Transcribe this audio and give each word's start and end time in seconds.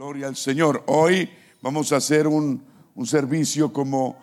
Gloria 0.00 0.28
al 0.28 0.36
Señor. 0.36 0.82
Hoy 0.86 1.28
vamos 1.60 1.92
a 1.92 1.96
hacer 1.96 2.26
un, 2.26 2.64
un 2.94 3.06
servicio 3.06 3.70
como 3.70 4.16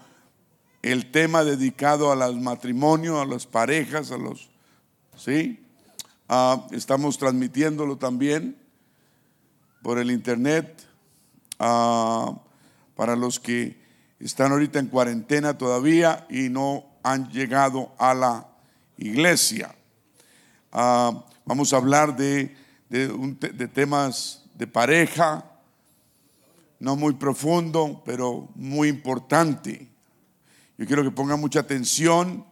el 0.82 1.12
tema 1.12 1.44
dedicado 1.44 2.12
a 2.12 2.16
los 2.16 2.36
matrimonios, 2.36 3.22
a 3.22 3.26
las 3.26 3.46
parejas, 3.46 4.10
a 4.12 4.18
los... 4.18 4.50
¿Sí? 5.16 5.64
Ah, 6.28 6.66
estamos 6.72 7.20
transmitiéndolo 7.20 7.96
también 7.96 8.58
por 9.84 10.00
el 10.00 10.10
internet 10.10 10.84
ah, 11.60 12.42
para 12.96 13.16
los 13.16 13.40
que 13.40 13.80
están 14.20 14.54
ahorita 14.54 14.80
en 14.80 14.88
cuarentena 14.88 15.60
todavía 15.60 16.26
y 16.28 16.50
no 16.50 16.86
han 17.04 17.30
llegado 17.30 17.94
a 18.00 18.16
la 18.16 18.48
iglesia. 18.98 19.76
Ah, 20.72 21.24
vamos 21.46 21.72
a 21.72 21.78
hablar 21.78 22.18
de, 22.18 22.58
de 22.90 23.68
temas 23.68 24.44
de 24.56 24.66
pareja, 24.66 25.54
no 26.80 26.96
muy 26.96 27.14
profundo, 27.14 28.02
pero 28.06 28.50
muy 28.56 28.88
importante. 28.90 29.88
Yo 30.78 30.86
quiero 30.86 31.04
que 31.04 31.12
ponga 31.12 31.36
mucha 31.36 31.62
atención, 31.62 32.46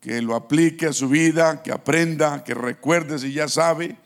que 0.00 0.20
lo 0.22 0.34
aplique 0.34 0.86
a 0.86 0.92
su 0.92 1.08
vida, 1.08 1.62
que 1.62 1.72
aprenda, 1.72 2.44
que 2.44 2.54
recuerde 2.54 3.18
si 3.18 3.32
ya 3.32 3.48
sabe 3.48 3.96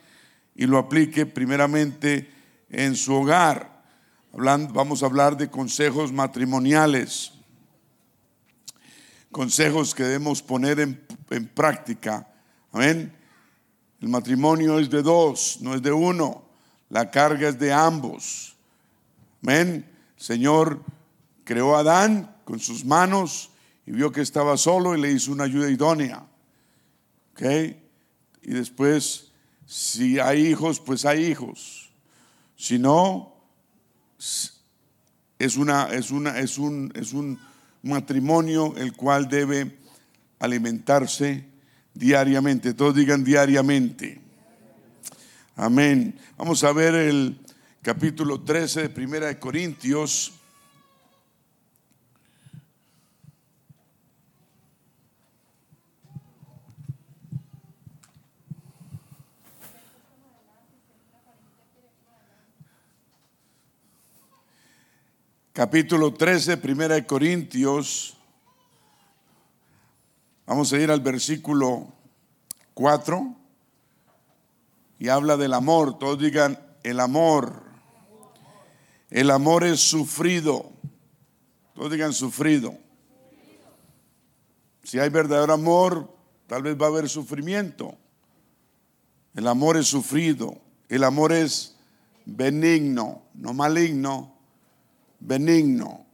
y 0.55 0.65
lo 0.65 0.77
aplique 0.77 1.25
primeramente 1.25 2.31
en 2.69 2.95
su 2.95 3.13
hogar. 3.13 3.83
Hablando, 4.33 4.73
vamos 4.73 5.03
a 5.03 5.07
hablar 5.07 5.35
de 5.35 5.49
consejos 5.49 6.13
matrimoniales, 6.13 7.33
consejos 9.31 9.93
que 9.93 10.03
debemos 10.03 10.41
poner 10.41 10.79
en, 10.79 11.05
en 11.29 11.47
práctica. 11.47 12.27
Amén. 12.71 13.13
El 13.99 14.07
matrimonio 14.07 14.79
es 14.79 14.89
de 14.89 15.01
dos, 15.01 15.59
no 15.61 15.75
es 15.75 15.81
de 15.81 15.91
uno. 15.91 16.43
La 16.89 17.11
carga 17.11 17.49
es 17.49 17.59
de 17.59 17.71
ambos. 17.71 18.50
Amén. 19.43 19.89
Señor 20.17 20.83
creó 21.43 21.75
a 21.75 21.79
Adán 21.79 22.35
con 22.45 22.59
sus 22.59 22.85
manos 22.85 23.49
y 23.85 23.91
vio 23.91 24.11
que 24.11 24.21
estaba 24.21 24.55
solo 24.55 24.95
y 24.95 25.01
le 25.01 25.11
hizo 25.11 25.31
una 25.31 25.45
ayuda 25.45 25.69
idónea. 25.69 26.25
¿Ok? 27.31 27.41
Y 28.43 28.51
después, 28.51 29.31
si 29.65 30.19
hay 30.19 30.47
hijos, 30.47 30.79
pues 30.79 31.05
hay 31.05 31.25
hijos. 31.25 31.91
Si 32.55 32.77
no, 32.77 33.35
es, 34.17 35.57
una, 35.57 35.87
es, 35.91 36.11
una, 36.11 36.37
es, 36.37 36.59
un, 36.59 36.91
es 36.95 37.13
un 37.13 37.39
matrimonio 37.81 38.75
el 38.77 38.93
cual 38.93 39.27
debe 39.27 39.75
alimentarse 40.39 41.45
diariamente. 41.95 42.75
Todos 42.75 42.95
digan 42.95 43.23
diariamente. 43.23 44.21
Amén. 45.55 46.15
Vamos 46.37 46.63
a 46.63 46.71
ver 46.71 46.93
el 46.93 47.39
capítulo 47.81 48.41
13 48.41 48.83
de 48.83 48.89
Primera 48.89 49.25
de 49.25 49.39
Corintios. 49.39 50.33
Capítulo 65.53 66.13
13, 66.13 66.57
Primera 66.57 66.95
de 66.95 67.05
Corintios. 67.05 68.15
Vamos 70.45 70.71
a 70.71 70.77
ir 70.77 70.91
al 70.91 71.01
versículo 71.01 71.91
4 72.75 73.35
y 74.99 75.09
habla 75.09 75.35
del 75.35 75.53
amor. 75.53 75.97
Todos 75.97 76.19
digan 76.19 76.59
el 76.83 76.99
amor. 76.99 77.60
El 79.11 79.29
amor 79.29 79.65
es 79.65 79.81
sufrido. 79.81 80.71
Todos 81.75 81.91
digan 81.91 82.13
sufrido. 82.13 82.77
Si 84.83 84.99
hay 84.99 85.09
verdadero 85.09 85.53
amor, 85.53 86.15
tal 86.47 86.63
vez 86.63 86.77
va 86.81 86.85
a 86.85 86.89
haber 86.89 87.09
sufrimiento. 87.09 87.97
El 89.35 89.47
amor 89.47 89.75
es 89.75 89.87
sufrido. 89.87 90.57
El 90.87 91.03
amor 91.03 91.33
es 91.33 91.75
benigno, 92.25 93.23
no 93.33 93.53
maligno, 93.53 94.33
benigno. 95.19 96.05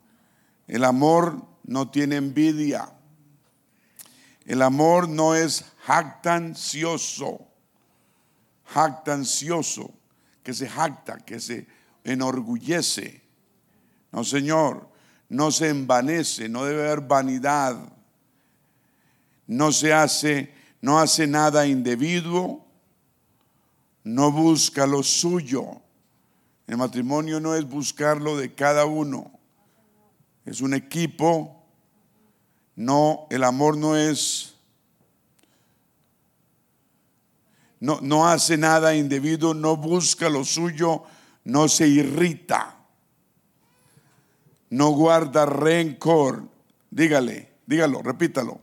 El 0.68 0.84
amor 0.84 1.46
no 1.64 1.92
tiene 1.92 2.16
envidia. 2.16 2.92
El 4.44 4.64
amor 4.64 5.08
no 5.08 5.36
es 5.36 5.66
jactancioso. 5.86 7.48
Jactancioso, 8.66 9.92
que 10.42 10.54
se 10.54 10.68
jacta, 10.68 11.18
que 11.20 11.40
se 11.40 11.77
enorgullece. 12.08 13.22
No, 14.12 14.24
Señor, 14.24 14.90
no 15.30 15.52
se 15.52 15.70
envanece, 15.70 16.50
no 16.50 16.64
debe 16.64 16.88
haber 16.88 17.02
vanidad. 17.02 17.78
No 19.46 19.72
se 19.72 19.94
hace, 19.94 20.54
no 20.82 21.00
hace 21.00 21.28
nada 21.28 21.68
indebido, 21.68 22.66
no 24.04 24.32
busca 24.32 24.88
lo 24.88 25.04
suyo. 25.04 25.82
El 26.66 26.78
matrimonio 26.78 27.40
no 27.40 27.56
es 27.56 27.68
buscar 27.68 28.22
lo 28.22 28.38
de 28.38 28.54
cada 28.54 28.86
uno. 28.86 29.32
Es 30.46 30.62
un 30.62 30.74
equipo. 30.74 31.64
No, 32.76 33.28
el 33.30 33.44
amor 33.44 33.78
no 33.78 33.96
es 33.96 34.58
no, 37.80 38.00
no 38.02 38.28
hace 38.28 38.58
nada 38.58 38.96
indebido, 38.96 39.54
no 39.54 39.78
busca 39.78 40.30
lo 40.30 40.44
suyo, 40.44 41.04
no 41.48 41.70
se 41.70 41.88
irrita, 41.88 42.76
no 44.70 44.90
guarda 44.92 45.46
rencor. 45.46 46.44
Dígale, 46.92 47.50
dígalo, 47.66 48.02
repítalo. 48.02 48.60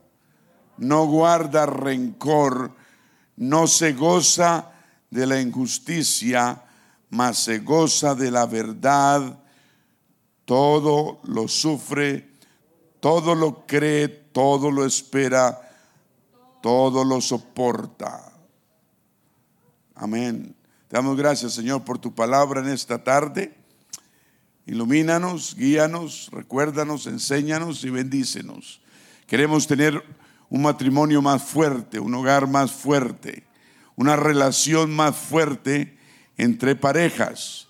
No 0.77 1.06
guarda 1.06 1.65
rencor, 1.65 2.72
no 3.37 3.67
se 3.69 3.95
goza 3.95 4.72
de 5.09 5.27
la 5.27 5.41
injusticia, 5.41 6.62
mas 7.09 7.39
se 7.39 7.61
goza 7.61 8.15
de 8.15 8.31
la 8.31 8.45
verdad. 8.45 9.39
Todo 10.45 11.21
lo 11.25 11.49
sufre, 11.49 12.28
todo 13.01 13.34
lo 13.34 13.65
cree, 13.65 14.09
todo 14.09 14.71
lo 14.71 14.84
espera, 14.84 15.59
todo 16.61 17.03
lo 17.03 17.22
soporta. 17.22 18.31
Amén. 19.95 20.55
Damos 20.94 21.16
gracias, 21.16 21.55
Señor, 21.55 21.82
por 21.82 21.99
tu 21.99 22.15
palabra 22.15 22.60
en 22.60 22.69
esta 22.69 23.03
tarde. 23.03 23.53
Ilumínanos, 24.65 25.56
guíanos, 25.56 26.28
recuérdanos, 26.31 27.09
enséñanos 27.09 27.82
y 27.82 27.91
bendícenos. 27.91 28.81
Queremos 29.27 29.66
tener 29.66 30.04
un 30.49 30.62
matrimonio 30.62 31.21
más 31.21 31.43
fuerte, 31.43 31.99
un 31.99 32.15
hogar 32.15 32.47
más 32.47 32.71
fuerte, 32.71 33.43
una 33.97 34.15
relación 34.15 34.94
más 34.94 35.16
fuerte 35.16 35.99
entre 36.37 36.77
parejas. 36.77 37.66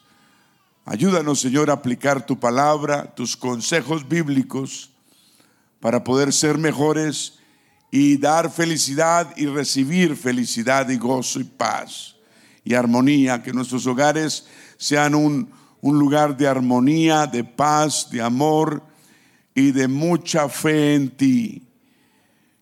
Ayúdanos, 0.84 1.40
Señor, 1.40 1.70
a 1.70 1.72
aplicar 1.80 2.26
tu 2.26 2.38
palabra, 2.38 3.14
tus 3.14 3.38
consejos 3.38 4.06
bíblicos 4.06 4.90
para 5.80 6.04
poder 6.04 6.30
ser 6.30 6.58
mejores 6.58 7.38
y 7.90 8.18
dar 8.18 8.52
felicidad 8.52 9.34
y 9.34 9.46
recibir 9.46 10.14
felicidad 10.14 10.90
y 10.90 10.98
gozo 10.98 11.40
y 11.40 11.44
paz 11.44 12.13
y 12.64 12.74
armonía, 12.74 13.42
que 13.42 13.52
nuestros 13.52 13.86
hogares 13.86 14.46
sean 14.78 15.14
un, 15.14 15.50
lugar 15.82 16.36
de 16.36 16.48
armonía, 16.48 17.26
de 17.26 17.44
paz, 17.44 18.08
de 18.10 18.22
amor 18.22 18.82
y 19.54 19.70
de 19.70 19.86
mucha 19.86 20.48
fe 20.48 20.94
en 20.94 21.10
ti. 21.10 21.62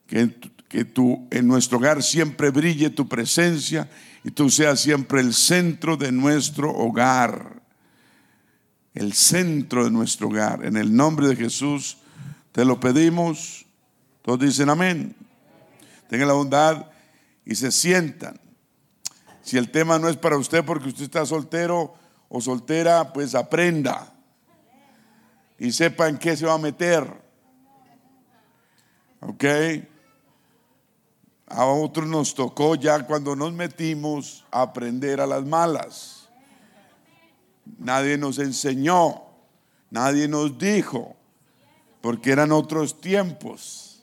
Que, 0.07 0.35
que 0.69 0.85
tú, 0.85 1.29
en 1.31 1.47
nuestro 1.47 1.79
hogar 1.79 2.03
siempre 2.03 2.51
brille 2.51 2.91
tu 2.91 3.09
presencia 3.09 3.89
y 4.25 4.31
tú 4.31 4.51
seas 4.51 4.81
siempre 4.81 5.21
el 5.21 5.35
centro 5.35 5.97
de 5.97 6.11
nuestro 6.11 6.71
hogar. 6.71 7.63
El 8.95 9.13
centro 9.13 9.85
de 9.85 9.91
nuestro 9.91 10.29
hogar. 10.29 10.65
En 10.65 10.77
el 10.77 10.95
nombre 10.95 11.29
de 11.29 11.37
Jesús 11.37 11.99
te 12.51 12.65
lo 12.65 12.81
pedimos. 12.81 13.67
Todos 14.23 14.41
dicen 14.41 14.69
amén. 14.69 15.15
Tengan 16.09 16.29
la 16.29 16.35
bondad 16.35 16.87
y 17.47 17.55
se 17.55 17.71
sientan. 17.71 18.42
Si 19.43 19.59
el 19.59 19.71
tema 19.71 19.99
no 19.99 20.09
es 20.09 20.17
para 20.17 20.37
usted 20.37 20.65
porque 20.65 20.89
usted 20.89 21.05
está 21.05 21.27
soltero 21.27 21.95
o 22.29 22.41
soltera, 22.41 23.13
pues 23.13 23.35
aprenda 23.35 24.13
y 25.63 25.71
sepa 25.71 26.09
en 26.09 26.19
qué 26.19 26.37
se 26.37 26.45
va 26.45 26.55
a 26.55 26.59
meter. 26.59 27.07
¿Ok? 29.21 29.45
A 31.47 31.67
otros 31.67 32.09
nos 32.09 32.35
tocó 32.35 32.75
ya 32.75 33.07
cuando 33.07 33.37
nos 33.37 33.53
metimos 33.53 34.45
a 34.51 34.63
aprender 34.63 35.21
a 35.21 35.27
las 35.27 35.45
malas. 35.45 36.29
Nadie 37.79 38.19
nos 38.19 38.41
enseñó, 38.41 39.23
nadie 39.91 40.27
nos 40.27 40.59
dijo, 40.59 41.15
porque 42.01 42.33
eran 42.33 42.51
otros 42.51 43.01
tiempos. 43.01 44.03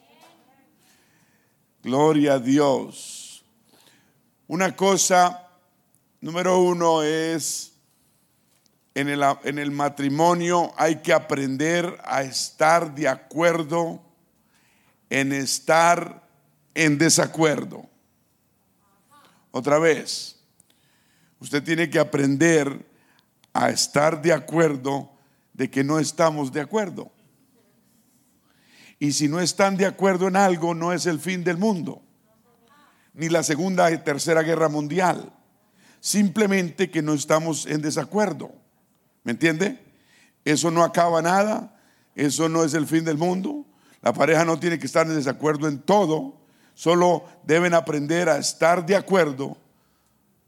Gloria 1.83 2.35
a 2.35 2.39
Dios. 2.39 3.18
Una 4.49 4.75
cosa, 4.75 5.47
número 6.21 6.59
uno, 6.59 7.03
es 7.03 7.73
en 8.95 9.07
el, 9.07 9.23
en 9.43 9.59
el 9.59 9.69
matrimonio 9.69 10.73
hay 10.75 11.03
que 11.03 11.13
aprender 11.13 11.95
a 12.03 12.23
estar 12.23 12.95
de 12.95 13.07
acuerdo 13.07 14.01
en 15.11 15.33
estar 15.33 16.27
en 16.73 16.97
desacuerdo. 16.97 17.87
Otra 19.51 19.77
vez, 19.77 20.39
usted 21.39 21.63
tiene 21.63 21.87
que 21.87 21.99
aprender 21.99 22.89
a 23.53 23.69
estar 23.69 24.19
de 24.19 24.33
acuerdo 24.33 25.11
de 25.53 25.69
que 25.69 25.83
no 25.83 25.99
estamos 25.99 26.51
de 26.51 26.61
acuerdo. 26.61 27.11
Y 28.97 29.11
si 29.11 29.27
no 29.27 29.41
están 29.41 29.77
de 29.77 29.85
acuerdo 29.85 30.27
en 30.27 30.35
algo, 30.35 30.73
no 30.73 30.91
es 30.91 31.05
el 31.05 31.19
fin 31.19 31.43
del 31.43 31.57
mundo, 31.57 32.01
ni 33.19 33.29
la 33.29 33.43
segunda 33.43 33.91
y 33.91 33.97
tercera 33.97 34.41
guerra 34.41 34.69
mundial. 34.69 35.33
Simplemente 35.99 36.89
que 36.89 37.01
no 37.01 37.13
estamos 37.13 37.65
en 37.65 37.81
desacuerdo. 37.81 38.51
¿Me 39.23 39.33
entiende? 39.33 39.77
Eso 40.45 40.71
no 40.71 40.83
acaba 40.83 41.21
nada, 41.21 41.77
eso 42.15 42.47
no 42.47 42.63
es 42.63 42.73
el 42.73 42.87
fin 42.87 43.03
del 43.03 43.17
mundo. 43.17 43.65
La 44.01 44.13
pareja 44.13 44.45
no 44.45 44.57
tiene 44.57 44.79
que 44.79 44.85
estar 44.85 45.05
en 45.05 45.15
desacuerdo 45.15 45.67
en 45.67 45.79
todo, 45.79 46.39
solo 46.73 47.25
deben 47.43 47.73
aprender 47.73 48.29
a 48.29 48.37
estar 48.37 48.85
de 48.85 48.95
acuerdo. 48.95 49.57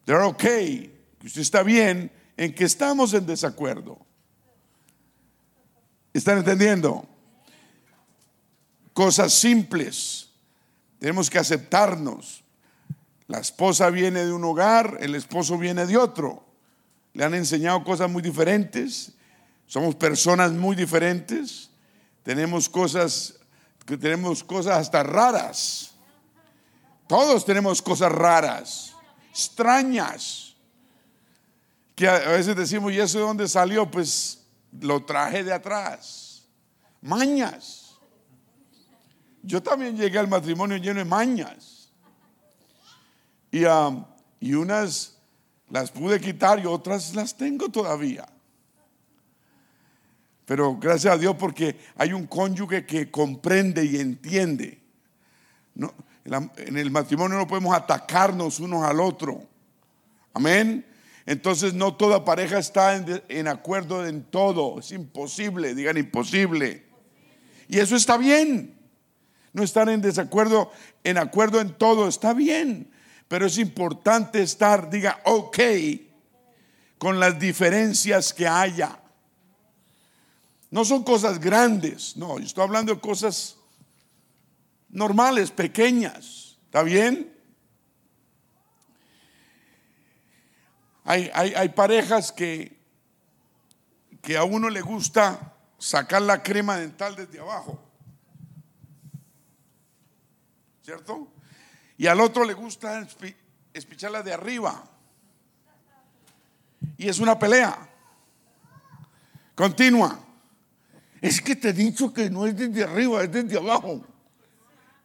They're 0.06 0.24
okay, 0.24 0.97
usted 1.24 1.41
está 1.41 1.63
bien 1.63 2.09
en 2.38 2.56
que 2.56 2.63
estamos 2.63 3.13
en 3.13 3.25
desacuerdo. 3.25 4.00
¿Están 6.13 6.38
entendiendo? 6.38 7.06
Cosas 8.94 9.33
simples. 9.33 10.29
Tenemos 11.00 11.29
que 11.29 11.39
aceptarnos. 11.39 12.40
La 13.31 13.39
esposa 13.39 13.89
viene 13.89 14.25
de 14.25 14.33
un 14.33 14.44
hogar, 14.44 14.98
el 15.00 15.16
esposo 15.16 15.57
viene 15.57 15.86
de 15.86 15.95
otro. 15.95 16.44
Le 17.13 17.24
han 17.24 17.33
enseñado 17.33 17.81
cosas 17.81 18.12
muy 18.12 18.22
diferentes. 18.22 19.13
Somos 19.68 19.95
personas 19.95 20.51
muy 20.51 20.75
diferentes. 20.75 21.69
Tenemos 22.24 22.68
cosas 22.68 23.39
que 23.86 23.98
tenemos 23.98 24.44
cosas 24.44 24.80
hasta 24.80 25.01
raras. 25.04 25.92
Todos 27.07 27.45
tenemos 27.45 27.81
cosas 27.81 28.12
raras, 28.12 28.98
extrañas. 29.30 30.57
Que 31.95 32.10
a 32.10 32.31
veces 32.31 32.54
decimos, 32.54 32.92
¿y 32.92 33.00
eso 33.00 33.19
de 33.19 33.24
dónde 33.24 33.48
salió? 33.48 33.89
Pues 33.89 34.44
lo 34.77 35.06
traje 35.06 35.42
de 35.42 35.54
atrás. 35.54 36.44
Mañas. 37.00 37.95
Yo 39.42 39.63
también 39.63 39.95
llegué 39.95 40.19
al 40.19 40.27
matrimonio 40.27 40.75
lleno 40.75 41.00
de 41.00 41.06
mañas. 41.06 41.81
Y, 43.51 43.65
um, 43.65 44.06
y 44.39 44.53
unas 44.53 45.18
las 45.69 45.92
pude 45.92 46.19
quitar 46.19 46.59
y 46.59 46.65
otras 46.65 47.15
las 47.15 47.36
tengo 47.36 47.69
todavía. 47.69 48.27
Pero 50.45 50.77
gracias 50.77 51.13
a 51.13 51.18
Dios 51.18 51.36
porque 51.39 51.77
hay 51.95 52.12
un 52.12 52.27
cónyuge 52.27 52.86
que 52.86 53.09
comprende 53.09 53.86
y 53.86 53.98
entiende. 53.98 54.81
No, 55.75 55.94
en 56.25 56.77
el 56.77 56.92
matrimonio 56.92 57.38
no 57.38 57.48
podemos 57.48 57.75
atacarnos 57.75 58.59
unos 58.59 58.83
al 58.83 59.00
otro. 59.00 59.48
Amén. 60.33 60.86
Entonces 61.25 61.74
no 61.74 61.95
toda 61.95 62.25
pareja 62.25 62.59
está 62.59 62.95
en, 62.95 63.24
en, 63.30 63.48
acuerdo 63.48 64.06
en 64.06 64.24
todo. 64.24 64.80
Es 64.80 64.92
imposible, 64.92 65.74
digan 65.74 65.98
imposible. 65.98 66.86
Y 67.69 67.80
eso 67.80 67.95
está 67.95 68.18
bien. 68.18 68.77
No 69.53 69.63
estar 69.63 69.88
en 69.88 70.01
desacuerdo, 70.01 70.71
en 71.03 71.18
acuerdo 71.18 71.62
en 71.62 71.74
todo, 71.77 72.07
está 72.07 72.33
bien. 72.33 72.92
Pero 73.31 73.45
es 73.45 73.57
importante 73.60 74.42
estar, 74.42 74.89
diga, 74.89 75.22
ok, 75.24 75.57
con 76.98 77.18
las 77.18 77.39
diferencias 77.39 78.33
que 78.33 78.45
haya. 78.45 79.00
No 80.69 80.83
son 80.83 81.06
cosas 81.06 81.39
grandes, 81.39 82.18
no, 82.18 82.39
yo 82.39 82.45
estoy 82.45 82.66
hablando 82.66 82.94
de 82.94 83.00
cosas 83.00 83.56
normales, 84.89 85.50
pequeñas. 85.50 86.57
¿Está 86.66 86.83
bien? 86.83 87.33
Hay, 91.06 91.31
hay, 91.34 91.69
parejas 91.69 92.34
que, 92.34 92.77
que 94.22 94.36
a 94.36 94.44
uno 94.44 94.69
le 94.69 94.81
gusta 94.81 95.56
sacar 95.77 96.22
la 96.22 96.44
crema 96.44 96.75
dental 96.75 97.16
desde 97.16 97.39
abajo. 97.39 97.81
¿Cierto? 100.84 101.31
Y 102.01 102.07
al 102.07 102.19
otro 102.19 102.44
le 102.44 102.56
gusta 102.56 103.07
espicharla 103.71 104.24
de 104.24 104.33
arriba. 104.33 104.83
Y 106.98 107.07
es 107.07 107.19
una 107.19 107.38
pelea. 107.38 107.77
Continua. 109.53 110.19
Es 111.21 111.39
que 111.39 111.56
te 111.56 111.69
he 111.69 111.74
dicho 111.74 112.12
que 112.12 112.27
no 112.27 112.48
es 112.48 112.57
desde 112.57 112.86
arriba, 112.86 113.21
es 113.21 113.31
desde 113.31 113.56
abajo. 113.56 114.01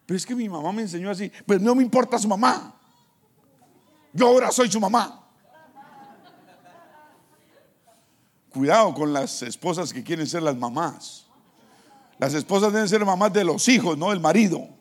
Pero 0.07 0.17
es 0.17 0.25
que 0.25 0.35
mi 0.35 0.49
mamá 0.49 0.73
me 0.73 0.81
enseñó 0.81 1.11
así. 1.11 1.31
Pues 1.45 1.61
no 1.61 1.75
me 1.75 1.83
importa 1.83 2.19
su 2.19 2.29
mamá. 2.29 2.75
Yo 4.15 4.29
ahora 4.29 4.51
soy 4.51 4.73
su 4.73 4.81
mamá. 4.81 5.23
Cuidado 8.49 8.95
con 8.95 9.13
las 9.13 9.43
esposas 9.43 9.93
que 9.93 10.03
quieren 10.03 10.27
ser 10.27 10.43
las 10.43 10.57
mamás. 10.57 11.27
Las 12.19 12.33
esposas 12.33 12.73
deben 12.73 12.89
ser 12.89 13.05
mamás 13.05 13.35
de 13.35 13.45
los 13.45 13.69
hijos, 13.69 13.99
no 13.99 14.09
del 14.09 14.21
marido. 14.21 14.76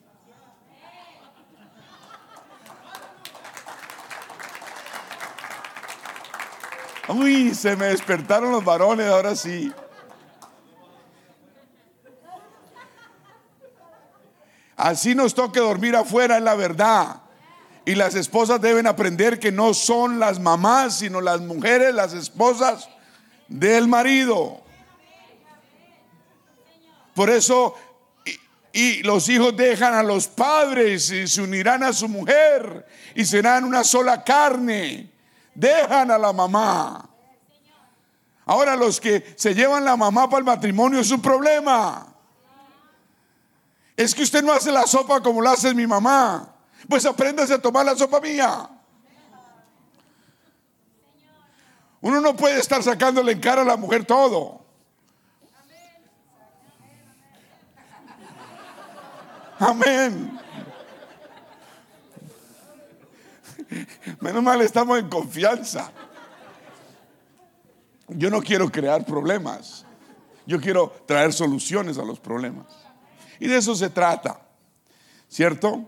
Uy, 7.08 7.54
se 7.54 7.76
me 7.76 7.86
despertaron 7.86 8.50
los 8.50 8.64
varones, 8.64 9.06
ahora 9.06 9.36
sí. 9.36 9.72
Así 14.76 15.14
nos 15.14 15.34
toque 15.34 15.60
dormir 15.60 15.94
afuera, 15.94 16.36
es 16.36 16.42
la 16.42 16.54
verdad. 16.54 17.22
Y 17.84 17.94
las 17.94 18.16
esposas 18.16 18.60
deben 18.60 18.88
aprender 18.88 19.38
que 19.38 19.52
no 19.52 19.72
son 19.72 20.18
las 20.18 20.40
mamás, 20.40 20.98
sino 20.98 21.20
las 21.20 21.40
mujeres, 21.40 21.94
las 21.94 22.12
esposas 22.12 22.88
del 23.46 23.86
marido. 23.86 24.60
Por 27.14 27.30
eso, 27.30 27.74
y, 28.72 28.80
y, 28.80 29.02
los 29.04 29.28
hijos 29.28 29.56
dejan 29.56 29.94
a 29.94 30.02
los 30.02 30.26
padres 30.26 31.10
y 31.10 31.28
se 31.28 31.40
unirán 31.40 31.84
a 31.84 31.92
su 31.92 32.08
mujer 32.08 32.84
y 33.14 33.24
serán 33.24 33.64
una 33.64 33.84
sola 33.84 34.24
carne 34.24 35.15
dejan 35.56 36.10
a 36.10 36.18
la 36.18 36.32
mamá. 36.32 37.08
Ahora 38.44 38.76
los 38.76 39.00
que 39.00 39.34
se 39.36 39.54
llevan 39.54 39.84
la 39.84 39.96
mamá 39.96 40.28
para 40.28 40.38
el 40.38 40.44
matrimonio 40.44 41.00
es 41.00 41.10
un 41.10 41.20
problema. 41.20 42.06
Es 43.96 44.14
que 44.14 44.22
usted 44.22 44.42
no 44.44 44.52
hace 44.52 44.70
la 44.70 44.86
sopa 44.86 45.20
como 45.20 45.42
la 45.42 45.52
hace 45.52 45.74
mi 45.74 45.86
mamá. 45.86 46.54
Pues 46.88 47.04
apréndase 47.06 47.54
a 47.54 47.58
tomar 47.58 47.84
la 47.84 47.96
sopa 47.96 48.20
mía. 48.20 48.68
Uno 52.00 52.20
no 52.20 52.36
puede 52.36 52.60
estar 52.60 52.82
sacándole 52.82 53.32
en 53.32 53.40
cara 53.40 53.62
a 53.62 53.64
la 53.64 53.76
mujer 53.76 54.04
todo. 54.04 54.64
Amén. 59.58 60.35
Menos 64.20 64.42
mal 64.42 64.60
estamos 64.62 64.98
en 64.98 65.08
confianza. 65.08 65.92
Yo 68.08 68.30
no 68.30 68.40
quiero 68.40 68.70
crear 68.70 69.04
problemas. 69.04 69.84
Yo 70.46 70.60
quiero 70.60 70.94
traer 71.06 71.32
soluciones 71.32 71.98
a 71.98 72.04
los 72.04 72.20
problemas. 72.20 72.66
Y 73.40 73.48
de 73.48 73.56
eso 73.56 73.74
se 73.74 73.90
trata. 73.90 74.40
¿Cierto? 75.28 75.84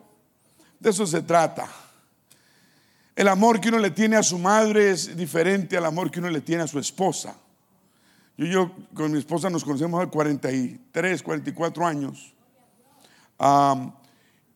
De 0.81 0.91
eso 0.91 1.07
se 1.07 1.23
trata. 1.23 1.69
El 3.15 3.29
amor 3.29 3.61
que 3.61 3.69
uno 3.69 3.79
le 3.79 3.91
tiene 3.91 4.17
a 4.17 4.23
su 4.23 4.39
madre 4.39 4.91
es 4.91 5.17
diferente 5.17 5.77
al 5.77 5.87
amor 5.87 6.11
que 6.11 6.21
uno 6.21 6.31
le 6.31 6.41
tiene 6.41 6.65
a 6.65 6.69
su 6.69 6.79
esposa. 6.79 7.37
Yo, 8.37 8.47
yo 8.47 8.73
con 8.95 9.11
mi 9.13 9.19
esposa 9.19 9.51
nos 9.51 9.65
conocemos 9.65 10.01
hace 10.01 10.11
43, 10.11 11.23
44 11.23 11.87
años. 11.87 12.35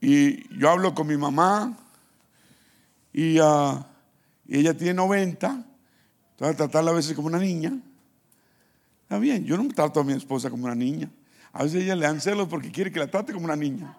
y 0.01 0.59
yo 0.59 0.71
hablo 0.71 0.95
con 0.95 1.07
mi 1.07 1.17
mamá 1.17 1.77
Ah, 3.15 3.87
y, 4.47 4.59
ella 4.59 4.75
tiene 4.75 4.95
90, 4.95 5.65
a 6.41 6.55
tratarla 6.55 6.91
a 6.91 6.95
veces 6.95 7.15
como 7.15 7.29
una 7.29 7.39
niña. 7.39 7.73
Está 9.03 9.19
bien, 9.19 9.45
yo 9.45 9.57
no 9.57 9.69
trato 9.69 10.01
a 10.01 10.05
mi 10.05 10.13
esposa 10.13 10.51
como 10.51 10.65
una 10.65 10.75
niña. 10.75 11.11
A 11.53 11.65
veces 11.65 11.83
ella 11.83 11.95
le 11.95 12.07
dan 12.07 12.21
celos 12.21 12.49
porque 12.49 12.73
quiere 12.73 12.91
que 12.91 12.99
la 12.99 13.07
trate 13.07 13.33
como 13.33 13.45
una 13.45 13.57
niña. 13.57 13.97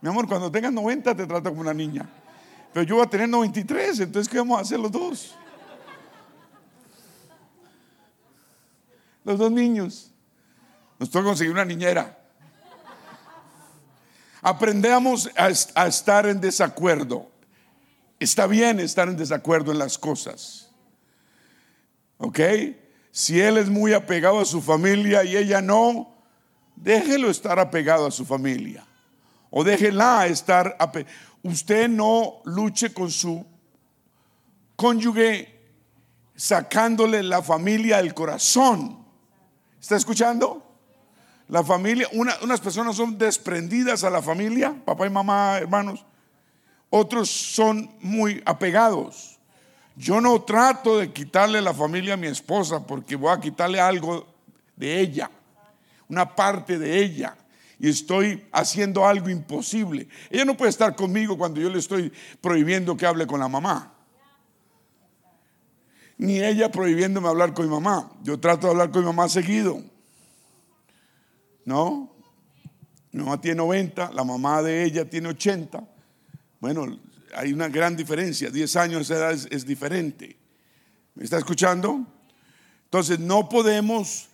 Mi 0.00 0.08
amor, 0.08 0.26
cuando 0.28 0.50
tengas 0.50 0.72
90 0.72 1.14
te 1.14 1.26
trato 1.26 1.50
como 1.50 1.60
una 1.60 1.74
niña. 1.74 2.08
Pero 2.72 2.84
yo 2.84 2.96
voy 2.96 3.06
a 3.06 3.10
tener 3.10 3.28
93, 3.28 4.00
entonces 4.00 4.30
¿qué 4.30 4.38
vamos 4.38 4.58
a 4.58 4.62
hacer 4.62 4.78
los 4.78 4.90
dos? 4.90 5.34
Los 9.24 9.38
dos 9.38 9.50
niños. 9.50 10.10
Nos 10.98 11.10
toca 11.10 11.26
conseguir 11.26 11.52
una 11.52 11.64
niñera. 11.64 12.18
Aprendamos 14.42 15.30
a 15.36 15.86
estar 15.86 16.26
en 16.26 16.40
desacuerdo. 16.40 17.37
Está 18.18 18.46
bien 18.46 18.80
estar 18.80 19.08
en 19.08 19.16
desacuerdo 19.16 19.72
en 19.72 19.78
las 19.78 19.98
cosas. 19.98 20.70
¿Ok? 22.18 22.40
Si 23.10 23.40
él 23.40 23.58
es 23.58 23.68
muy 23.68 23.92
apegado 23.92 24.40
a 24.40 24.44
su 24.44 24.60
familia 24.60 25.24
y 25.24 25.36
ella 25.36 25.60
no, 25.60 26.16
déjelo 26.76 27.30
estar 27.30 27.58
apegado 27.58 28.06
a 28.06 28.10
su 28.10 28.24
familia. 28.24 28.86
O 29.50 29.64
déjela 29.64 30.26
estar 30.26 30.76
apegado. 30.78 31.14
Usted 31.42 31.88
no 31.88 32.42
luche 32.44 32.92
con 32.92 33.10
su 33.10 33.46
cónyuge 34.76 35.58
sacándole 36.34 37.22
la 37.22 37.42
familia 37.42 37.98
del 37.98 38.14
corazón. 38.14 39.04
¿Está 39.80 39.96
escuchando? 39.96 40.64
La 41.48 41.64
familia, 41.64 42.08
unas 42.12 42.60
personas 42.60 42.96
son 42.96 43.16
desprendidas 43.16 44.04
a 44.04 44.10
la 44.10 44.20
familia, 44.20 44.74
papá 44.84 45.06
y 45.06 45.10
mamá, 45.10 45.56
hermanos. 45.58 46.04
Otros 46.90 47.28
son 47.30 47.90
muy 48.00 48.42
apegados. 48.44 49.38
Yo 49.96 50.20
no 50.20 50.42
trato 50.42 50.98
de 50.98 51.12
quitarle 51.12 51.60
la 51.60 51.74
familia 51.74 52.14
a 52.14 52.16
mi 52.16 52.28
esposa 52.28 52.86
porque 52.86 53.16
voy 53.16 53.32
a 53.32 53.40
quitarle 53.40 53.80
algo 53.80 54.26
de 54.76 55.00
ella, 55.00 55.30
una 56.08 56.34
parte 56.34 56.78
de 56.78 57.02
ella. 57.02 57.36
Y 57.80 57.88
estoy 57.88 58.48
haciendo 58.52 59.06
algo 59.06 59.28
imposible. 59.28 60.08
Ella 60.30 60.44
no 60.44 60.56
puede 60.56 60.70
estar 60.70 60.96
conmigo 60.96 61.36
cuando 61.36 61.60
yo 61.60 61.68
le 61.68 61.78
estoy 61.78 62.12
prohibiendo 62.40 62.96
que 62.96 63.06
hable 63.06 63.26
con 63.26 63.40
la 63.40 63.48
mamá. 63.48 63.92
Ni 66.16 66.40
ella 66.40 66.70
prohibiéndome 66.70 67.28
hablar 67.28 67.54
con 67.54 67.66
mi 67.66 67.70
mamá. 67.70 68.10
Yo 68.22 68.40
trato 68.40 68.66
de 68.66 68.72
hablar 68.72 68.90
con 68.90 69.02
mi 69.02 69.06
mamá 69.06 69.28
seguido. 69.28 69.82
¿no? 71.68 72.10
Mi 73.12 73.22
mamá 73.22 73.38
tiene 73.38 73.56
90, 73.56 74.12
la 74.12 74.24
mamá 74.24 74.62
de 74.62 74.84
ella 74.84 75.04
tiene 75.08 75.28
80. 75.28 75.86
Bueno, 76.60 76.98
hay 77.34 77.52
una 77.52 77.68
gran 77.68 77.96
diferencia, 77.96 78.50
10 78.50 78.76
años 78.76 79.08
de 79.08 79.14
edad 79.14 79.32
es, 79.32 79.66
diferente. 79.66 80.36
¿Me 81.14 81.24
está 81.24 81.38
escuchando? 81.38 82.04
Entonces 82.84 83.18
no 83.18 83.48
podemos, 83.48 84.28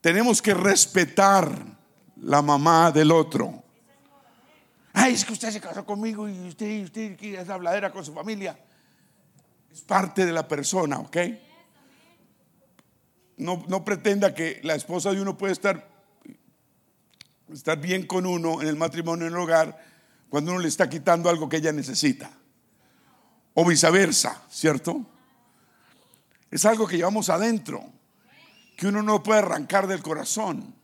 tenemos 0.00 0.40
que 0.40 0.54
respetar 0.54 1.64
la 2.16 2.42
mamá 2.42 2.92
del 2.92 3.10
otro. 3.10 3.62
Ay, 4.92 5.14
es 5.14 5.24
que 5.24 5.32
usted 5.32 5.50
se 5.50 5.60
casó 5.60 5.84
conmigo 5.84 6.28
y 6.28 6.38
usted, 6.48 6.84
usted 6.84 7.20
es 7.20 7.48
habladera 7.48 7.90
con 7.90 8.04
su 8.04 8.12
familia. 8.12 8.56
Es 9.72 9.80
parte 9.80 10.24
de 10.24 10.32
la 10.32 10.46
persona, 10.46 11.00
¿ok? 11.00 11.16
No, 13.38 13.64
no 13.66 13.84
pretenda 13.84 14.32
que 14.34 14.60
la 14.62 14.76
esposa 14.76 15.10
de 15.10 15.20
uno 15.20 15.36
puede 15.36 15.52
estar 15.52 15.94
estar 17.52 17.78
bien 17.78 18.06
con 18.06 18.26
uno 18.26 18.62
en 18.62 18.68
el 18.68 18.76
matrimonio, 18.76 19.26
en 19.26 19.32
el 19.32 19.38
hogar, 19.38 19.93
cuando 20.34 20.50
uno 20.50 20.62
le 20.62 20.66
está 20.66 20.88
quitando 20.88 21.30
algo 21.30 21.48
que 21.48 21.58
ella 21.58 21.70
necesita. 21.70 22.28
O 23.54 23.64
viceversa, 23.64 24.42
¿cierto? 24.50 25.06
Es 26.50 26.64
algo 26.64 26.88
que 26.88 26.96
llevamos 26.96 27.30
adentro, 27.30 27.84
que 28.76 28.88
uno 28.88 29.00
no 29.00 29.22
puede 29.22 29.38
arrancar 29.38 29.86
del 29.86 30.02
corazón. 30.02 30.74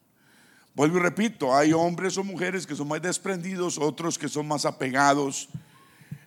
Vuelvo 0.76 0.98
y 0.98 1.00
repito, 1.00 1.52
hay 1.52 1.72
hombres 1.72 2.16
o 2.16 2.22
mujeres 2.22 2.64
que 2.64 2.76
son 2.76 2.86
más 2.86 3.02
desprendidos, 3.02 3.76
otros 3.76 4.16
que 4.16 4.28
son 4.28 4.46
más 4.46 4.64
apegados. 4.64 5.48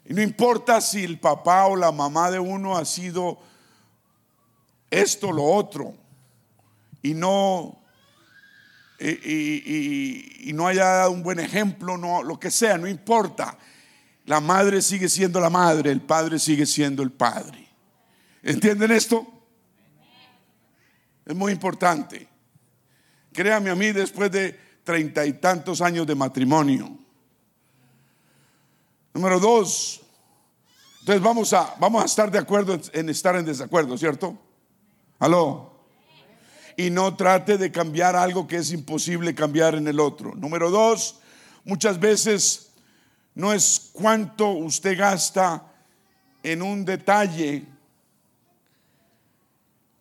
Y 0.03 0.13
no 0.13 0.21
importa 0.21 0.81
si 0.81 1.05
el 1.05 1.17
papá 1.17 1.67
o 1.67 1.77
la 1.77 1.93
mamá 1.93 2.29
de 2.29 2.39
uno 2.39 2.75
ha 2.75 2.83
sido 2.83 3.39
esto 4.89 5.29
o 5.29 5.31
lo 5.31 5.45
otro, 5.45 5.95
y 7.01 7.13
no 7.13 7.82
y, 9.03 10.53
no 10.53 10.67
haya 10.67 10.85
dado 10.85 11.11
un 11.11 11.23
buen 11.23 11.39
ejemplo, 11.39 11.97
no, 11.97 12.23
lo 12.23 12.39
que 12.39 12.49
sea, 12.49 12.77
no 12.77 12.87
importa. 12.87 13.57
La 14.25 14.39
madre 14.39 14.81
sigue 14.81 15.09
siendo 15.09 15.39
la 15.41 15.49
madre, 15.49 15.91
el 15.91 16.01
padre 16.01 16.39
sigue 16.39 16.65
siendo 16.65 17.03
el 17.03 17.11
padre. 17.11 17.67
¿Entienden 18.41 18.91
esto? 18.91 19.27
Es 21.25 21.35
muy 21.35 21.51
importante. 21.51 22.27
Créame 23.33 23.69
a 23.69 23.75
mí, 23.75 23.91
después 23.91 24.31
de 24.31 24.57
treinta 24.83 25.25
y 25.25 25.33
tantos 25.33 25.81
años 25.81 26.07
de 26.07 26.15
matrimonio. 26.15 26.97
Número 29.13 29.39
dos. 29.39 30.01
Entonces 30.99 31.21
vamos 31.21 31.51
a, 31.51 31.75
vamos 31.79 32.03
a 32.03 32.05
estar 32.05 32.31
de 32.31 32.39
acuerdo 32.39 32.79
en 32.93 33.09
estar 33.09 33.35
en 33.35 33.43
desacuerdo, 33.43 33.97
¿cierto? 33.97 34.37
¿Aló? 35.19 35.72
Y 36.77 36.89
no 36.89 37.15
trate 37.15 37.57
de 37.57 37.71
cambiar 37.71 38.15
algo 38.15 38.47
que 38.47 38.57
es 38.57 38.71
imposible 38.71 39.35
cambiar 39.35 39.75
en 39.75 39.87
el 39.87 39.99
otro. 39.99 40.33
Número 40.35 40.69
dos, 40.69 41.19
muchas 41.63 41.99
veces 41.99 42.71
no 43.35 43.53
es 43.53 43.89
cuánto 43.93 44.49
usted 44.49 44.97
gasta 44.97 45.71
en 46.43 46.61
un 46.61 46.85
detalle, 46.85 47.65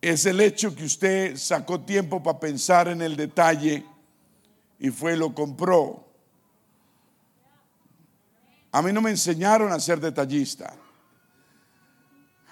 es 0.01 0.25
el 0.25 0.41
hecho 0.41 0.75
que 0.75 0.83
usted 0.83 1.37
sacó 1.37 1.79
tiempo 1.79 2.21
para 2.21 2.39
pensar 2.39 2.89
en 2.89 3.01
el 3.01 3.15
detalle 3.15 3.85
y 4.77 4.89
fue 4.89 5.13
y 5.13 5.17
lo 5.17 5.33
compró. 5.33 6.05
A 8.73 8.81
mí 8.81 8.91
no 8.91 9.01
me 9.01 9.11
enseñaron 9.11 9.71
a 9.71 9.79
ser 9.79 10.01
detallista. 10.01 10.73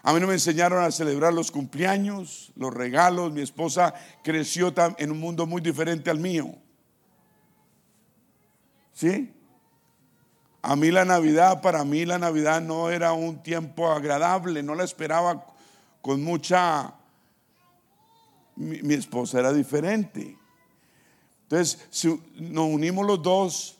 A 0.03 0.13
mí 0.13 0.19
no 0.19 0.27
me 0.27 0.33
enseñaron 0.33 0.83
a 0.83 0.91
celebrar 0.91 1.33
los 1.33 1.51
cumpleaños, 1.51 2.51
los 2.55 2.73
regalos. 2.73 3.31
Mi 3.31 3.41
esposa 3.41 3.93
creció 4.23 4.73
en 4.97 5.11
un 5.11 5.19
mundo 5.19 5.45
muy 5.45 5.61
diferente 5.61 6.09
al 6.09 6.19
mío. 6.19 6.55
¿Sí? 8.93 9.31
A 10.63 10.75
mí 10.75 10.91
la 10.91 11.05
Navidad, 11.05 11.61
para 11.61 11.83
mí 11.85 12.05
la 12.05 12.17
Navidad 12.17 12.61
no 12.61 12.89
era 12.89 13.13
un 13.13 13.43
tiempo 13.43 13.91
agradable, 13.91 14.63
no 14.63 14.75
la 14.75 14.83
esperaba 14.83 15.45
con 16.01 16.23
mucha... 16.23 16.95
Mi, 18.55 18.93
esposa 18.93 19.39
era 19.39 19.53
diferente. 19.53 20.37
Entonces, 21.43 21.79
nos 22.35 22.65
unimos 22.65 23.05
los 23.05 23.21
dos 23.21 23.77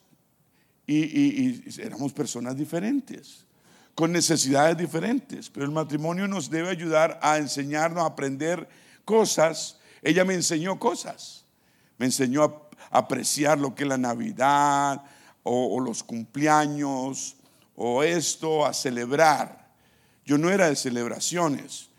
y 0.87 1.81
éramos 1.81 2.13
personas 2.13 2.55
diferentes 2.55 3.45
con 4.01 4.11
necesidades 4.11 4.75
diferentes, 4.75 5.47
pero 5.51 5.63
el 5.63 5.71
matrimonio 5.71 6.27
nos 6.27 6.49
debe 6.49 6.69
ayudar 6.69 7.19
a 7.21 7.37
enseñarnos 7.37 8.01
a 8.01 8.07
aprender 8.07 8.67
cosas. 9.05 9.77
Ella 10.01 10.25
me 10.25 10.33
enseñó 10.33 10.79
cosas, 10.79 11.45
me 11.99 12.07
enseñó 12.07 12.43
a 12.89 12.97
apreciar 12.97 13.59
lo 13.59 13.75
que 13.75 13.83
es 13.83 13.89
la 13.89 13.99
Navidad 13.99 15.03
o, 15.43 15.79
los 15.79 16.01
cumpleaños 16.01 17.35
o 17.75 18.01
esto, 18.01 18.65
a 18.65 18.73
celebrar. 18.73 19.69
Yo 20.25 20.39
no 20.39 20.49
era 20.49 20.67
de 20.67 20.75
celebraciones, 20.75 21.91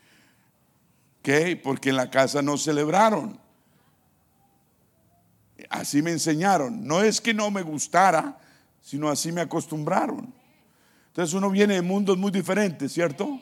¿ok? 1.19 1.57
Porque 1.63 1.91
en 1.91 1.95
la 1.95 2.11
casa 2.11 2.41
no 2.41 2.57
celebraron. 2.57 3.39
Así 5.69 6.01
me 6.01 6.11
enseñaron. 6.11 6.85
No 6.85 7.01
es 7.01 7.21
que 7.21 7.33
no 7.33 7.49
me 7.49 7.61
gustara, 7.61 8.37
sino 8.81 9.07
así 9.07 9.31
me 9.31 9.39
acostumbraron. 9.39 10.42
Entonces 11.13 11.35
uno 11.35 11.51
viene 11.51 11.75
de 11.75 11.83
mundos 11.83 12.17
muy 12.17 12.31
diferentes, 12.31 12.91
¿cierto? 12.91 13.39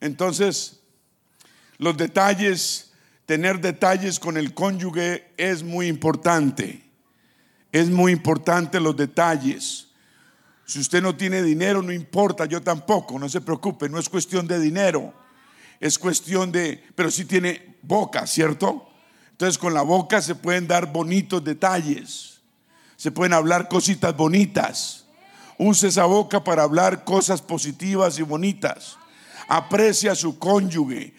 Entonces, 0.00 0.80
los 1.78 1.96
detalles, 1.96 2.90
tener 3.24 3.60
detalles 3.60 4.18
con 4.18 4.36
el 4.36 4.52
cónyuge 4.52 5.32
es 5.36 5.62
muy 5.62 5.86
importante. 5.86 6.82
Es 7.70 7.88
muy 7.88 8.10
importante 8.10 8.80
los 8.80 8.96
detalles. 8.96 9.86
Si 10.64 10.80
usted 10.80 11.00
no 11.00 11.14
tiene 11.14 11.40
dinero, 11.40 11.82
no 11.82 11.92
importa, 11.92 12.44
yo 12.46 12.60
tampoco, 12.60 13.16
no 13.16 13.28
se 13.28 13.40
preocupe, 13.40 13.88
no 13.88 14.00
es 14.00 14.08
cuestión 14.08 14.48
de 14.48 14.58
dinero, 14.58 15.14
es 15.78 16.00
cuestión 16.00 16.50
de, 16.50 16.82
pero 16.96 17.12
si 17.12 17.26
tiene 17.26 17.76
boca, 17.82 18.26
¿cierto? 18.26 18.88
Entonces 19.30 19.56
con 19.56 19.72
la 19.72 19.82
boca 19.82 20.20
se 20.20 20.34
pueden 20.34 20.66
dar 20.66 20.92
bonitos 20.92 21.44
detalles 21.44 22.35
se 22.96 23.10
pueden 23.10 23.34
hablar 23.34 23.68
cositas 23.68 24.16
bonitas. 24.16 25.06
Use 25.58 25.88
esa 25.88 26.04
boca 26.04 26.42
para 26.44 26.62
hablar 26.62 27.04
cosas 27.04 27.40
positivas 27.40 28.18
y 28.18 28.22
bonitas. 28.22 28.98
Aprecia 29.48 30.12
a 30.12 30.16
su 30.16 30.38
cónyuge. 30.38 31.14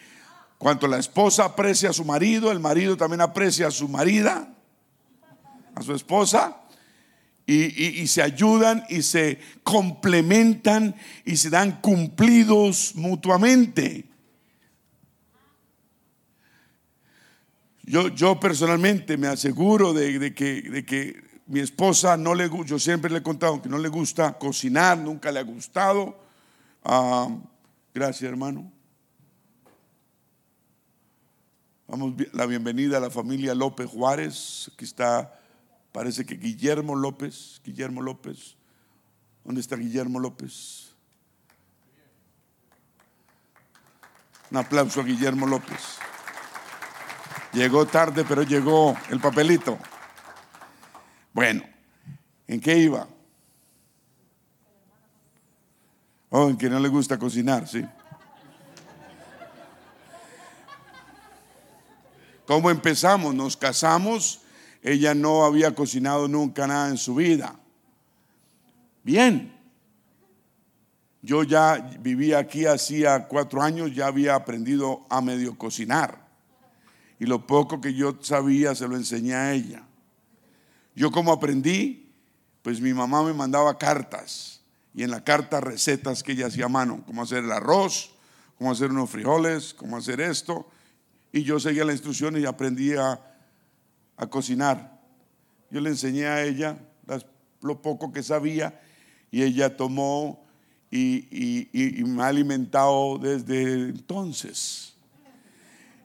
Cuanto 0.58 0.88
la 0.88 0.98
esposa 0.98 1.44
aprecia 1.44 1.90
a 1.90 1.92
su 1.92 2.04
marido, 2.04 2.50
el 2.50 2.60
marido 2.60 2.96
también 2.96 3.20
aprecia 3.20 3.68
a 3.68 3.70
su 3.70 3.88
marida, 3.88 4.52
a 5.74 5.82
su 5.82 5.94
esposa. 5.94 6.62
Y, 7.46 8.06
se 8.08 8.20
ayudan 8.20 8.84
y 8.90 9.00
se 9.00 9.40
complementan 9.62 10.94
y 11.24 11.38
se 11.38 11.48
dan 11.48 11.80
cumplidos 11.80 12.92
mutuamente. 12.94 14.04
Yo, 17.84 18.08
yo 18.08 18.38
personalmente 18.38 19.16
me 19.16 19.28
aseguro 19.28 19.94
de, 19.94 20.34
que, 20.34 20.60
de 20.60 20.84
que 20.84 21.27
mi 21.48 21.60
esposa 21.60 22.16
no 22.18 22.34
le 22.34 22.50
yo 22.66 22.78
siempre 22.78 23.10
le 23.10 23.18
he 23.18 23.22
contado 23.22 23.60
que 23.60 23.70
no 23.70 23.78
le 23.78 23.88
gusta 23.88 24.38
cocinar, 24.38 24.98
nunca 24.98 25.32
le 25.32 25.40
ha 25.40 25.44
gustado. 25.44 26.18
Gracias, 27.94 28.30
hermano. 28.30 28.70
Vamos 31.86 32.12
la 32.34 32.44
bienvenida 32.44 32.98
a 32.98 33.00
la 33.00 33.08
familia 33.08 33.54
López 33.54 33.88
Juárez. 33.88 34.70
Aquí 34.74 34.84
está, 34.84 35.40
parece 35.90 36.26
que 36.26 36.36
Guillermo 36.36 36.94
López. 36.94 37.62
Guillermo 37.64 38.02
López. 38.02 38.56
¿Dónde 39.42 39.62
está 39.62 39.76
Guillermo 39.76 40.20
López? 40.20 40.92
Un 44.50 44.58
aplauso 44.58 45.00
a 45.00 45.04
Guillermo 45.04 45.46
López. 45.46 45.96
Llegó 47.54 47.86
tarde, 47.86 48.26
pero 48.28 48.42
llegó 48.42 48.94
el 49.08 49.18
papelito. 49.18 49.78
Bueno, 51.38 51.62
¿en 52.48 52.60
qué 52.60 52.76
iba? 52.76 53.06
Oh, 56.30 56.48
en 56.48 56.58
que 56.58 56.68
no 56.68 56.80
le 56.80 56.88
gusta 56.88 57.16
cocinar, 57.16 57.68
sí. 57.68 57.84
¿Cómo 62.44 62.70
empezamos? 62.70 63.36
Nos 63.36 63.56
casamos. 63.56 64.40
Ella 64.82 65.14
no 65.14 65.44
había 65.44 65.76
cocinado 65.76 66.26
nunca 66.26 66.66
nada 66.66 66.88
en 66.88 66.98
su 66.98 67.14
vida. 67.14 67.54
Bien. 69.04 69.56
Yo 71.22 71.44
ya 71.44 71.76
vivía 72.00 72.38
aquí 72.38 72.66
hacía 72.66 73.28
cuatro 73.28 73.62
años, 73.62 73.94
ya 73.94 74.08
había 74.08 74.34
aprendido 74.34 75.06
a 75.08 75.20
medio 75.20 75.56
cocinar. 75.56 76.18
Y 77.20 77.26
lo 77.26 77.46
poco 77.46 77.80
que 77.80 77.94
yo 77.94 78.18
sabía 78.22 78.74
se 78.74 78.88
lo 78.88 78.96
enseñé 78.96 79.34
a 79.36 79.52
ella. 79.52 79.87
Yo 80.98 81.12
como 81.12 81.30
aprendí, 81.30 82.10
pues 82.62 82.80
mi 82.80 82.92
mamá 82.92 83.22
me 83.22 83.32
mandaba 83.32 83.78
cartas. 83.78 84.62
Y 84.92 85.04
en 85.04 85.12
la 85.12 85.22
carta 85.22 85.60
recetas 85.60 86.24
que 86.24 86.32
ella 86.32 86.48
hacía 86.48 86.64
a 86.64 86.68
mano, 86.68 87.04
cómo 87.06 87.22
hacer 87.22 87.44
el 87.44 87.52
arroz, 87.52 88.10
cómo 88.58 88.72
hacer 88.72 88.90
unos 88.90 89.08
frijoles, 89.08 89.74
cómo 89.74 89.96
hacer 89.96 90.20
esto. 90.20 90.68
Y 91.30 91.44
yo 91.44 91.60
seguía 91.60 91.84
las 91.84 91.94
instrucciones 91.94 92.42
y 92.42 92.46
aprendí 92.46 92.94
a, 92.94 93.20
cocinar. 94.28 95.00
Yo 95.70 95.80
le 95.80 95.90
enseñé 95.90 96.26
a 96.26 96.42
ella 96.42 96.76
lo 97.60 97.80
poco 97.80 98.12
que 98.12 98.24
sabía 98.24 98.80
y 99.30 99.44
ella 99.44 99.76
tomó 99.76 100.44
y, 100.90 101.68
me 102.08 102.24
ha 102.24 102.26
alimentado 102.26 103.18
desde 103.18 103.90
entonces. 103.90 104.94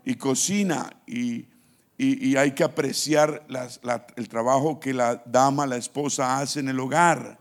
Y 0.06 0.14
cocina 0.14 0.96
y, 1.08 1.48
hay 1.98 2.52
que 2.52 2.64
apreciar 2.64 3.46
el 4.16 4.30
trabajo 4.30 4.80
que 4.80 4.94
la 4.94 5.22
dama, 5.26 5.66
la 5.66 5.78
esposa 5.78 6.40
hace 6.40 6.60
en 6.60 6.70
el 6.70 6.80
hogar. 6.80 7.40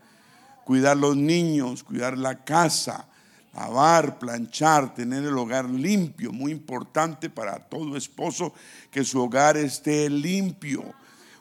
Cuidar 0.63 0.95
los 0.95 1.17
niños, 1.17 1.83
cuidar 1.83 2.17
la 2.17 2.43
casa, 2.45 3.07
lavar, 3.53 4.19
planchar, 4.19 4.93
tener 4.93 5.23
el 5.23 5.37
hogar 5.37 5.69
limpio. 5.69 6.31
Muy 6.31 6.51
importante 6.51 7.29
para 7.29 7.59
todo 7.59 7.97
esposo 7.97 8.53
que 8.89 9.03
su 9.03 9.21
hogar 9.21 9.57
esté 9.57 10.09
limpio 10.09 10.93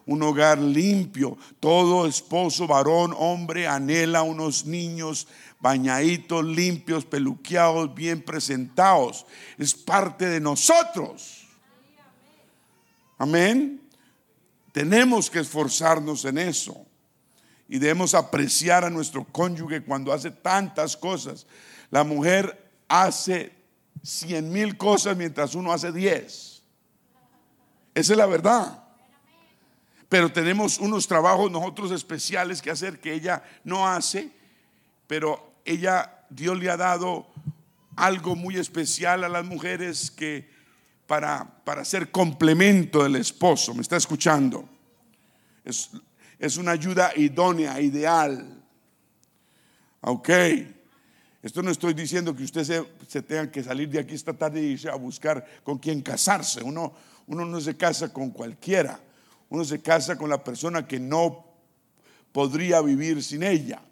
un 0.06 0.22
hogar 0.22 0.58
limpio. 0.58 1.36
Todo 1.60 2.06
esposo, 2.06 2.66
varón, 2.66 3.14
hombre 3.16 3.66
anhela 3.66 4.22
unos 4.22 4.66
niños 4.66 5.28
bañaditos, 5.60 6.44
limpios, 6.44 7.04
peluqueados, 7.04 7.94
bien 7.94 8.22
presentados. 8.22 9.26
Es 9.58 9.74
parte 9.74 10.26
de 10.26 10.40
nosotros. 10.40 11.41
Amén. 13.22 13.80
Tenemos 14.72 15.30
que 15.30 15.38
esforzarnos 15.38 16.24
en 16.24 16.38
eso. 16.38 16.84
Y 17.68 17.78
debemos 17.78 18.14
apreciar 18.14 18.84
a 18.84 18.90
nuestro 18.90 19.24
cónyuge 19.24 19.84
cuando 19.84 20.12
hace 20.12 20.32
tantas 20.32 20.96
cosas. 20.96 21.46
La 21.90 22.02
mujer 22.02 22.72
hace 22.88 23.52
cien 24.02 24.50
mil 24.50 24.76
cosas 24.76 25.16
mientras 25.16 25.54
uno 25.54 25.72
hace 25.72 25.92
diez. 25.92 26.64
Esa 27.94 28.12
es 28.12 28.18
la 28.18 28.26
verdad 28.26 28.82
pero 30.12 30.30
tenemos 30.30 30.78
unos 30.78 31.06
trabajos 31.06 31.50
nosotros 31.50 31.90
especiales 31.90 32.60
que 32.60 32.70
hacer 32.70 33.00
que 33.00 33.14
ella 33.14 33.42
no 33.64 33.88
hace, 33.88 34.30
pero 35.06 35.54
ella, 35.64 36.26
Dios 36.28 36.58
le 36.58 36.68
ha 36.68 36.76
dado 36.76 37.28
algo 37.96 38.36
muy 38.36 38.58
especial 38.58 39.24
a 39.24 39.30
las 39.30 39.46
mujeres 39.46 40.10
que 40.10 40.51
para, 41.12 41.44
para 41.44 41.84
ser 41.84 42.10
complemento 42.10 43.02
del 43.02 43.16
esposo, 43.16 43.74
¿me 43.74 43.82
está 43.82 43.98
escuchando? 43.98 44.66
Es, 45.62 45.90
es 46.38 46.56
una 46.56 46.70
ayuda 46.70 47.12
idónea, 47.14 47.78
ideal. 47.82 48.64
Ok. 50.00 50.30
Esto 51.42 51.62
no 51.62 51.70
estoy 51.70 51.92
diciendo 51.92 52.34
que 52.34 52.44
usted 52.44 52.64
se, 52.64 52.82
se, 53.06 53.20
tenga 53.20 53.50
que 53.50 53.62
salir 53.62 53.90
de 53.90 53.98
aquí 53.98 54.14
esta 54.14 54.32
tarde 54.32 54.62
y 54.62 54.68
irse 54.68 54.88
a 54.88 54.94
buscar 54.94 55.44
con 55.62 55.76
quién 55.76 56.00
casarse. 56.00 56.62
Uno, 56.62 56.94
uno 57.26 57.44
no 57.44 57.60
se 57.60 57.76
casa 57.76 58.10
con 58.10 58.30
cualquiera 58.30 58.98
uno 59.50 59.66
se 59.66 59.82
casa 59.82 60.16
con 60.16 60.30
la 60.30 60.42
persona 60.42 60.88
que 60.88 60.98
no 60.98 61.44
podría 62.32 62.80
vivir 62.80 63.22
sin 63.22 63.42
ella. 63.42 63.82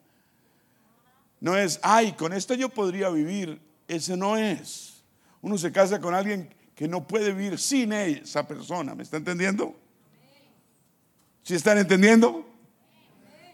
No 1.39 1.55
es, 1.55 1.81
ay, 1.83 2.13
con 2.13 2.33
esta 2.33 2.55
yo 2.55 2.71
podría 2.71 3.11
vivir. 3.11 3.61
Ese 3.87 4.17
no 4.17 4.39
es. 4.39 5.03
Uno 5.43 5.59
se 5.59 5.71
casa 5.71 6.01
con 6.01 6.15
alguien 6.15 6.49
que 6.81 6.89
no 6.89 7.07
puede 7.07 7.35
vivir 7.35 7.59
sin 7.59 7.93
esa 7.93 8.49
persona. 8.49 8.95
¿Me 8.95 9.03
está 9.03 9.19
entendiendo? 9.19 9.79
¿Sí 11.43 11.55
están 11.55 11.77
entendiendo? 11.77 12.49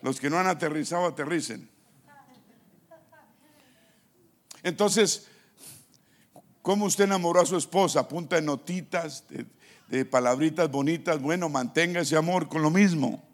Los 0.01 0.21
que 0.21 0.31
no 0.31 0.39
han 0.39 0.47
aterrizado, 0.47 1.07
aterricen. 1.07 1.69
Entonces, 4.63 5.27
¿cómo 6.63 6.85
usted 6.85 7.03
enamoró 7.03 7.41
a 7.41 7.47
su 7.47 7.57
esposa? 7.57 8.07
Punta 8.07 8.37
de 8.37 8.43
notitas, 8.43 9.25
de, 9.29 9.45
de 9.89 10.05
palabritas 10.05 10.71
bonitas, 10.71 11.21
bueno, 11.21 11.49
mantenga 11.49 12.03
ese 12.03 12.17
amor 12.17 12.47
con 12.47 12.63
lo 12.63 12.71
mismo. 12.71 13.25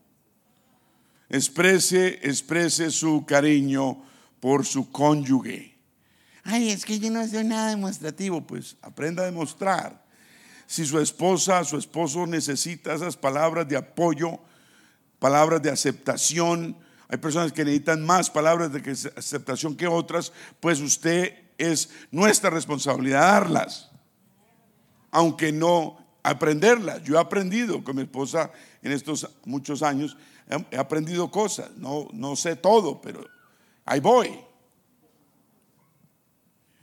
Exprese, 1.29 2.19
exprese 2.23 2.91
su 2.91 3.27
cariño 3.27 4.03
por 4.41 4.65
su 4.65 4.91
cónyuge. 4.91 5.72
Ay, 6.45 6.71
es 6.71 6.85
que 6.85 6.99
yo 6.99 7.11
no 7.11 7.27
soy 7.27 7.45
nada 7.45 7.71
demostrativo, 7.71 8.41
pues 8.41 8.77
aprenda 8.83 9.23
a 9.23 9.27
demostrar. 9.27 10.03
Si 10.67 10.85
su 10.87 10.99
esposa, 10.99 11.65
su 11.65 11.77
esposo 11.77 12.27
necesita 12.27 12.95
esas 12.95 13.17
palabras 13.17 13.69
de 13.69 13.77
apoyo, 13.77 14.41
palabras 15.19 15.63
de 15.63 15.71
aceptación, 15.71 16.77
hay 17.09 17.19
personas 17.19 17.53
que 17.53 17.65
necesitan 17.65 18.05
más 18.05 18.31
palabras 18.31 18.73
de 18.73 19.11
aceptación 19.17 19.77
que 19.77 19.87
otras, 19.87 20.33
pues 20.61 20.81
usted 20.81 21.35
es 21.59 21.91
nuestra 22.11 22.51
responsabilidad 22.51 23.21
darlas. 23.21 23.91
Aunque 25.11 25.53
no 25.53 25.99
aprenderla. 26.23 26.99
Yo 27.03 27.17
he 27.17 27.21
aprendido 27.21 27.85
con 27.85 27.97
mi 27.97 28.03
esposa 28.03 28.51
en 28.83 28.93
estos 28.93 29.29
muchos 29.45 29.83
años, 29.83 30.17
he 30.71 30.77
aprendido 30.77 31.31
cosas, 31.31 31.71
no, 31.77 32.09
no 32.13 32.37
sé 32.37 32.57
todo, 32.57 33.01
pero 33.01 33.27
ahí 33.85 34.01
voy. 34.01 34.39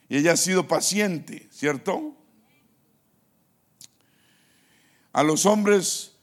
Y 0.10 0.18
ella 0.18 0.34
ha 0.34 0.38
sido 0.38 0.68
paciente, 0.68 1.48
¿cierto? 1.52 2.18
A 5.14 5.24
los 5.24 5.46
hombres 5.46 6.18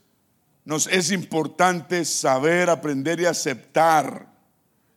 nos 0.65 0.87
es 0.87 1.11
importante 1.11 2.03
saber, 2.03 2.69
aprender 2.69 3.21
y 3.21 3.25
aceptar. 3.25 4.27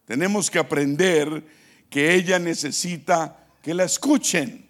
Tenemos 0.04 0.50
que 0.50 0.58
aprender 0.58 1.46
que 1.88 2.14
ella 2.14 2.40
necesita 2.40 3.46
que 3.62 3.74
la 3.74 3.84
escuchen. 3.84 4.68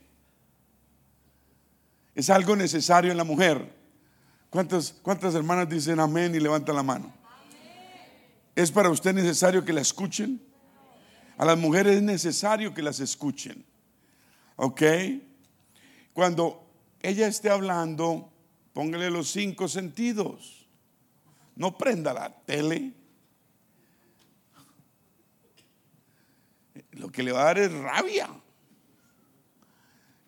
Es 2.15 2.29
algo 2.29 2.55
necesario 2.55 3.11
en 3.11 3.17
la 3.17 3.25
mujer. 3.25 3.75
¿Cuántas, 4.51 4.93
cuántas 5.01 5.35
hermanas 5.35 5.69
dicen 5.71 5.99
amén 6.01 6.35
y 6.35 6.41
levantan 6.41 6.77
la 6.77 6.83
mano? 6.83 7.15
¿Es 8.55 8.71
para 8.71 8.91
usted 8.91 9.15
necesario 9.15 9.65
que 9.65 9.73
la 9.73 9.81
escuchen? 9.81 10.43
A 11.39 11.47
las 11.47 11.57
mujeres 11.57 11.97
es 11.97 12.03
necesario 12.03 12.75
que 12.75 12.83
las 12.83 13.01
escuchen. 13.01 13.65
¿Ok? 14.63 14.83
Cuando 16.13 16.71
ella 17.01 17.27
esté 17.29 17.49
hablando, 17.49 18.31
póngale 18.75 19.11
los 19.11 19.31
cinco 19.31 19.69
sentidos. 19.69 20.67
No 21.57 21.79
prenda 21.79 22.13
la 22.13 22.31
tele. 22.45 22.93
Lo 26.91 27.11
que 27.11 27.23
le 27.23 27.33
va 27.33 27.41
a 27.41 27.45
dar 27.45 27.59
es 27.59 27.73
rabia. 27.73 28.29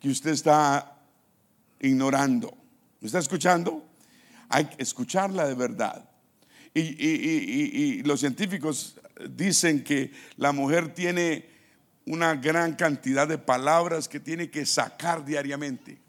Que 0.00 0.08
usted 0.08 0.30
está 0.30 0.98
ignorando. 1.80 2.56
¿Me 3.00 3.08
está 3.08 3.18
escuchando? 3.18 3.84
Hay 4.48 4.64
que 4.64 4.82
escucharla 4.82 5.46
de 5.46 5.54
verdad. 5.54 6.08
Y, 6.72 8.02
los 8.04 8.20
científicos 8.20 8.98
dicen 9.28 9.84
que 9.84 10.10
la 10.38 10.52
mujer 10.52 10.94
tiene 10.94 11.51
una 12.06 12.34
gran 12.34 12.74
cantidad 12.74 13.28
de 13.28 13.38
palabras 13.38 14.08
que 14.08 14.20
tiene 14.20 14.50
que 14.50 14.66
sacar 14.66 15.24
diariamente. 15.24 16.00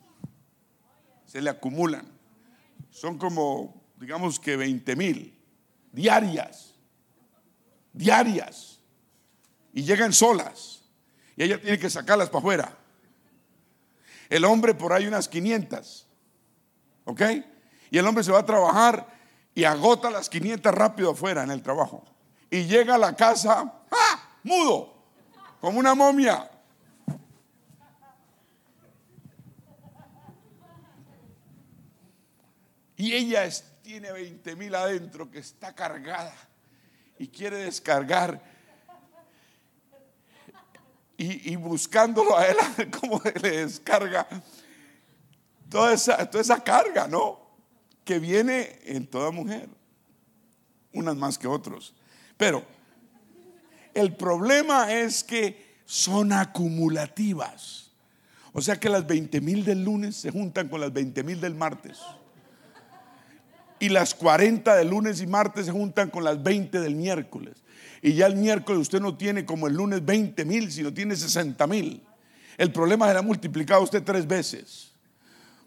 Se 1.26 1.42
le 1.42 1.50
acumulan. 1.50 2.08
Son 2.90 3.18
como, 3.18 3.84
digamos 3.98 4.40
que 4.40 4.56
20 4.56 4.96
mil 4.96 5.40
diarias. 5.92 6.74
Diarias. 7.94 8.80
Y 9.74 9.84
llegan 9.84 10.14
solas. 10.14 10.84
Y 11.36 11.44
ella 11.44 11.62
tiene 11.62 11.80
que 11.80 11.90
sacarlas 11.90 12.30
para 12.30 12.40
afuera. 12.40 12.78
El 14.30 14.46
hombre 14.46 14.74
por 14.74 14.94
ahí 14.94 15.08
unas 15.08 15.28
500. 15.28 16.08
¿Ok? 17.06 17.22
Y 17.92 17.98
el 17.98 18.08
hombre 18.08 18.24
se 18.24 18.32
va 18.32 18.40
a 18.40 18.46
trabajar 18.46 19.08
y 19.56 19.64
agota 19.64 20.10
las 20.10 20.30
500 20.30 20.74
rápido 20.74 21.12
afuera 21.12 21.44
en 21.44 21.52
el 21.52 21.62
trabajo. 21.62 22.04
Y 22.50 22.66
llega 22.66 22.96
a 22.96 22.98
la 22.98 23.16
casa, 23.16 23.84
¡ah! 23.92 24.38
Mudo, 24.44 25.03
como 25.64 25.80
una 25.80 25.96
momia. 25.96 26.52
Y 32.98 33.14
ella 33.14 33.50
tiene 33.82 34.12
20 34.12 34.58
mil 34.58 34.76
adentro 34.76 35.32
que 35.32 35.40
está 35.40 35.74
cargada 35.74 36.36
y 37.18 37.30
quiere 37.30 37.60
descargar. 37.60 38.44
Y, 41.16 41.56
buscándolo 41.56 42.38
a 42.38 42.46
él, 42.46 42.58
como 43.00 43.22
le 43.42 43.62
descarga 43.62 44.28
toda 45.70 45.94
esa, 45.94 46.30
toda 46.30 46.42
esa 46.42 46.62
carga, 46.62 47.08
¿no? 47.08 47.40
Que 48.04 48.20
viene 48.20 48.82
en 48.84 49.08
toda 49.08 49.32
mujer, 49.32 49.70
unas 50.92 51.16
más 51.16 51.38
que 51.38 51.48
otros. 51.48 51.94
Pero 52.36 52.66
el 53.94 54.16
problema 54.16 54.94
es 54.94 55.24
que 55.24 55.76
son 55.86 56.34
acumulativas. 56.34 57.92
O 58.54 58.62
sea 58.62 58.80
que 58.80 58.90
las 58.90 59.06
20 59.08 59.42
mil 59.42 59.66
del 59.66 59.84
lunes 59.84 60.16
se 60.16 60.32
juntan 60.32 60.70
con 60.70 60.80
las 60.80 60.94
20 60.94 61.24
mil 61.24 61.42
del 61.42 61.56
martes. 61.56 62.00
Y 63.80 63.90
las 63.90 64.14
40 64.14 64.76
del 64.76 64.90
lunes 64.90 65.22
y 65.22 65.28
martes 65.28 65.66
se 65.66 65.72
juntan 65.72 66.10
con 66.10 66.24
las 66.24 66.42
20 66.42 66.80
del 66.80 66.96
miércoles. 66.96 67.56
Y 68.02 68.14
ya 68.14 68.28
el 68.28 68.36
miércoles 68.36 68.82
usted 68.82 69.02
no 69.02 69.18
tiene 69.18 69.46
como 69.46 69.68
el 69.68 69.74
lunes 69.74 70.06
20 70.06 70.46
mil, 70.46 70.72
sino 70.72 70.94
tiene 70.94 71.16
60 71.16 71.66
mil. 71.68 72.04
El 72.58 72.72
problema 72.72 73.08
será 73.08 73.22
multiplicado 73.22 73.82
usted 73.82 74.04
tres 74.04 74.28
veces. 74.28 74.92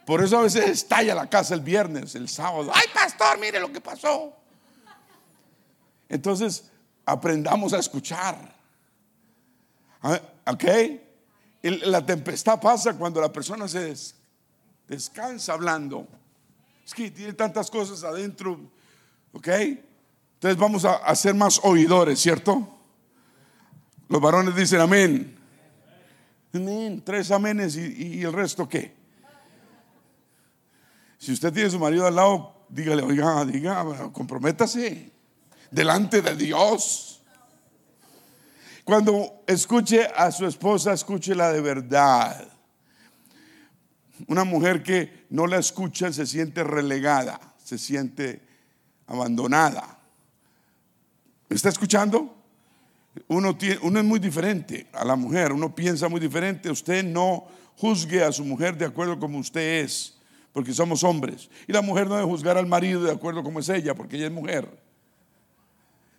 Por 0.06 0.22
eso 0.22 0.38
a 0.38 0.42
veces 0.42 0.66
estalla 0.68 1.14
la 1.14 1.28
casa 1.28 1.54
el 1.54 1.60
viernes, 1.60 2.14
el 2.14 2.28
sábado. 2.28 2.70
Ay, 2.72 2.86
pastor, 2.94 3.38
mire 3.40 3.58
lo 3.58 3.72
que 3.72 3.80
pasó. 3.80 4.32
Entonces, 6.08 6.70
aprendamos 7.06 7.72
a 7.72 7.78
escuchar. 7.78 8.36
Ah, 10.02 10.20
¿Ok? 10.48 10.64
La 11.62 12.04
tempestad 12.04 12.60
pasa 12.60 12.94
cuando 12.94 13.20
la 13.20 13.32
persona 13.32 13.66
se 13.66 13.94
descansa 14.86 15.52
hablando. 15.54 16.06
Es 16.84 16.92
que 16.92 17.10
tiene 17.10 17.32
tantas 17.32 17.70
cosas 17.70 18.04
adentro. 18.04 18.58
¿Ok? 19.32 19.48
Entonces 19.48 20.56
vamos 20.58 20.84
a, 20.84 21.14
ser 21.14 21.34
más 21.34 21.60
oidores, 21.62 22.20
¿cierto? 22.20 22.68
Los 24.08 24.20
varones 24.20 24.54
dicen 24.54 24.80
amén. 24.80 25.36
Amén. 26.52 27.02
Tres 27.04 27.30
amenes 27.30 27.76
y, 27.76 28.22
el 28.22 28.32
resto 28.32 28.68
qué. 28.68 28.94
Si 31.18 31.32
usted 31.32 31.52
tiene 31.52 31.68
a 31.68 31.72
su 31.72 31.78
marido 31.78 32.06
al 32.06 32.14
lado, 32.14 32.66
dígale, 32.68 33.02
oiga, 33.02 33.44
diga, 33.44 34.12
comprométase 34.12 35.15
delante 35.76 36.22
de 36.22 36.34
Dios. 36.34 37.20
Cuando 38.82 39.42
escuche 39.46 40.06
a 40.06 40.32
su 40.32 40.46
esposa, 40.46 40.94
escúchela 40.94 41.52
de 41.52 41.60
verdad. 41.60 42.48
Una 44.26 44.44
mujer 44.44 44.82
que 44.82 45.26
no 45.28 45.46
la 45.46 45.58
escucha 45.58 46.10
se 46.14 46.24
siente 46.24 46.64
relegada, 46.64 47.38
se 47.62 47.76
siente 47.76 48.40
abandonada. 49.06 49.98
¿Me 51.50 51.56
está 51.56 51.68
escuchando? 51.68 52.34
Uno, 53.28 53.54
tiene, 53.54 53.78
uno 53.82 53.98
es 53.98 54.04
muy 54.04 54.18
diferente 54.18 54.86
a 54.94 55.04
la 55.04 55.14
mujer, 55.14 55.52
uno 55.52 55.74
piensa 55.74 56.08
muy 56.08 56.20
diferente. 56.20 56.70
Usted 56.70 57.04
no 57.04 57.48
juzgue 57.76 58.24
a 58.24 58.32
su 58.32 58.46
mujer 58.46 58.78
de 58.78 58.86
acuerdo 58.86 59.18
como 59.18 59.38
usted 59.38 59.84
es, 59.84 60.16
porque 60.54 60.72
somos 60.72 61.04
hombres. 61.04 61.50
Y 61.68 61.72
la 61.74 61.82
mujer 61.82 62.06
no 62.06 62.14
debe 62.14 62.26
juzgar 62.26 62.56
al 62.56 62.66
marido 62.66 63.02
de 63.02 63.12
acuerdo 63.12 63.42
como 63.42 63.60
es 63.60 63.68
ella, 63.68 63.94
porque 63.94 64.16
ella 64.16 64.26
es 64.26 64.32
mujer. 64.32 64.85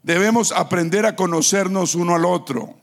Debemos 0.08 0.54
aprender 0.54 1.06
a 1.06 1.18
conocernos 1.18 1.94
uno 1.94 2.16
al 2.16 2.24
otro. 2.24 2.80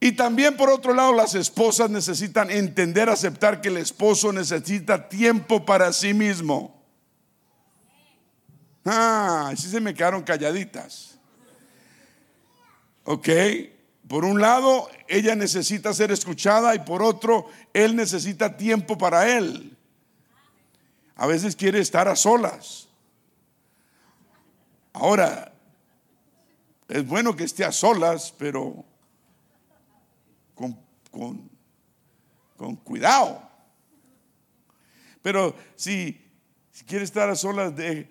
Y 0.00 0.10
también 0.10 0.56
por 0.56 0.70
otro 0.70 0.92
lado, 0.92 1.12
las 1.12 1.36
esposas 1.36 1.88
necesitan 1.88 2.50
entender, 2.50 3.08
aceptar 3.08 3.60
que 3.60 3.68
el 3.68 3.76
esposo 3.76 4.32
necesita 4.32 5.08
tiempo 5.08 5.64
para 5.64 5.92
sí 5.92 6.14
mismo. 6.14 6.84
Ah, 8.84 9.50
así 9.52 9.70
se 9.70 9.80
me 9.80 9.94
quedaron 9.94 10.24
calladitas. 10.24 11.16
Ok, 13.04 13.28
por 14.08 14.24
un 14.24 14.40
lado, 14.40 14.90
ella 15.06 15.36
necesita 15.36 15.94
ser 15.94 16.10
escuchada 16.10 16.74
y 16.74 16.80
por 16.80 17.04
otro, 17.04 17.46
él 17.72 17.94
necesita 17.94 18.56
tiempo 18.56 18.98
para 18.98 19.38
él. 19.38 19.76
A 21.14 21.28
veces 21.28 21.54
quiere 21.54 21.78
estar 21.78 22.08
a 22.08 22.16
solas. 22.16 22.88
Ahora, 24.94 25.52
es 26.88 27.06
bueno 27.06 27.36
que 27.36 27.44
esté 27.44 27.64
a 27.64 27.72
solas, 27.72 28.32
pero 28.38 28.84
con, 30.54 30.78
con 32.56 32.76
cuidado. 32.76 33.42
Pero 35.24 35.56
si, 35.74 36.20
quiere 36.86 37.04
estar 37.04 37.28
a 37.30 37.34
solas, 37.34 37.74
de, 37.74 38.10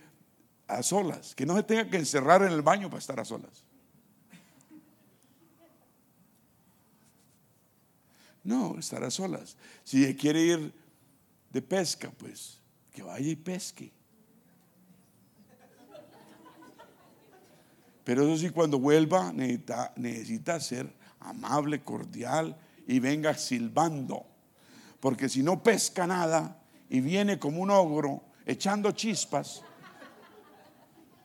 a 0.68 0.82
solas, 0.82 1.36
que 1.36 1.46
no 1.46 1.56
se 1.56 1.64
tenga 1.64 1.90
que 1.90 1.98
encerrar 1.98 2.42
en 2.42 2.52
el 2.52 2.62
baño 2.62 2.90
para 2.90 3.00
estar 3.00 3.20
a 3.20 3.26
solas. 3.26 3.64
No, 8.44 8.78
estar 8.78 9.04
a 9.04 9.12
solas. 9.12 9.56
Si 9.84 10.16
quiere 10.16 10.42
ir 10.42 10.74
de 11.52 11.62
pesca, 11.62 12.12
pues 12.18 12.60
que 12.92 13.04
vaya 13.04 13.30
y 13.30 13.36
pesque. 13.36 13.92
Pero 18.04 18.24
eso 18.24 18.38
sí, 18.38 18.50
cuando 18.50 18.80
vuelva 18.80 19.32
necesita, 19.32 20.60
ser 20.60 20.94
amable, 21.20 21.84
cordial 21.84 22.58
y 22.86 23.00
venga 23.00 23.34
silbando. 23.36 24.26
Porque 25.00 25.30
si 25.30 25.42
no 25.42 25.64
pesca 25.64 26.06
nada 26.06 26.62
y 26.90 27.00
viene 27.00 27.40
como 27.40 27.62
un 27.62 27.70
ogro 27.70 28.24
echando 28.46 28.92
chispas, 28.92 29.62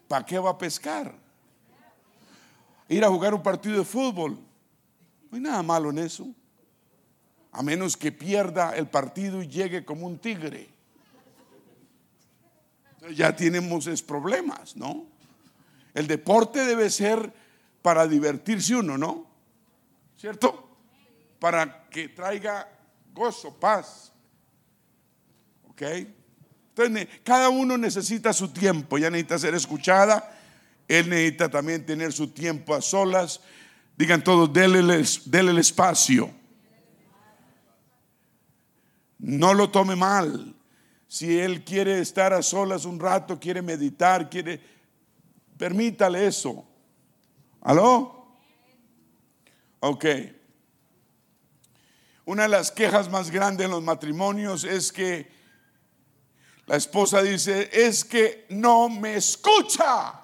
¿para 0.07 0.25
qué 0.25 0.39
va 0.39 0.51
a 0.51 0.59
pescar? 0.59 1.15
Ir 2.89 3.05
a 3.05 3.09
jugar 3.09 3.35
un 3.35 3.43
partido 3.43 3.79
de 3.79 3.85
fútbol. 3.85 4.39
No 5.31 5.37
hay 5.37 5.41
nada 5.41 5.63
malo 5.63 5.91
en 5.91 5.99
eso. 5.99 6.29
A 7.51 7.63
menos 7.63 7.97
que 7.97 8.13
pierda 8.13 8.77
el 8.77 8.87
partido 8.87 9.43
y 9.43 9.49
llegue 9.49 9.85
como 9.85 10.07
un 10.07 10.19
tigre. 10.19 10.69
Ya 13.15 13.35
tenemos 13.35 14.03
problemas, 14.03 14.77
¿no? 14.77 15.18
El 15.99 16.07
deporte 16.07 16.65
debe 16.65 16.91
ser 16.91 17.33
para 17.83 18.07
divertirse 18.07 18.77
uno, 18.77 18.97
¿no? 18.97 19.27
¿Cierto? 20.17 20.79
Para 21.41 21.89
que 21.91 22.11
traiga 22.11 22.69
gozo, 23.13 23.59
paz. 23.59 24.13
¿Ok? 25.69 25.83
Entonces, 25.83 27.09
cada 27.25 27.49
uno 27.49 27.77
necesita 27.77 28.33
su 28.33 28.53
tiempo, 28.53 28.97
ya 28.97 29.11
necesita 29.11 29.41
ser 29.41 29.57
escuchada, 29.57 30.39
él 30.87 31.11
necesita 31.11 31.49
también 31.49 31.85
tener 31.85 32.13
su 32.13 32.29
tiempo 32.29 32.77
a 32.77 32.81
solas. 32.81 33.41
Digan 33.97 34.23
todos, 34.23 34.53
déle 34.53 34.79
el 34.79 35.59
espacio. 35.59 36.31
No 39.19 39.53
lo 39.53 39.69
tome 39.73 39.97
mal. 39.97 40.55
Si 41.09 41.41
él 41.41 41.65
quiere 41.65 41.99
estar 41.99 42.33
a 42.33 42.43
solas 42.43 42.85
un 42.85 43.01
rato, 43.01 43.41
quiere 43.41 43.63
meditar, 43.63 44.31
quiere, 44.31 44.78
permítale 45.59 46.27
eso. 46.27 46.65
¿Aló? 47.61 48.39
Ok. 49.81 50.05
Una 52.25 52.45
de 52.45 52.49
las 52.49 52.71
quejas 52.71 53.11
más 53.11 53.31
grandes 53.31 53.65
en 53.65 53.71
los 53.71 53.83
matrimonios 53.83 54.65
es 54.65 54.93
que 54.93 55.31
la 56.67 56.77
esposa 56.77 57.23
dice, 57.23 57.71
es 57.73 58.05
que 58.05 58.47
no 58.51 58.89
me 58.89 59.17
escucha. 59.17 60.21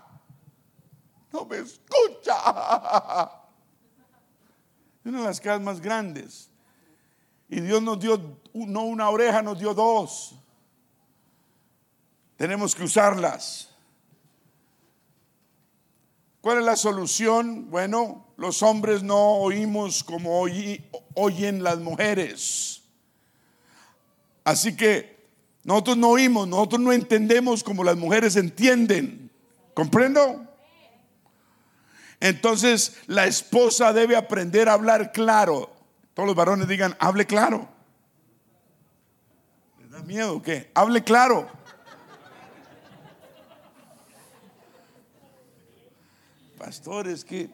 No 1.33 1.47
me 1.47 1.59
escucha. 1.59 2.35
Una 5.05 5.18
de 5.18 5.25
las 5.25 5.40
casas 5.40 5.62
más 5.62 5.81
grandes. 5.81 6.51
Y 7.49 7.61
Dios 7.61 7.83
nos 7.83 7.99
dio 7.99 8.40
no 8.53 8.83
una 8.83 9.11
oreja, 9.11 9.42
nos 9.42 9.59
dio 9.59 9.75
dos. 9.75 10.35
Tenemos 12.37 12.75
que 12.75 12.85
usarlas. 12.85 13.74
¿Cuál 16.45 16.59
es 16.59 16.65
la 16.67 16.77
solución? 16.77 17.71
Bueno, 17.71 18.27
los 18.37 18.63
hombres 18.63 19.03
no 19.03 19.37
oímos 19.37 20.05
como 20.05 20.43
oyen 21.15 21.63
las 21.63 21.79
mujeres. 21.79 22.83
Así 24.45 24.77
que 24.77 25.27
nosotros 25.63 25.97
no 25.97 26.11
oímos, 26.11 26.47
nosotros 26.47 26.83
no 26.83 26.93
entendemos 26.93 27.65
como 27.65 27.83
las 27.83 27.97
mujeres 27.97 28.37
entienden. 28.37 29.31
¿Comprendo? 29.73 30.47
Entonces 32.21 32.99
la 33.07 33.27
esposa 33.27 33.95
debe 33.95 34.15
aprender 34.15 34.69
a 34.69 34.75
hablar 34.75 35.13
claro. 35.13 35.71
Todos 36.13 36.27
los 36.27 36.37
varones 36.37 36.69
digan, 36.69 36.95
hable 37.01 37.25
claro. 37.25 37.67
¿Les 39.81 39.91
da 39.91 40.03
miedo 40.03 40.37
o 40.37 40.43
qué? 40.43 40.71
Hable 40.75 41.03
claro. 41.05 41.49
Pastores 46.64 47.27
que 47.27 47.50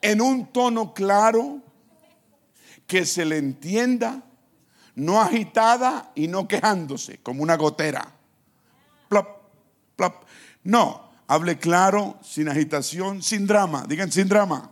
en 0.00 0.20
un 0.20 0.52
tono 0.52 0.94
claro, 0.94 1.60
que 2.86 3.04
se 3.04 3.24
le 3.24 3.38
entienda 3.38 4.22
no 4.94 5.20
agitada 5.20 6.12
y 6.14 6.28
no 6.28 6.46
quejándose, 6.46 7.18
como 7.18 7.42
una 7.42 7.56
gotera. 7.56 8.12
Plop. 9.08 10.24
No, 10.62 11.10
hable 11.26 11.58
claro, 11.58 12.20
sin 12.22 12.48
agitación, 12.48 13.20
sin 13.20 13.44
drama. 13.44 13.84
Digan 13.88 14.12
sin 14.12 14.28
drama. 14.28 14.70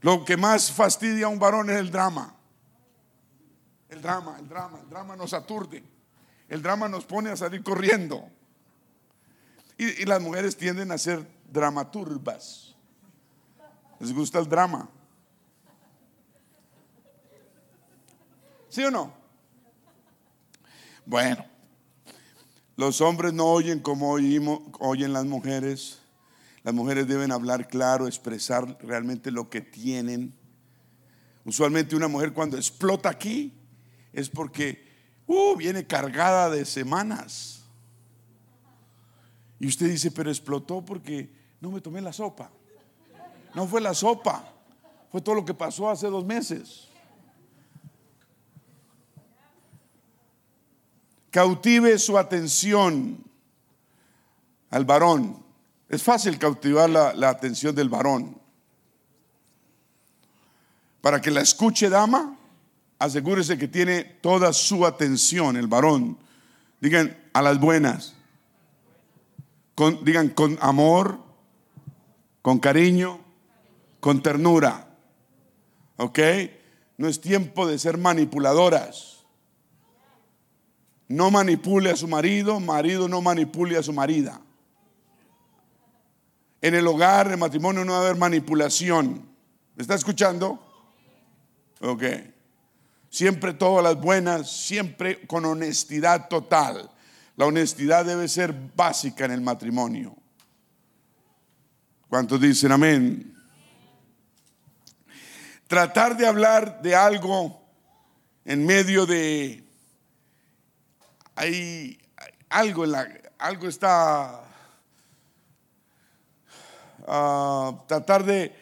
Lo 0.00 0.24
que 0.24 0.36
más 0.36 0.72
fastidia 0.72 1.26
a 1.26 1.28
un 1.28 1.38
varón 1.38 1.70
es 1.70 1.76
el 1.76 1.92
drama. 1.92 2.34
El 3.88 4.02
drama, 4.02 4.36
el 4.40 4.48
drama, 4.48 4.80
el 4.82 4.90
drama 4.90 5.14
nos 5.14 5.32
aturde. 5.32 5.84
El 6.48 6.60
drama 6.60 6.88
nos 6.88 7.04
pone 7.04 7.30
a 7.30 7.36
salir 7.36 7.62
corriendo. 7.62 8.32
Y, 9.78 10.04
las 10.04 10.20
mujeres 10.20 10.56
tienden 10.56 10.90
a 10.90 10.98
ser 10.98 11.24
dramaturgas. 11.50 12.74
Les 14.00 14.12
gusta 14.12 14.40
el 14.40 14.48
drama. 14.48 14.90
¿Sí 18.68 18.82
o 18.82 18.90
no? 18.90 19.12
Bueno, 21.06 21.44
los 22.76 23.00
hombres 23.00 23.32
no 23.32 23.46
oyen 23.46 23.80
como 23.80 24.10
oyen 24.12 25.12
las 25.12 25.24
mujeres. 25.24 26.00
Las 26.64 26.74
mujeres 26.74 27.06
deben 27.06 27.32
hablar 27.32 27.68
claro, 27.68 28.06
expresar 28.06 28.78
realmente 28.82 29.30
lo 29.30 29.48
que 29.48 29.60
tienen. 29.60 30.34
Usualmente 31.44 31.96
una 31.96 32.08
mujer 32.08 32.32
cuando 32.32 32.56
explota 32.56 33.08
aquí 33.08 33.54
es 34.12 34.28
porque 34.28 34.86
uh, 35.26 35.56
viene 35.56 35.86
cargada 35.86 36.50
de 36.50 36.64
semanas. 36.64 37.57
Y 39.60 39.66
usted 39.66 39.88
dice, 39.88 40.10
pero 40.10 40.30
explotó 40.30 40.84
porque 40.84 41.30
no 41.60 41.70
me 41.70 41.80
tomé 41.80 42.00
la 42.00 42.12
sopa. 42.12 42.50
No 43.54 43.66
fue 43.66 43.80
la 43.80 43.94
sopa, 43.94 44.52
fue 45.10 45.20
todo 45.20 45.34
lo 45.34 45.44
que 45.44 45.54
pasó 45.54 45.88
hace 45.90 46.06
dos 46.08 46.24
meses. 46.24 46.88
Cautive 51.30 51.98
su 51.98 52.16
atención 52.16 53.24
al 54.70 54.84
varón. 54.84 55.42
Es 55.88 56.02
fácil 56.02 56.38
cautivar 56.38 56.88
la, 56.88 57.14
la 57.14 57.30
atención 57.30 57.74
del 57.74 57.88
varón. 57.88 58.38
Para 61.00 61.20
que 61.20 61.30
la 61.30 61.40
escuche 61.40 61.88
dama, 61.88 62.36
asegúrese 62.98 63.56
que 63.56 63.68
tiene 63.68 64.04
toda 64.04 64.52
su 64.52 64.84
atención 64.86 65.56
el 65.56 65.66
varón. 65.66 66.18
Digan 66.80 67.16
a 67.32 67.42
las 67.42 67.58
buenas. 67.58 68.17
Con, 69.78 70.04
digan 70.04 70.30
con 70.30 70.58
amor, 70.60 71.20
con 72.42 72.58
cariño, 72.58 73.20
con 74.00 74.20
ternura. 74.24 74.88
¿Ok? 75.98 76.18
No 76.96 77.06
es 77.06 77.20
tiempo 77.20 77.64
de 77.64 77.78
ser 77.78 77.96
manipuladoras. 77.96 79.24
No 81.06 81.30
manipule 81.30 81.92
a 81.92 81.96
su 81.96 82.08
marido, 82.08 82.58
marido 82.58 83.06
no 83.06 83.22
manipule 83.22 83.78
a 83.78 83.84
su 83.84 83.92
marida. 83.92 84.40
En 86.60 86.74
el 86.74 86.84
hogar, 86.84 87.26
en 87.26 87.34
el 87.34 87.38
matrimonio 87.38 87.84
no 87.84 87.92
va 87.92 87.98
a 87.98 88.02
haber 88.02 88.16
manipulación. 88.16 89.28
¿Me 89.76 89.82
está 89.82 89.94
escuchando? 89.94 90.58
Ok. 91.82 92.02
Siempre 93.10 93.54
todas 93.54 93.84
las 93.84 93.94
buenas, 93.94 94.50
siempre 94.50 95.24
con 95.28 95.44
honestidad 95.44 96.26
total. 96.26 96.90
La 97.38 97.46
honestidad 97.46 98.04
debe 98.04 98.26
ser 98.26 98.52
básica 98.74 99.24
en 99.24 99.30
el 99.30 99.40
matrimonio. 99.40 100.16
¿Cuántos 102.08 102.40
dicen 102.40 102.72
amén? 102.72 103.32
Tratar 105.68 106.16
de 106.16 106.26
hablar 106.26 106.82
de 106.82 106.96
algo 106.96 107.62
en 108.44 108.66
medio 108.66 109.06
de 109.06 109.64
hay 111.36 112.00
algo 112.48 112.84
en 112.84 112.90
la 112.90 113.08
algo 113.38 113.68
está 113.68 114.42
uh, 117.06 117.86
tratar 117.86 118.24
de 118.24 118.52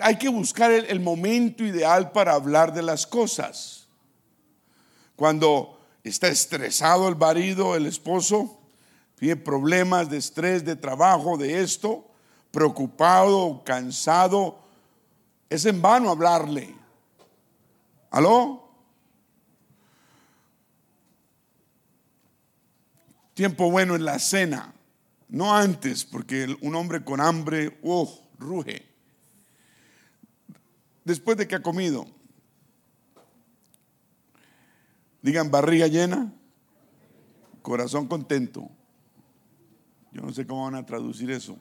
hay 0.00 0.18
que 0.18 0.28
buscar 0.28 0.72
el, 0.72 0.98
momento 0.98 1.62
ideal 1.62 2.10
para 2.10 2.32
hablar 2.32 2.74
de 2.74 2.82
las 2.82 3.06
cosas. 3.06 3.86
Cuando 5.14 5.83
está 6.04 6.28
estresado 6.28 7.08
el 7.08 7.16
marido, 7.16 7.74
el 7.74 7.86
esposo, 7.86 8.60
tiene 9.16 9.36
problemas 9.36 10.10
de 10.10 10.18
estrés, 10.18 10.64
de 10.64 10.76
trabajo, 10.76 11.36
de 11.36 11.62
esto, 11.62 12.06
preocupado, 12.50 13.62
cansado, 13.64 14.58
es 15.48 15.64
en 15.64 15.80
vano 15.80 16.10
hablarle. 16.10 16.74
¿Aló? 18.10 18.62
Tiempo 23.34 23.70
bueno 23.70 23.96
en 23.96 24.04
la 24.04 24.18
cena, 24.20 24.72
no 25.28 25.52
antes, 25.54 26.04
porque 26.04 26.56
un 26.60 26.76
hombre 26.76 27.02
con 27.02 27.20
hambre, 27.20 27.80
oh, 27.82 28.20
ruge 28.38 28.94
después 31.04 31.36
de 31.36 31.46
que 31.46 31.54
ha 31.54 31.62
comido. 31.62 32.06
Digan 35.24 35.50
barriga 35.50 35.86
llena, 35.86 36.30
corazón 37.62 38.08
contento. 38.08 38.68
Yo 40.12 40.20
no 40.20 40.30
sé 40.34 40.46
cómo 40.46 40.64
van 40.64 40.74
a 40.74 40.84
traducir 40.84 41.30
eso. 41.30 41.56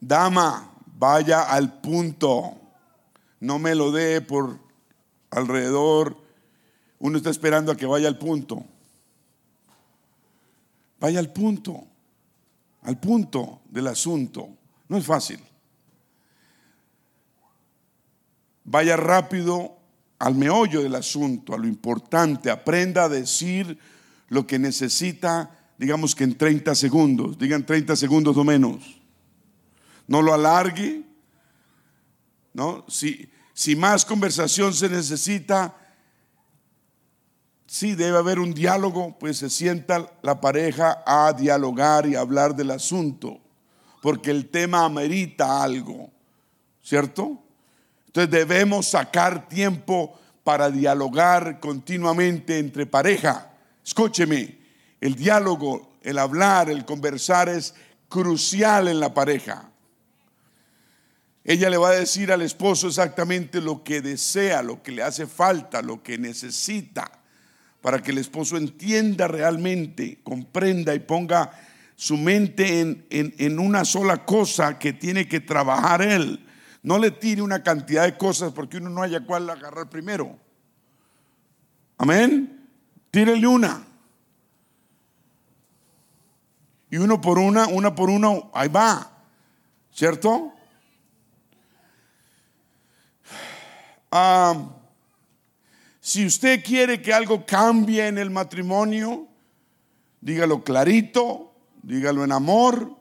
Dama, 0.00 0.74
vaya 0.98 1.42
al 1.42 1.80
punto. 1.80 2.58
No 3.38 3.60
me 3.60 3.76
lo 3.76 3.92
dé 3.92 4.22
por 4.22 4.58
alrededor. 5.30 6.16
Uno 6.98 7.16
está 7.16 7.30
esperando 7.30 7.70
a 7.70 7.76
que 7.76 7.86
vaya 7.86 8.08
al 8.08 8.18
punto. 8.18 8.64
Vaya 10.98 11.20
al 11.20 11.32
punto, 11.32 11.86
al 12.82 12.98
punto 12.98 13.60
del 13.66 13.86
asunto. 13.86 14.48
No 14.88 14.96
es 14.96 15.06
fácil. 15.06 15.38
Vaya 18.64 18.96
rápido 18.96 19.78
al 20.22 20.36
meollo 20.36 20.84
del 20.84 20.94
asunto, 20.94 21.52
a 21.52 21.58
lo 21.58 21.66
importante. 21.66 22.48
Aprenda 22.48 23.04
a 23.04 23.08
decir 23.08 23.76
lo 24.28 24.46
que 24.46 24.56
necesita, 24.56 25.50
digamos 25.76 26.14
que 26.14 26.22
en 26.22 26.38
30 26.38 26.76
segundos. 26.76 27.36
Digan 27.36 27.66
30 27.66 27.96
segundos 27.96 28.36
o 28.36 28.44
menos. 28.44 29.00
No 30.06 30.22
lo 30.22 30.32
alargue. 30.32 31.02
¿no? 32.54 32.84
Si, 32.86 33.28
si 33.52 33.74
más 33.74 34.04
conversación 34.04 34.72
se 34.72 34.88
necesita, 34.88 35.76
sí 37.66 37.96
debe 37.96 38.18
haber 38.18 38.38
un 38.38 38.54
diálogo, 38.54 39.18
pues 39.18 39.38
se 39.38 39.50
sienta 39.50 40.08
la 40.22 40.40
pareja 40.40 41.02
a 41.04 41.32
dialogar 41.32 42.06
y 42.06 42.14
hablar 42.14 42.54
del 42.54 42.70
asunto, 42.70 43.40
porque 44.00 44.30
el 44.30 44.50
tema 44.50 44.84
amerita 44.84 45.64
algo, 45.64 46.12
¿cierto? 46.80 47.42
Entonces 48.12 48.30
debemos 48.30 48.88
sacar 48.88 49.48
tiempo 49.48 50.20
para 50.44 50.70
dialogar 50.70 51.60
continuamente 51.60 52.58
entre 52.58 52.84
pareja. 52.84 53.50
Escúcheme, 53.82 54.58
el 55.00 55.14
diálogo, 55.14 55.96
el 56.02 56.18
hablar, 56.18 56.68
el 56.68 56.84
conversar 56.84 57.48
es 57.48 57.74
crucial 58.10 58.88
en 58.88 59.00
la 59.00 59.14
pareja. 59.14 59.70
Ella 61.42 61.70
le 61.70 61.78
va 61.78 61.88
a 61.88 61.94
decir 61.94 62.30
al 62.30 62.42
esposo 62.42 62.88
exactamente 62.88 63.62
lo 63.62 63.82
que 63.82 64.02
desea, 64.02 64.62
lo 64.62 64.82
que 64.82 64.92
le 64.92 65.02
hace 65.02 65.26
falta, 65.26 65.80
lo 65.80 66.02
que 66.02 66.18
necesita, 66.18 67.10
para 67.80 68.02
que 68.02 68.10
el 68.10 68.18
esposo 68.18 68.58
entienda 68.58 69.26
realmente, 69.26 70.18
comprenda 70.22 70.94
y 70.94 70.98
ponga 70.98 71.50
su 71.96 72.18
mente 72.18 72.80
en, 72.80 73.06
en 73.08 73.58
una 73.58 73.86
sola 73.86 74.26
cosa 74.26 74.78
que 74.78 74.92
tiene 74.92 75.26
que 75.26 75.40
trabajar 75.40 76.02
él 76.02 76.46
no 76.82 76.98
le 76.98 77.12
tire 77.12 77.42
una 77.42 77.62
cantidad 77.62 78.04
de 78.04 78.16
cosas 78.16 78.52
porque 78.52 78.78
uno 78.78 78.90
no 78.90 79.02
haya 79.02 79.24
cuál 79.24 79.48
agarrar 79.48 79.88
primero. 79.88 80.36
Amén. 81.96 82.68
Tírele 83.10 83.46
una. 83.46 83.86
Y 86.90 86.96
uno 86.96 87.20
por 87.20 87.38
una, 87.38 87.68
una 87.68 87.94
por 87.94 88.10
uno, 88.10 88.50
ahí 88.52 88.68
va. 88.68 89.10
¿Cierto? 89.92 90.52
Ah, 94.10 94.70
si 96.00 96.26
usted 96.26 96.62
quiere 96.64 97.00
que 97.00 97.14
algo 97.14 97.46
cambie 97.46 98.08
en 98.08 98.18
el 98.18 98.30
matrimonio, 98.30 99.28
dígalo 100.20 100.64
clarito, 100.64 101.54
dígalo 101.82 102.24
en 102.24 102.32
amor, 102.32 102.96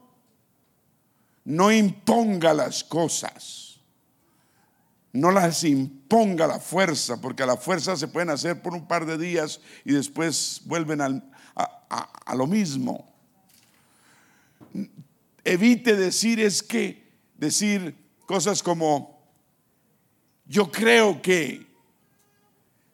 no 1.46 1.72
imponga 1.72 2.54
las 2.54 2.84
cosas 2.84 3.61
no 5.14 5.32
las 5.32 5.64
imponga 5.64 6.48
la 6.48 6.60
fuerza, 6.60 7.20
porque 7.20 7.44
a 7.44 7.46
la 7.46 7.58
fuerza 7.58 7.98
se 7.98 8.08
pueden 8.08 8.30
hacer 8.30 8.62
por 8.62 8.74
un 8.74 8.88
par 8.88 9.06
de 9.06 9.18
días 9.18 9.60
y 9.84 9.94
después 9.94 10.62
vuelven 10.66 11.02
a, 11.02 12.36
lo 12.36 12.48
mismo. 12.48 13.14
Evite 15.44 15.96
decir 15.96 16.40
es 16.40 16.64
que, 16.64 17.12
decir 17.36 17.96
cosas 18.26 18.64
como, 18.64 19.22
yo 20.46 20.72
creo 20.72 21.22
que, 21.22 21.68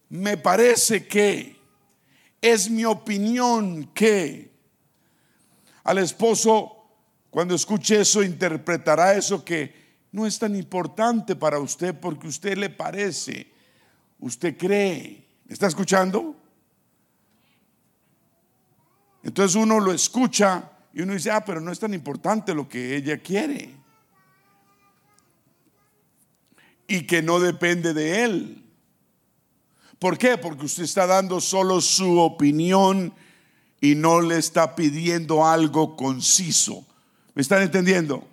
me 0.10 0.38
parece 0.38 1.06
que, 1.06 1.58
es 2.41 2.69
mi 2.69 2.86
opinión 2.86 3.91
que. 3.93 4.56
Al 5.84 5.99
esposo, 5.99 6.89
cuando 7.30 7.56
escuche 7.56 8.01
eso, 8.01 8.21
interpretará 8.23 9.15
eso 9.15 9.43
que 9.43 9.87
no 10.11 10.25
es 10.25 10.39
tan 10.39 10.55
importante 10.55 11.35
para 11.35 11.59
usted 11.59 11.95
porque 11.99 12.27
usted 12.27 12.57
le 12.57 12.69
parece, 12.69 13.51
usted 14.19 14.57
cree. 14.57 15.25
¿Está 15.47 15.67
escuchando? 15.67 16.35
Entonces 19.23 19.55
uno 19.55 19.79
lo 19.79 19.93
escucha 19.93 20.71
y 20.93 21.01
uno 21.01 21.13
dice, 21.13 21.31
ah, 21.31 21.43
pero 21.45 21.61
no 21.61 21.71
es 21.71 21.79
tan 21.79 21.93
importante 21.93 22.53
lo 22.53 22.67
que 22.67 22.95
ella 22.95 23.17
quiere. 23.17 23.75
Y 26.87 27.05
que 27.05 27.21
no 27.21 27.39
depende 27.39 27.93
de 27.93 28.23
él. 28.23 28.63
¿Por 29.99 30.17
qué? 30.17 30.37
Porque 30.37 30.65
usted 30.65 30.83
está 30.83 31.05
dando 31.05 31.41
solo 31.41 31.81
su 31.81 32.19
opinión 32.19 33.13
y 33.81 33.95
no 33.95 34.21
le 34.21 34.37
está 34.37 34.75
pidiendo 34.75 35.45
algo 35.45 35.95
conciso. 35.95 36.85
¿Me 37.33 37.41
están 37.41 37.61
entendiendo? 37.61 38.27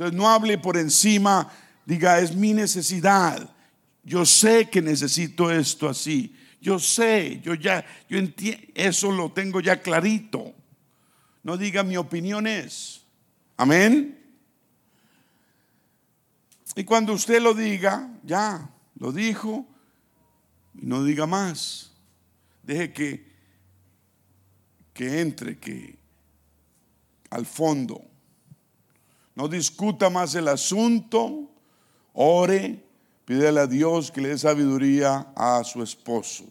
Entonces 0.00 0.16
no 0.16 0.30
hable 0.30 0.56
por 0.56 0.78
encima, 0.78 1.52
diga, 1.84 2.20
es 2.20 2.34
mi 2.34 2.54
necesidad. 2.54 3.54
Yo 4.02 4.24
sé 4.24 4.70
que 4.70 4.80
necesito 4.80 5.50
esto 5.50 5.90
así. 5.90 6.34
Yo 6.58 6.78
sé, 6.78 7.38
yo 7.42 7.52
ya, 7.52 7.84
yo 8.08 8.16
entiendo, 8.16 8.66
eso 8.74 9.12
lo 9.12 9.30
tengo 9.30 9.60
ya 9.60 9.82
clarito. 9.82 10.54
No 11.42 11.58
diga 11.58 11.82
mi 11.82 11.98
opinión 11.98 12.46
es. 12.46 13.02
Amén. 13.58 14.18
Y 16.74 16.84
cuando 16.84 17.12
usted 17.12 17.42
lo 17.42 17.52
diga, 17.52 18.08
ya, 18.22 18.70
lo 18.94 19.12
dijo, 19.12 19.66
y 20.76 20.86
no 20.86 21.04
diga 21.04 21.26
más. 21.26 21.92
Deje 22.62 22.90
que, 22.94 23.32
que 24.94 25.20
entre, 25.20 25.58
que 25.58 25.98
al 27.28 27.44
fondo. 27.44 28.09
No 29.34 29.48
discuta 29.48 30.10
más 30.10 30.34
el 30.34 30.48
asunto, 30.48 31.48
ore, 32.12 32.82
pídele 33.24 33.60
a 33.60 33.66
Dios 33.66 34.10
que 34.10 34.20
le 34.20 34.30
dé 34.30 34.38
sabiduría 34.38 35.32
a 35.36 35.62
su 35.64 35.82
esposo. 35.82 36.44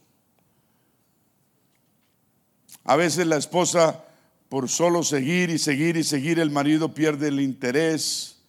A 2.86 2.96
veces 2.96 3.28
la 3.28 3.38
esposa, 3.38 4.04
por 4.48 4.70
solo 4.70 5.04
seguir 5.04 5.50
y 5.50 5.60
seguir 5.60 5.98
y 5.98 6.04
seguir, 6.04 6.40
el 6.40 6.50
marido 6.50 6.94
pierde 6.94 7.28
el 7.28 7.40
interés 7.40 8.40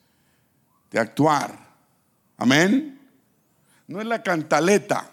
de 0.90 0.98
actuar. 0.98 1.58
Amén. 2.38 3.00
No 3.86 4.00
es 4.00 4.06
la 4.06 4.22
cantaleta, 4.22 5.10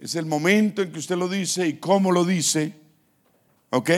es 0.00 0.14
el 0.14 0.26
momento 0.26 0.82
en 0.82 0.90
que 0.90 0.98
usted 0.98 1.16
lo 1.16 1.28
dice 1.28 1.68
y 1.68 1.74
cómo 1.74 2.10
lo 2.10 2.24
dice. 2.24 2.74
¿Ok? 3.70 3.90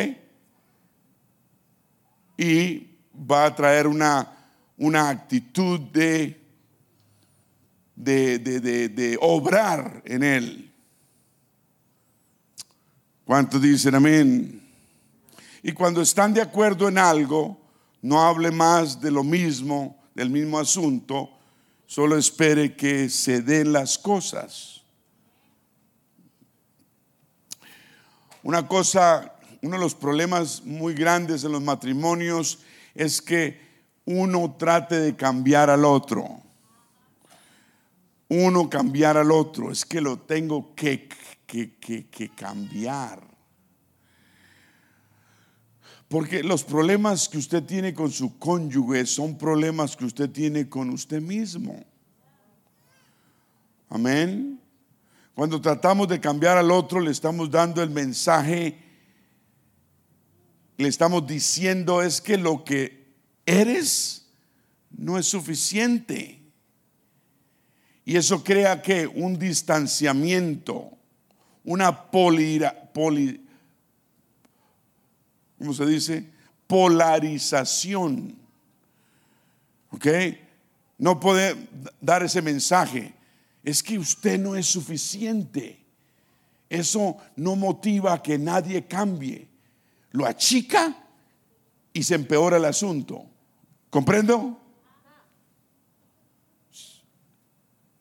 Y 2.36 2.91
va 3.14 3.46
a 3.46 3.54
traer 3.54 3.86
una, 3.86 4.32
una 4.76 5.08
actitud 5.08 5.80
de, 5.80 6.40
de, 7.94 8.38
de, 8.38 8.88
de 8.88 9.18
obrar 9.20 10.02
en 10.04 10.22
él. 10.22 10.72
¿Cuántos 13.24 13.62
dicen 13.62 13.94
amén? 13.94 14.62
Y 15.62 15.72
cuando 15.72 16.02
están 16.02 16.34
de 16.34 16.40
acuerdo 16.40 16.88
en 16.88 16.98
algo, 16.98 17.60
no 18.02 18.20
hable 18.20 18.50
más 18.50 19.00
de 19.00 19.10
lo 19.10 19.22
mismo, 19.22 19.96
del 20.14 20.28
mismo 20.28 20.58
asunto, 20.58 21.30
solo 21.86 22.16
espere 22.16 22.74
que 22.74 23.08
se 23.08 23.42
den 23.42 23.72
las 23.72 23.96
cosas. 23.96 24.82
Una 28.42 28.66
cosa, 28.66 29.36
uno 29.62 29.76
de 29.76 29.82
los 29.82 29.94
problemas 29.94 30.64
muy 30.64 30.94
grandes 30.94 31.44
en 31.44 31.52
los 31.52 31.62
matrimonios 31.62 32.58
es 32.94 33.22
que 33.22 33.60
uno 34.04 34.56
trate 34.58 35.00
de 35.00 35.16
cambiar 35.16 35.70
al 35.70 35.84
otro. 35.84 36.40
Uno 38.28 38.70
cambiar 38.70 39.16
al 39.18 39.30
otro, 39.30 39.70
es 39.70 39.84
que 39.84 40.00
lo 40.00 40.18
tengo 40.18 40.74
que 40.74 41.08
que, 41.52 42.30
cambiar. 42.34 43.20
Porque 46.08 46.42
los 46.42 46.64
problemas 46.64 47.28
que 47.28 47.38
usted 47.38 47.62
tiene 47.64 47.94
con 47.94 48.10
su 48.10 48.38
cónyuge 48.38 49.06
son 49.06 49.36
problemas 49.36 49.96
que 49.96 50.04
usted 50.04 50.30
tiene 50.30 50.68
con 50.68 50.90
usted 50.90 51.20
mismo. 51.20 51.84
Amén. 53.88 54.60
Cuando 55.34 55.60
tratamos 55.60 56.08
de 56.08 56.20
cambiar 56.20 56.58
al 56.58 56.70
otro, 56.70 57.00
le 57.00 57.10
estamos 57.10 57.50
dando 57.50 57.82
el 57.82 57.90
mensaje, 57.90 58.78
le 60.76 60.88
estamos 60.88 61.26
diciendo 61.26 62.02
es 62.02 62.20
que 62.20 62.38
lo 62.38 62.64
que 62.64 63.06
eres 63.46 64.26
no 64.90 65.18
es 65.18 65.26
suficiente. 65.26 66.40
Y 68.04 68.16
eso 68.16 68.42
crea 68.42 68.82
que 68.82 69.06
un 69.06 69.38
distanciamiento 69.38 70.98
una. 71.64 72.10
Polarización. 76.66 78.36
¿Ok? 79.90 80.06
No 80.98 81.20
puede 81.20 81.56
dar 82.00 82.22
ese 82.22 82.42
mensaje. 82.42 83.14
Es 83.62 83.82
que 83.82 83.98
usted 83.98 84.40
no 84.40 84.56
es 84.56 84.66
suficiente. 84.66 85.78
Eso 86.68 87.18
no 87.36 87.54
motiva 87.54 88.14
a 88.14 88.22
que 88.22 88.38
nadie 88.38 88.86
cambie. 88.86 89.51
Lo 90.12 90.26
achica 90.26 90.96
y 91.92 92.02
se 92.02 92.14
empeora 92.14 92.56
el 92.56 92.64
asunto. 92.64 93.26
¿Comprendo? 93.90 94.58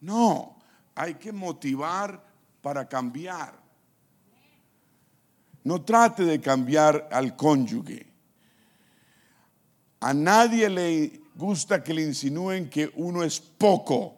No, 0.01 0.57
hay 0.95 1.15
que 1.15 1.31
motivar 1.31 2.23
para 2.61 2.87
cambiar. 2.87 3.59
No 5.63 5.83
trate 5.83 6.23
de 6.23 6.41
cambiar 6.41 7.07
al 7.11 7.35
cónyuge. 7.35 8.07
A 9.99 10.13
nadie 10.13 10.69
le 10.69 11.21
gusta 11.35 11.83
que 11.83 11.93
le 11.93 12.01
insinúen 12.01 12.69
que 12.69 12.91
uno 12.95 13.23
es 13.23 13.39
poco 13.39 14.15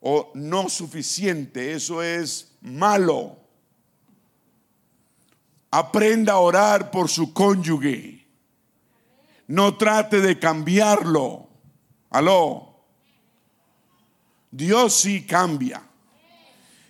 o 0.00 0.30
no 0.34 0.68
suficiente. 0.68 1.74
Eso 1.74 2.02
es 2.02 2.56
malo. 2.62 3.36
Aprenda 5.70 6.34
a 6.34 6.38
orar 6.38 6.90
por 6.90 7.08
su 7.08 7.32
cónyuge. 7.32 8.26
No 9.48 9.76
trate 9.76 10.20
de 10.20 10.38
cambiarlo. 10.38 11.48
Aló. 12.10 12.68
Dios 14.50 14.94
sí 14.94 15.26
cambia. 15.26 15.82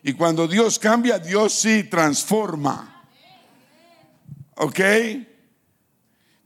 Y 0.03 0.12
cuando 0.12 0.47
Dios 0.47 0.79
cambia, 0.79 1.19
Dios 1.19 1.53
sí 1.53 1.85
transforma. 1.85 3.05
¿Ok? 4.57 4.81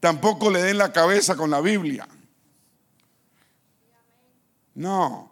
Tampoco 0.01 0.51
le 0.51 0.63
den 0.63 0.79
la 0.79 0.93
cabeza 0.93 1.37
con 1.37 1.51
la 1.51 1.61
Biblia. 1.61 2.09
No, 4.75 5.31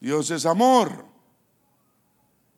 Dios 0.00 0.30
es 0.30 0.46
amor. 0.46 1.04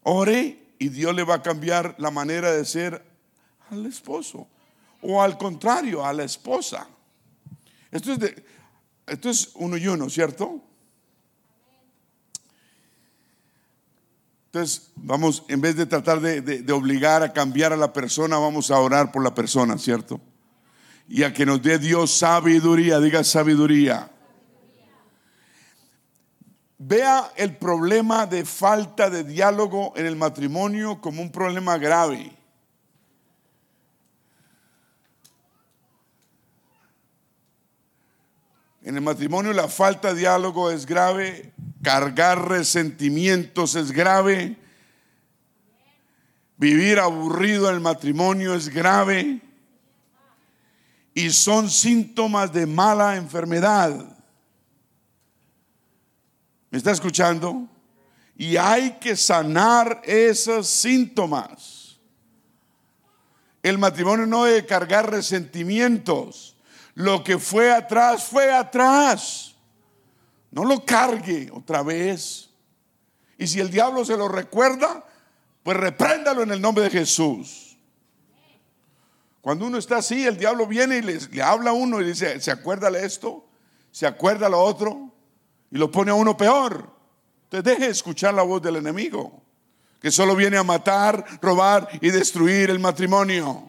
Ore 0.02 0.74
y 0.78 0.88
Dios 0.88 1.14
le 1.14 1.24
va 1.24 1.36
a 1.36 1.42
cambiar 1.42 1.94
la 1.98 2.10
manera 2.10 2.52
de 2.52 2.64
ser 2.64 3.07
al 3.70 3.86
esposo. 3.86 4.46
O 5.02 5.22
al 5.22 5.38
contrario, 5.38 6.04
a 6.04 6.12
la 6.12 6.24
esposa. 6.24 6.88
Esto 7.90 8.12
es, 8.12 8.18
de, 8.18 8.44
esto 9.06 9.30
es 9.30 9.52
uno 9.54 9.76
y 9.76 9.86
uno, 9.86 10.10
¿cierto? 10.10 10.62
Entonces, 14.46 14.90
vamos, 14.96 15.44
en 15.48 15.60
vez 15.60 15.76
de 15.76 15.84
tratar 15.84 16.20
de, 16.20 16.72
obligar 16.72 17.22
a 17.22 17.34
cambiar 17.34 17.74
a 17.74 17.76
la 17.76 17.92
persona, 17.92 18.38
vamos 18.38 18.70
a 18.70 18.78
orar 18.78 19.12
por 19.12 19.22
la 19.22 19.34
persona, 19.34 19.76
¿cierto? 19.76 20.20
Y 21.06 21.22
a 21.22 21.34
que 21.34 21.44
nos 21.44 21.62
dé 21.62 21.78
Dios 21.78 22.12
sabiduría, 22.12 22.98
diga 22.98 23.22
sabiduría. 23.24 24.10
Vea 26.78 27.30
el 27.36 27.56
problema 27.56 28.24
de 28.24 28.46
falta 28.46 29.10
de 29.10 29.24
diálogo 29.24 29.92
en 29.96 30.06
el 30.06 30.16
matrimonio 30.16 31.00
como 31.00 31.20
un 31.20 31.30
problema 31.30 31.76
grave. 31.76 32.37
En 38.88 38.96
el 38.96 39.02
matrimonio 39.02 39.52
la 39.52 39.68
falta 39.68 40.14
de 40.14 40.20
diálogo 40.20 40.70
es 40.70 40.86
grave 40.86 41.52
Cargar 41.82 42.48
resentimientos 42.48 43.74
es 43.74 43.92
grave. 43.92 44.56
Vivir 46.56 46.98
aburrido 46.98 47.68
en 47.68 47.74
el 47.74 47.80
matrimonio 47.82 48.54
es 48.54 48.70
grave. 48.70 49.42
Y 51.12 51.28
son 51.30 51.68
síntomas 51.68 52.50
de 52.50 52.64
mala 52.64 53.16
enfermedad. 53.16 54.16
¿Me 56.70 56.78
está 56.78 56.90
escuchando? 56.90 57.68
Y 58.36 58.56
hay 58.56 58.92
que 58.92 59.16
sanar 59.16 60.00
esos 60.04 60.66
síntomas. 60.66 61.98
El 63.62 63.76
matrimonio 63.76 64.24
no 64.26 64.44
debe 64.44 64.64
cargar 64.64 65.10
resentimientos. 65.10 66.57
Lo 66.98 67.22
que 67.22 67.38
fue 67.38 67.70
atrás, 67.72 68.24
fue 68.24 68.52
atrás. 68.52 69.54
No 70.50 70.64
lo 70.64 70.84
cargue 70.84 71.48
otra 71.54 71.84
vez. 71.84 72.50
Y 73.38 73.46
si 73.46 73.60
el 73.60 73.70
diablo 73.70 74.04
se 74.04 74.16
lo 74.16 74.26
recuerda, 74.26 75.04
pues 75.62 75.76
repréndalo 75.76 76.42
en 76.42 76.50
el 76.50 76.60
nombre 76.60 76.82
de 76.82 76.90
Jesús. 76.90 77.78
Cuando 79.40 79.66
uno 79.66 79.78
está 79.78 79.98
así, 79.98 80.26
el 80.26 80.38
diablo 80.38 80.66
viene 80.66 80.96
y 80.96 81.02
le, 81.02 81.40
habla 81.40 81.70
a 81.70 81.72
uno 81.72 82.00
y 82.00 82.04
dice, 82.04 82.40
¿se 82.40 82.50
acuerda 82.50 82.90
de 82.90 83.06
esto? 83.06 83.46
¿Se 83.92 84.04
acuerda 84.04 84.48
lo 84.48 84.60
otro? 84.60 85.12
Y 85.70 85.78
lo 85.78 85.92
pone 85.92 86.10
a 86.10 86.14
uno 86.14 86.36
peor. 86.36 86.90
Entonces 87.44 87.78
deje 87.78 87.92
escuchar 87.92 88.34
la 88.34 88.42
voz 88.42 88.60
del 88.60 88.74
enemigo, 88.74 89.40
que 90.00 90.10
solo 90.10 90.34
viene 90.34 90.56
a 90.56 90.64
matar, 90.64 91.24
robar 91.40 91.88
y 92.00 92.10
destruir 92.10 92.70
el 92.70 92.80
matrimonio. 92.80 93.68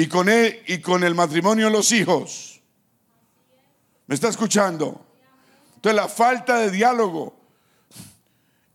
Y 0.00 0.06
con 0.06 1.02
el 1.02 1.14
matrimonio 1.16 1.68
los 1.68 1.90
hijos. 1.90 2.62
¿Me 4.06 4.14
está 4.14 4.28
escuchando? 4.28 5.04
Entonces 5.74 5.96
la 5.96 6.06
falta 6.06 6.60
de 6.60 6.70
diálogo 6.70 7.36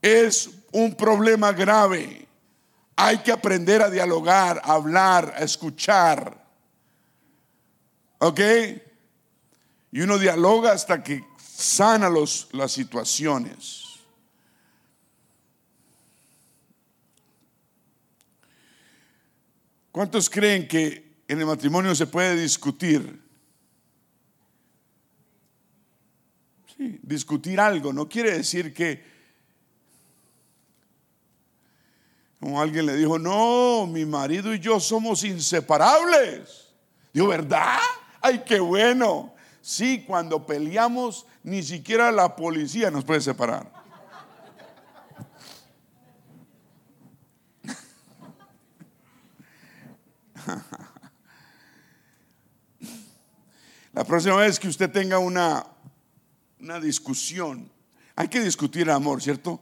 es 0.02 0.50
un 0.72 0.94
problema 0.94 1.52
grave. 1.52 2.28
Hay 2.96 3.22
que 3.22 3.32
aprender 3.32 3.80
a 3.80 3.88
dialogar, 3.88 4.60
a 4.62 4.74
hablar, 4.74 5.32
a 5.34 5.42
escuchar. 5.44 6.46
¿Ok? 8.18 8.40
Y 9.92 10.02
uno 10.02 10.18
dialoga 10.18 10.72
hasta 10.72 11.02
que 11.02 11.24
sana 11.38 12.10
los, 12.10 12.50
las 12.52 12.70
situaciones. 12.70 13.84
¿Cuántos 19.90 20.28
creen 20.28 20.68
que 20.68 21.03
en 21.28 21.40
el 21.40 21.46
matrimonio 21.46 21.94
se 21.94 22.06
puede 22.06 22.36
discutir? 22.36 23.22
Sí, 26.76 26.98
discutir 27.02 27.60
algo 27.60 27.92
no 27.92 28.08
quiere 28.08 28.32
decir 28.32 28.74
que, 28.74 29.04
como 32.40 32.60
alguien 32.60 32.86
le 32.86 32.96
dijo, 32.96 33.18
no, 33.18 33.86
mi 33.86 34.04
marido 34.04 34.52
y 34.52 34.58
yo 34.58 34.78
somos 34.80 35.24
inseparables. 35.24 36.74
Digo, 37.12 37.28
¿verdad? 37.28 37.78
Ay, 38.20 38.42
qué 38.44 38.60
bueno. 38.60 39.34
Sí, 39.62 40.04
cuando 40.06 40.44
peleamos, 40.44 41.26
ni 41.42 41.62
siquiera 41.62 42.12
la 42.12 42.36
policía 42.36 42.90
nos 42.90 43.04
puede 43.04 43.22
separar. 43.22 43.72
La 53.94 54.02
próxima 54.02 54.36
vez 54.36 54.58
que 54.58 54.66
usted 54.66 54.90
tenga 54.90 55.18
una, 55.18 55.64
una 56.58 56.80
discusión, 56.80 57.70
hay 58.16 58.26
que 58.26 58.40
discutir 58.40 58.82
el 58.82 58.90
amor, 58.90 59.22
¿cierto? 59.22 59.60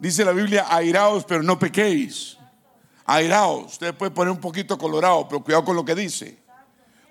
Dice 0.00 0.24
la 0.24 0.32
Biblia, 0.32 0.66
airaos, 0.68 1.24
pero 1.24 1.40
no 1.40 1.56
pequéis. 1.56 2.36
Airaos, 3.06 3.72
usted 3.72 3.94
puede 3.94 4.10
poner 4.10 4.32
un 4.32 4.40
poquito 4.40 4.76
colorado, 4.76 5.28
pero 5.28 5.44
cuidado 5.44 5.64
con 5.64 5.76
lo 5.76 5.84
que 5.84 5.94
dice. 5.94 6.42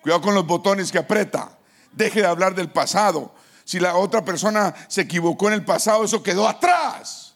Cuidado 0.01 0.21
con 0.21 0.35
los 0.35 0.45
botones 0.45 0.91
que 0.91 0.97
aprieta. 0.97 1.57
Deje 1.93 2.19
de 2.19 2.27
hablar 2.27 2.53
del 2.53 2.69
pasado. 2.69 3.33
Si 3.63 3.79
la 3.79 3.95
otra 3.95 4.25
persona 4.25 4.75
se 4.89 5.01
equivocó 5.01 5.47
en 5.47 5.53
el 5.53 5.63
pasado, 5.63 6.03
eso 6.03 6.21
quedó 6.21 6.49
atrás. 6.49 7.35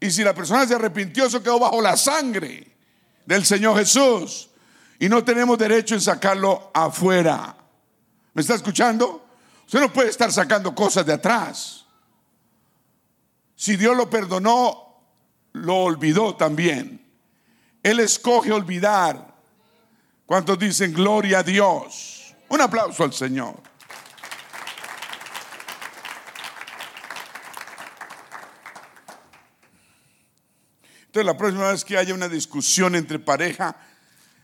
Y 0.00 0.10
si 0.10 0.24
la 0.24 0.34
persona 0.34 0.66
se 0.66 0.74
arrepintió, 0.74 1.26
eso 1.26 1.42
quedó 1.42 1.60
bajo 1.60 1.80
la 1.80 1.96
sangre 1.96 2.76
del 3.24 3.44
Señor 3.44 3.78
Jesús. 3.78 4.50
Y 4.98 5.08
no 5.08 5.22
tenemos 5.22 5.58
derecho 5.58 5.94
en 5.94 6.00
sacarlo 6.00 6.70
afuera. 6.74 7.56
¿Me 8.34 8.42
está 8.42 8.54
escuchando? 8.54 9.24
Usted 9.64 9.80
no 9.80 9.92
puede 9.92 10.10
estar 10.10 10.30
sacando 10.30 10.74
cosas 10.74 11.06
de 11.06 11.14
atrás. 11.14 11.86
Si 13.56 13.76
Dios 13.76 13.96
lo 13.96 14.10
perdonó, 14.10 15.00
lo 15.52 15.76
olvidó 15.76 16.36
también. 16.36 17.00
Él 17.82 18.00
escoge 18.00 18.52
olvidar. 18.52 19.34
¿Cuántos 20.26 20.58
dicen 20.58 20.92
gloria 20.92 21.38
a 21.38 21.42
Dios? 21.42 22.34
Un 22.48 22.60
aplauso 22.60 23.04
al 23.04 23.12
Señor. 23.12 23.62
Entonces, 31.06 31.26
la 31.26 31.36
próxima 31.36 31.70
vez 31.70 31.84
que 31.84 31.96
haya 31.96 32.12
una 32.12 32.28
discusión 32.28 32.96
entre 32.96 33.20
pareja, 33.20 33.76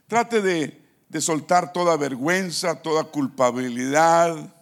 trate 0.06 0.40
de, 0.40 0.79
de 1.10 1.20
soltar 1.20 1.72
toda 1.72 1.96
vergüenza, 1.96 2.80
toda 2.80 3.04
culpabilidad. 3.04 4.54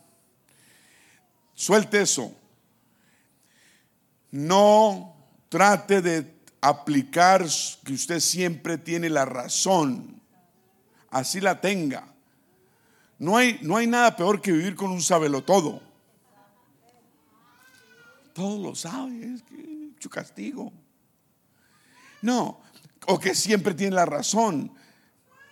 Suelte 1.55 2.01
eso. 2.01 2.35
No 4.31 5.15
trate 5.51 6.01
de 6.01 6.35
aplicar 6.63 7.45
que 7.85 7.93
usted 7.93 8.21
siempre 8.21 8.79
tiene 8.79 9.11
la 9.11 9.27
razón. 9.27 10.21
Así 11.11 11.39
la 11.41 11.61
tenga. 11.61 12.15
No 13.19 13.37
hay, 13.37 13.59
no 13.63 13.77
hay 13.77 13.87
nada 13.87 14.17
peor 14.17 14.41
que 14.41 14.53
vivir 14.53 14.75
con 14.75 14.91
un 14.91 15.03
todo 15.45 15.83
Todo 18.33 18.63
lo 18.63 18.75
sabe, 18.75 19.35
es 19.35 19.43
que 19.43 19.55
mucho 19.55 20.09
castigo. 20.09 20.73
No, 22.23 22.61
o 23.07 23.19
que 23.19 23.35
siempre 23.35 23.75
tiene 23.75 23.97
la 23.97 24.07
razón. 24.07 24.73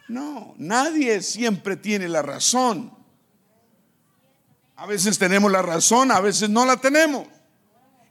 No, 0.08 0.54
nadie 0.56 1.20
siempre 1.22 1.76
tiene 1.76 2.08
la 2.08 2.22
razón. 2.22 2.92
A 4.76 4.86
veces 4.86 5.18
tenemos 5.18 5.50
la 5.50 5.62
razón, 5.62 6.10
a 6.12 6.20
veces 6.20 6.50
no 6.50 6.64
la 6.64 6.76
tenemos. 6.76 7.26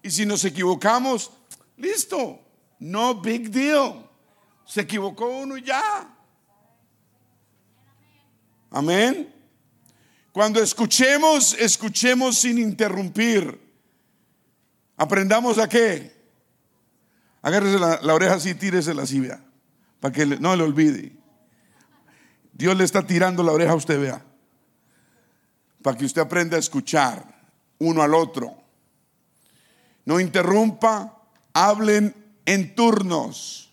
Y 0.01 0.09
si 0.11 0.25
nos 0.25 0.43
equivocamos, 0.43 1.31
listo, 1.77 2.39
no 2.79 3.21
big 3.21 3.49
deal. 3.49 4.09
Se 4.65 4.81
equivocó 4.81 5.27
uno 5.27 5.57
ya. 5.57 6.09
Amén. 8.71 9.33
Cuando 10.31 10.61
escuchemos, 10.61 11.53
escuchemos 11.53 12.39
sin 12.39 12.57
interrumpir. 12.57 13.57
Aprendamos 14.97 15.57
a 15.59 15.69
qué. 15.69 16.13
Agárrese 17.41 17.79
la, 17.79 18.13
oreja 18.13 18.33
así, 18.33 18.55
tírese 18.55 18.93
la 18.93 19.03
vea. 19.05 19.39
Para 19.99 20.11
que 20.11 20.25
no 20.25 20.55
le 20.55 20.63
olvide. 20.63 21.24
Dios 22.55 22.75
le 22.77 22.85
está 22.85 23.05
tirando 23.05 23.43
la 23.43 23.51
oreja 23.51 23.73
a 23.73 23.75
usted, 23.75 23.99
vea. 23.99 24.25
Para 25.81 25.97
que 25.97 26.05
usted 26.05 26.21
aprenda 26.21 26.55
a 26.55 26.59
escuchar 26.59 27.23
uno 27.77 28.01
al 28.01 28.13
otro. 28.13 28.55
No 30.05 30.19
interrumpa, 30.21 31.21
hablen 31.53 32.15
en 32.45 32.73
turnos. 32.73 33.69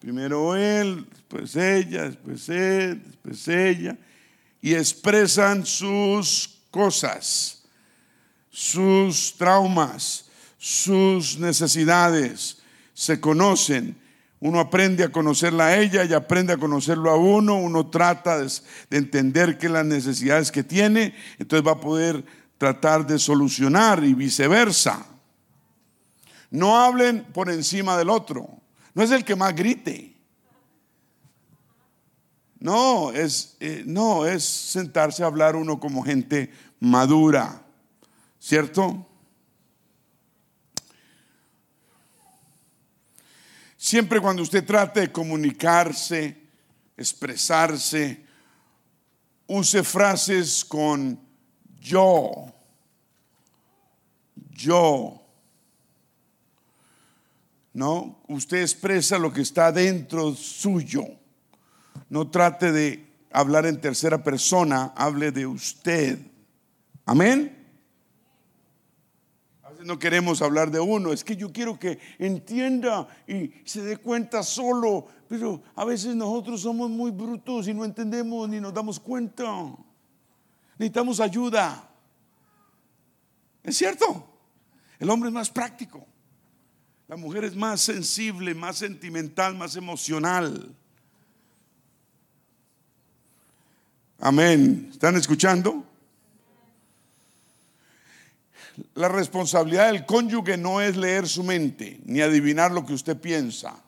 Primero 0.00 0.56
él, 0.56 1.06
después 1.10 1.54
ella, 1.54 2.04
después 2.08 2.48
él, 2.48 3.02
después 3.04 3.48
ella 3.48 3.96
y 4.60 4.74
expresan 4.74 5.64
sus 5.64 6.58
cosas, 6.72 7.62
sus 8.50 9.36
traumas, 9.38 10.24
sus 10.58 11.38
necesidades. 11.38 12.58
Se 12.92 13.20
conocen. 13.20 13.96
Uno 14.38 14.60
aprende 14.60 15.02
a 15.02 15.10
conocerla 15.10 15.66
a 15.66 15.78
ella 15.78 16.04
y 16.04 16.12
aprende 16.12 16.52
a 16.52 16.58
conocerlo 16.58 17.10
a 17.10 17.16
uno. 17.16 17.56
Uno 17.56 17.88
trata 17.88 18.38
de, 18.38 18.50
entender 18.90 19.56
qué 19.58 19.68
las 19.68 19.86
necesidades 19.86 20.52
que 20.52 20.62
tiene. 20.62 21.14
Entonces 21.38 21.66
va 21.66 21.72
a 21.72 21.80
poder 21.80 22.24
tratar 22.58 23.06
de 23.06 23.18
solucionar 23.18 24.04
y 24.04 24.14
viceversa. 24.14 25.06
No 26.50 26.76
hablen 26.76 27.24
por 27.32 27.50
encima 27.50 27.96
del 27.96 28.10
otro. 28.10 28.48
No 28.94 29.02
es 29.02 29.10
el 29.10 29.24
que 29.24 29.36
más 29.36 29.54
grite. 29.54 30.14
No, 32.58 33.12
es, 33.12 33.56
eh, 33.60 33.84
no, 33.86 34.26
es 34.26 34.44
sentarse 34.44 35.22
a 35.22 35.26
hablar 35.26 35.56
uno 35.56 35.78
como 35.78 36.02
gente 36.02 36.50
madura, 36.80 37.62
¿cierto? 38.38 39.06
Siempre 43.86 44.20
cuando 44.20 44.42
usted 44.42 44.66
trate 44.66 45.02
de 45.02 45.12
comunicarse, 45.12 46.36
expresarse, 46.96 48.20
use 49.46 49.84
frases 49.84 50.64
con 50.64 51.16
yo, 51.78 52.52
yo. 54.50 55.22
¿No? 57.74 58.24
Usted 58.26 58.62
expresa 58.62 59.20
lo 59.20 59.32
que 59.32 59.42
está 59.42 59.70
dentro 59.70 60.34
suyo. 60.34 61.04
No 62.08 62.28
trate 62.28 62.72
de 62.72 63.06
hablar 63.30 63.66
en 63.66 63.80
tercera 63.80 64.20
persona, 64.24 64.94
hable 64.96 65.30
de 65.30 65.46
usted. 65.46 66.18
Amén. 67.04 67.55
No 69.86 69.98
queremos 69.98 70.42
hablar 70.42 70.70
de 70.70 70.80
uno, 70.80 71.12
es 71.12 71.24
que 71.24 71.36
yo 71.36 71.52
quiero 71.52 71.78
que 71.78 71.98
entienda 72.18 73.06
y 73.26 73.52
se 73.64 73.82
dé 73.82 73.96
cuenta 73.96 74.42
solo, 74.42 75.06
pero 75.28 75.62
a 75.76 75.84
veces 75.84 76.16
nosotros 76.16 76.60
somos 76.60 76.90
muy 76.90 77.10
brutos 77.10 77.68
y 77.68 77.74
no 77.74 77.84
entendemos 77.84 78.48
ni 78.48 78.60
nos 78.60 78.74
damos 78.74 78.98
cuenta. 78.98 79.44
Necesitamos 80.78 81.20
ayuda. 81.20 81.88
¿Es 83.62 83.76
cierto? 83.76 84.28
El 84.98 85.08
hombre 85.08 85.28
es 85.28 85.34
más 85.34 85.50
práctico. 85.50 86.06
La 87.08 87.16
mujer 87.16 87.44
es 87.44 87.54
más 87.54 87.80
sensible, 87.80 88.54
más 88.54 88.78
sentimental, 88.78 89.54
más 89.54 89.76
emocional. 89.76 90.74
Amén. 94.18 94.88
¿Están 94.90 95.14
escuchando? 95.14 95.85
La 98.94 99.08
responsabilidad 99.08 99.92
del 99.92 100.04
cónyuge 100.04 100.56
no 100.56 100.80
es 100.80 100.96
leer 100.96 101.28
su 101.28 101.42
mente 101.42 102.00
ni 102.04 102.20
adivinar 102.20 102.72
lo 102.72 102.84
que 102.84 102.92
usted 102.92 103.18
piensa. 103.18 103.82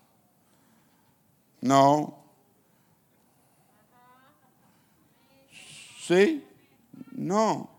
No. 1.60 2.18
¿Sí? 6.06 6.44
No. 7.12 7.70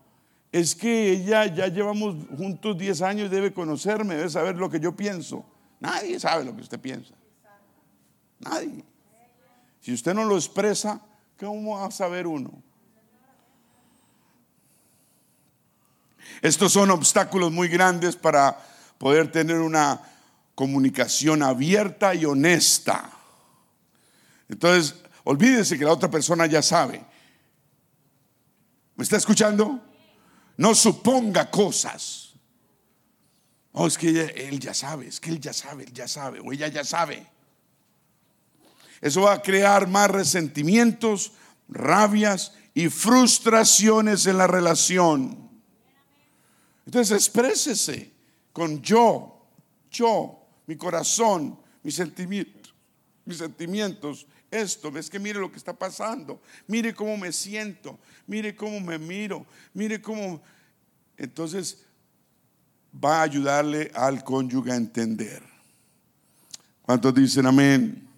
Es 0.52 0.74
que 0.74 1.12
ella 1.12 1.46
ya 1.46 1.68
llevamos 1.68 2.16
juntos 2.36 2.76
10 2.76 3.02
años, 3.02 3.30
debe 3.30 3.52
conocerme, 3.52 4.16
debe 4.16 4.30
saber 4.30 4.56
lo 4.56 4.68
que 4.68 4.80
yo 4.80 4.94
pienso. 4.94 5.44
Nadie 5.80 6.18
sabe 6.20 6.44
lo 6.44 6.54
que 6.54 6.62
usted 6.62 6.80
piensa. 6.80 7.14
Nadie. 8.40 8.84
Si 9.80 9.92
usted 9.92 10.14
no 10.14 10.24
lo 10.24 10.36
expresa, 10.36 11.00
¿cómo 11.38 11.76
va 11.76 11.86
a 11.86 11.90
saber 11.90 12.26
uno? 12.26 12.62
Estos 16.42 16.72
son 16.72 16.90
obstáculos 16.90 17.52
muy 17.52 17.68
grandes 17.68 18.16
para 18.16 18.58
poder 18.98 19.30
tener 19.30 19.58
una 19.58 20.00
comunicación 20.54 21.42
abierta 21.42 22.14
y 22.14 22.24
honesta. 22.24 23.10
Entonces, 24.48 24.96
olvídese 25.24 25.78
que 25.78 25.84
la 25.84 25.92
otra 25.92 26.10
persona 26.10 26.46
ya 26.46 26.62
sabe. 26.62 27.04
¿Me 28.96 29.04
está 29.04 29.16
escuchando? 29.16 29.80
No 30.56 30.74
suponga 30.74 31.50
cosas. 31.50 32.34
Oh, 33.72 33.86
es 33.86 33.96
que 33.96 34.08
él 34.08 34.58
ya 34.58 34.74
sabe, 34.74 35.06
es 35.06 35.20
que 35.20 35.30
él 35.30 35.40
ya 35.40 35.52
sabe, 35.52 35.84
él 35.84 35.92
ya 35.92 36.08
sabe, 36.08 36.40
o 36.40 36.52
ella 36.52 36.68
ya 36.68 36.84
sabe. 36.84 37.26
Eso 39.00 39.22
va 39.22 39.34
a 39.34 39.42
crear 39.42 39.88
más 39.88 40.10
resentimientos, 40.10 41.32
rabias 41.68 42.52
y 42.74 42.88
frustraciones 42.88 44.26
en 44.26 44.38
la 44.38 44.46
relación. 44.46 45.49
Entonces 46.86 47.16
exprésese 47.16 48.12
con 48.52 48.80
yo, 48.82 49.46
yo, 49.90 50.46
mi 50.66 50.76
corazón, 50.76 51.58
mis 51.82 51.94
sentimientos, 51.94 52.74
mis 53.24 53.38
sentimientos. 53.38 54.26
Esto, 54.50 54.90
ves 54.90 55.08
que 55.08 55.18
mire 55.18 55.38
lo 55.38 55.50
que 55.50 55.58
está 55.58 55.72
pasando, 55.72 56.42
mire 56.66 56.92
cómo 56.92 57.16
me 57.16 57.32
siento, 57.32 57.98
mire 58.26 58.56
cómo 58.56 58.80
me 58.80 58.98
miro, 58.98 59.46
mire 59.72 60.02
cómo... 60.02 60.42
Entonces 61.16 61.86
va 62.92 63.20
a 63.20 63.22
ayudarle 63.22 63.90
al 63.94 64.24
cónyuge 64.24 64.72
a 64.72 64.76
entender. 64.76 65.42
¿Cuántos 66.82 67.14
dicen 67.14 67.46
amén? 67.46 68.09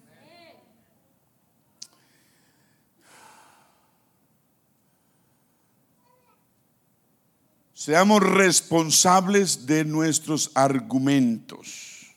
Seamos 7.83 8.23
responsables 8.23 9.65
de 9.65 9.83
nuestros 9.83 10.51
argumentos. 10.53 12.15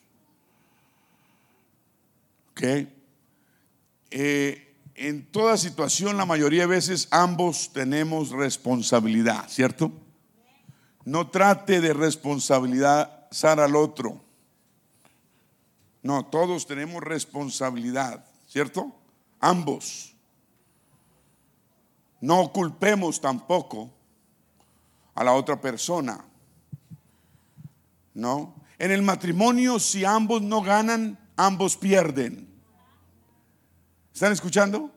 ¿Ok? 2.53 2.63
Eh, 4.13 4.77
en 4.95 5.27
toda 5.27 5.57
situación, 5.57 6.17
la 6.19 6.25
mayoría 6.25 6.61
de 6.61 6.67
veces 6.69 7.09
ambos 7.11 7.73
tenemos 7.73 8.31
responsabilidad, 8.31 9.49
¿cierto? 9.49 9.91
No 11.05 11.31
trate 11.31 11.81
de 11.81 11.93
responsabilizar 11.93 13.59
al 13.59 13.75
otro. 13.75 14.23
No, 16.01 16.27
todos 16.27 16.69
tenemos 16.69 17.03
responsabilidad, 17.03 18.25
¿cierto? 18.47 18.95
Ambos. 19.41 20.15
No 22.21 22.53
culpemos 22.53 23.21
tampoco 23.21 23.96
a 25.17 25.25
la 25.25 25.33
otra 25.33 25.61
persona. 25.61 26.25
¿No? 28.15 28.55
En 28.79 28.93
el 28.93 29.03
matrimonio, 29.03 29.79
si 29.79 30.05
ambos 30.05 30.43
no 30.43 30.63
ganan, 30.63 31.19
ambos 31.37 31.77
pierden. 31.77 32.49
¿Están 34.13 34.33
escuchando? 34.33 34.93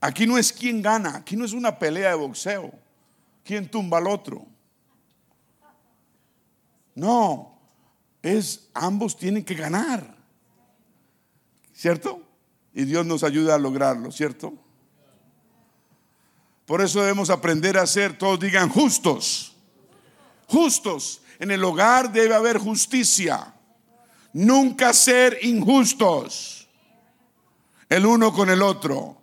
Aquí 0.00 0.26
no 0.26 0.38
es 0.38 0.52
quien 0.52 0.80
gana, 0.80 1.16
aquí 1.16 1.36
no 1.36 1.44
es 1.44 1.52
una 1.52 1.78
pelea 1.78 2.10
de 2.10 2.16
boxeo. 2.16 2.72
¿Quién 3.44 3.68
tumba 3.68 3.98
al 3.98 4.06
otro? 4.06 4.46
No, 6.94 7.58
es 8.22 8.70
ambos 8.74 9.16
tienen 9.16 9.44
que 9.44 9.54
ganar. 9.54 10.16
¿Cierto? 11.72 12.22
Y 12.72 12.84
Dios 12.84 13.06
nos 13.06 13.24
ayuda 13.24 13.56
a 13.56 13.58
lograrlo, 13.58 14.12
¿cierto? 14.12 14.54
Por 16.68 16.82
eso 16.82 17.00
debemos 17.00 17.30
aprender 17.30 17.78
a 17.78 17.86
ser, 17.86 18.18
todos 18.18 18.38
digan, 18.38 18.68
justos. 18.68 19.54
Justos. 20.48 21.22
En 21.38 21.50
el 21.50 21.64
hogar 21.64 22.12
debe 22.12 22.34
haber 22.34 22.58
justicia. 22.58 23.54
Nunca 24.34 24.92
ser 24.92 25.38
injustos. 25.40 26.68
El 27.88 28.04
uno 28.04 28.34
con 28.34 28.50
el 28.50 28.60
otro. 28.60 29.16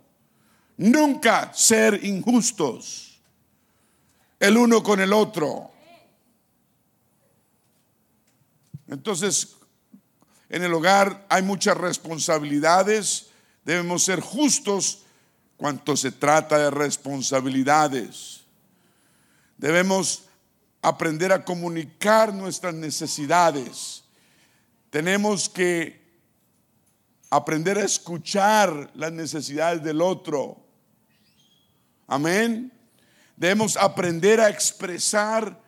Nunca 0.78 1.52
ser 1.54 2.04
injustos. 2.04 3.22
El 4.40 4.56
uno 4.56 4.82
con 4.82 4.98
el 4.98 5.12
otro. 5.12 5.70
Entonces, 8.88 9.54
en 10.48 10.64
el 10.64 10.74
hogar 10.74 11.24
hay 11.28 11.42
muchas 11.42 11.76
responsabilidades. 11.76 13.28
Debemos 13.64 14.02
ser 14.02 14.18
justos 14.18 15.05
cuanto 15.56 15.96
se 15.96 16.12
trata 16.12 16.58
de 16.58 16.70
responsabilidades. 16.70 18.42
Debemos 19.56 20.24
aprender 20.82 21.32
a 21.32 21.44
comunicar 21.44 22.32
nuestras 22.32 22.74
necesidades. 22.74 24.04
Tenemos 24.90 25.48
que 25.48 26.04
aprender 27.30 27.78
a 27.78 27.84
escuchar 27.84 28.90
las 28.94 29.12
necesidades 29.12 29.82
del 29.82 30.00
otro. 30.00 30.64
Amén. 32.06 32.72
Debemos 33.36 33.76
aprender 33.76 34.40
a 34.40 34.48
expresar 34.48 35.60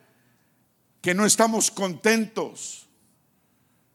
que 1.01 1.15
no 1.15 1.27
estamos 1.27 1.71
contentos, 1.71 2.87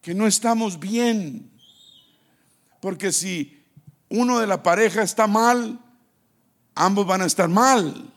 que 0.01 0.13
no 0.13 0.27
estamos 0.27 0.79
bien. 0.79 1.51
Porque 2.79 3.11
si 3.11 3.63
uno 4.09 4.39
de 4.39 4.47
la 4.47 4.61
pareja 4.61 5.01
está 5.01 5.25
mal, 5.25 5.82
ambos 6.75 7.05
van 7.05 7.21
a 7.21 7.25
estar 7.25 7.49
mal. 7.49 8.11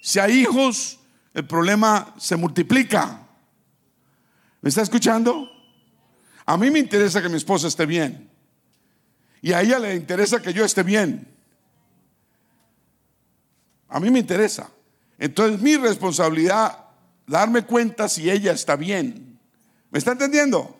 Si 0.00 0.18
hay 0.18 0.40
hijos, 0.40 0.98
el 1.34 1.46
problema 1.46 2.14
se 2.18 2.36
multiplica. 2.36 3.20
¿Me 4.60 4.68
está 4.68 4.82
escuchando? 4.82 5.50
A 6.46 6.56
mí 6.56 6.70
me 6.70 6.78
interesa 6.78 7.22
que 7.22 7.28
mi 7.28 7.36
esposa 7.36 7.68
esté 7.68 7.86
bien. 7.86 8.30
Y 9.40 9.52
a 9.52 9.60
ella 9.60 9.78
le 9.78 9.94
interesa 9.94 10.40
que 10.40 10.52
yo 10.52 10.64
esté 10.64 10.82
bien. 10.82 11.28
A 13.88 14.00
mí 14.00 14.10
me 14.10 14.18
interesa. 14.18 14.70
Entonces 15.18 15.60
mi 15.60 15.76
responsabilidad 15.76 16.78
darme 17.26 17.64
cuenta 17.64 18.08
si 18.08 18.30
ella 18.30 18.52
está 18.52 18.76
bien. 18.76 19.38
¿Me 19.90 19.98
está 19.98 20.12
entendiendo? 20.12 20.78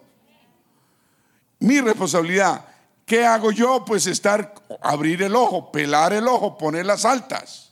Mi 1.59 1.81
responsabilidad 1.81 2.67
¿Qué 3.13 3.27
hago 3.27 3.53
yo? 3.53 3.85
Pues 3.85 4.07
estar, 4.07 4.55
abrir 4.81 5.23
el 5.23 5.37
ojo, 5.37 5.71
pelar 5.71 6.15
el 6.15 6.27
ojo, 6.27 6.57
poner 6.57 6.87
las 6.87 7.05
altas. 7.05 7.71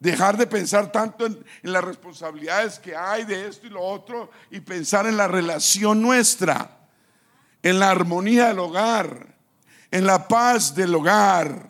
Dejar 0.00 0.38
de 0.38 0.46
pensar 0.46 0.90
tanto 0.90 1.26
en, 1.26 1.44
las 1.60 1.84
responsabilidades 1.84 2.78
que 2.78 2.96
hay 2.96 3.24
de 3.24 3.46
esto 3.46 3.66
y 3.66 3.68
lo 3.68 3.82
otro 3.82 4.30
y 4.50 4.60
pensar 4.60 5.06
en 5.06 5.18
la 5.18 5.28
relación 5.28 6.00
nuestra, 6.00 6.88
en 7.62 7.78
la 7.78 7.90
armonía 7.90 8.46
del 8.46 8.60
hogar, 8.60 9.36
en 9.90 10.06
la 10.06 10.26
paz 10.26 10.74
del 10.74 10.94
hogar. 10.94 11.68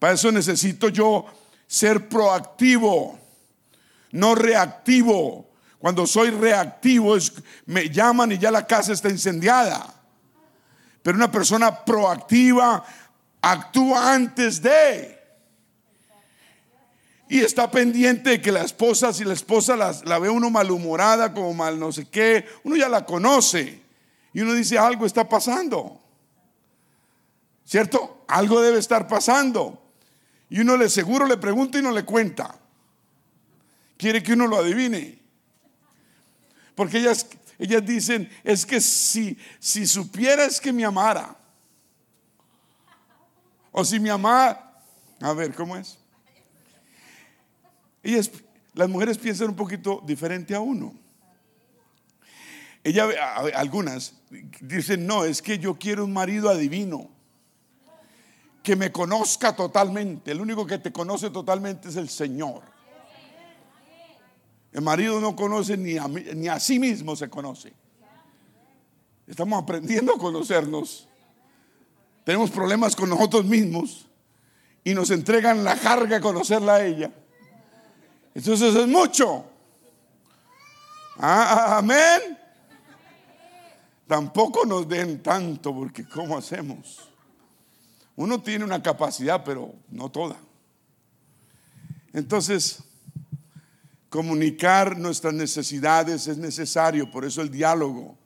Para 0.00 0.14
eso 0.14 0.32
necesito 0.32 0.88
yo 0.88 1.24
ser 1.68 2.08
proactivo, 2.08 3.16
no 4.10 4.34
reactivo. 4.34 5.52
Cuando 5.78 6.04
soy 6.04 6.30
reactivo 6.30 7.16
es, 7.16 7.32
me 7.64 7.88
llaman 7.90 8.32
y 8.32 8.38
ya 8.38 8.50
la 8.50 8.66
casa 8.66 8.92
está 8.92 9.08
incendiada. 9.08 9.91
Pero 11.02 11.16
una 11.16 11.30
persona 11.30 11.84
proactiva 11.84 12.84
actúa 13.40 14.14
antes 14.14 14.62
de. 14.62 15.20
Y 17.28 17.40
está 17.40 17.70
pendiente 17.70 18.30
de 18.30 18.42
que 18.42 18.52
la 18.52 18.62
esposa, 18.62 19.12
si 19.12 19.24
la 19.24 19.32
esposa 19.32 19.74
la, 19.74 19.94
la 20.04 20.18
ve 20.18 20.28
uno 20.28 20.50
malhumorada, 20.50 21.32
como 21.32 21.54
mal 21.54 21.78
no 21.78 21.90
sé 21.90 22.06
qué, 22.06 22.46
uno 22.62 22.76
ya 22.76 22.88
la 22.88 23.06
conoce. 23.06 23.82
Y 24.34 24.40
uno 24.40 24.54
dice, 24.54 24.78
algo 24.78 25.06
está 25.06 25.28
pasando. 25.28 26.00
¿Cierto? 27.64 28.24
Algo 28.28 28.60
debe 28.60 28.78
estar 28.78 29.08
pasando. 29.08 29.82
Y 30.50 30.60
uno 30.60 30.76
le 30.76 30.90
seguro 30.90 31.26
le 31.26 31.38
pregunta 31.38 31.78
y 31.78 31.82
no 31.82 31.90
le 31.90 32.04
cuenta. 32.04 32.54
Quiere 33.96 34.22
que 34.22 34.34
uno 34.34 34.46
lo 34.46 34.58
adivine. 34.58 35.18
Porque 36.74 36.98
ellas, 36.98 37.26
ellas 37.62 37.86
dicen, 37.86 38.28
es 38.42 38.66
que 38.66 38.80
si, 38.80 39.38
si 39.60 39.86
supieras 39.86 40.60
que 40.60 40.72
me 40.72 40.84
amara, 40.84 41.36
o 43.70 43.84
si 43.84 44.00
me 44.00 44.10
amara, 44.10 44.82
a 45.20 45.32
ver, 45.32 45.54
¿cómo 45.54 45.76
es? 45.76 45.96
Ellas, 48.02 48.32
las 48.74 48.88
mujeres 48.88 49.16
piensan 49.16 49.50
un 49.50 49.54
poquito 49.54 50.02
diferente 50.04 50.56
a 50.56 50.60
uno. 50.60 50.92
Ella, 52.82 53.08
algunas 53.54 54.14
dicen, 54.60 55.06
no, 55.06 55.24
es 55.24 55.40
que 55.40 55.56
yo 55.56 55.78
quiero 55.78 56.04
un 56.04 56.12
marido 56.12 56.50
adivino, 56.50 57.10
que 58.64 58.74
me 58.74 58.90
conozca 58.90 59.54
totalmente. 59.54 60.32
El 60.32 60.40
único 60.40 60.66
que 60.66 60.78
te 60.78 60.92
conoce 60.92 61.30
totalmente 61.30 61.90
es 61.90 61.96
el 61.96 62.08
Señor. 62.08 62.71
El 64.72 64.82
marido 64.82 65.20
no 65.20 65.36
conoce 65.36 65.76
ni 65.76 65.98
a, 65.98 66.08
ni 66.08 66.48
a 66.48 66.58
sí 66.58 66.78
mismo 66.78 67.14
se 67.14 67.28
conoce. 67.28 67.72
Estamos 69.26 69.62
aprendiendo 69.62 70.14
a 70.14 70.18
conocernos. 70.18 71.08
Tenemos 72.24 72.50
problemas 72.50 72.96
con 72.96 73.10
nosotros 73.10 73.44
mismos 73.44 74.06
y 74.84 74.94
nos 74.94 75.10
entregan 75.10 75.62
la 75.64 75.76
carga 75.76 76.16
de 76.16 76.20
conocerla 76.22 76.76
a 76.76 76.84
ella. 76.84 77.12
Entonces 78.34 78.74
es 78.74 78.86
mucho. 78.88 79.44
Ah, 81.18 81.78
amén. 81.78 82.38
Tampoco 84.06 84.64
nos 84.64 84.88
den 84.88 85.22
tanto 85.22 85.74
porque 85.74 86.06
¿cómo 86.08 86.36
hacemos? 86.36 87.08
Uno 88.16 88.40
tiene 88.42 88.64
una 88.64 88.82
capacidad, 88.82 89.42
pero 89.44 89.74
no 89.88 90.10
toda. 90.10 90.36
Entonces, 92.12 92.82
comunicar 94.12 94.98
nuestras 94.98 95.32
necesidades 95.32 96.26
es 96.26 96.36
necesario, 96.36 97.10
por 97.10 97.24
eso 97.24 97.40
el 97.40 97.50
diálogo. 97.50 98.18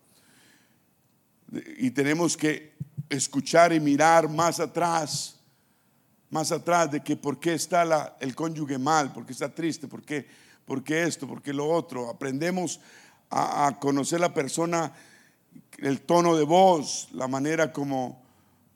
Y 1.78 1.92
tenemos 1.92 2.36
que 2.36 2.74
escuchar 3.08 3.72
y 3.72 3.78
mirar 3.78 4.28
más 4.28 4.58
atrás, 4.58 5.36
más 6.28 6.50
atrás 6.50 6.90
de 6.90 7.04
que 7.04 7.14
por 7.14 7.38
qué 7.38 7.54
está 7.54 8.16
el 8.18 8.34
cónyuge 8.34 8.78
mal, 8.78 9.12
por 9.12 9.24
qué 9.24 9.32
está 9.32 9.54
triste, 9.54 9.86
por 9.86 10.02
qué, 10.02 10.26
por 10.64 10.82
qué 10.82 11.04
esto, 11.04 11.28
por 11.28 11.40
qué 11.40 11.52
lo 11.52 11.68
otro. 11.68 12.10
Aprendemos 12.10 12.80
a, 13.30 13.68
a 13.68 13.78
conocer 13.78 14.18
la 14.18 14.34
persona, 14.34 14.92
el 15.78 16.00
tono 16.00 16.34
de 16.34 16.42
voz, 16.42 17.10
la 17.12 17.28
manera 17.28 17.72
como 17.72 18.24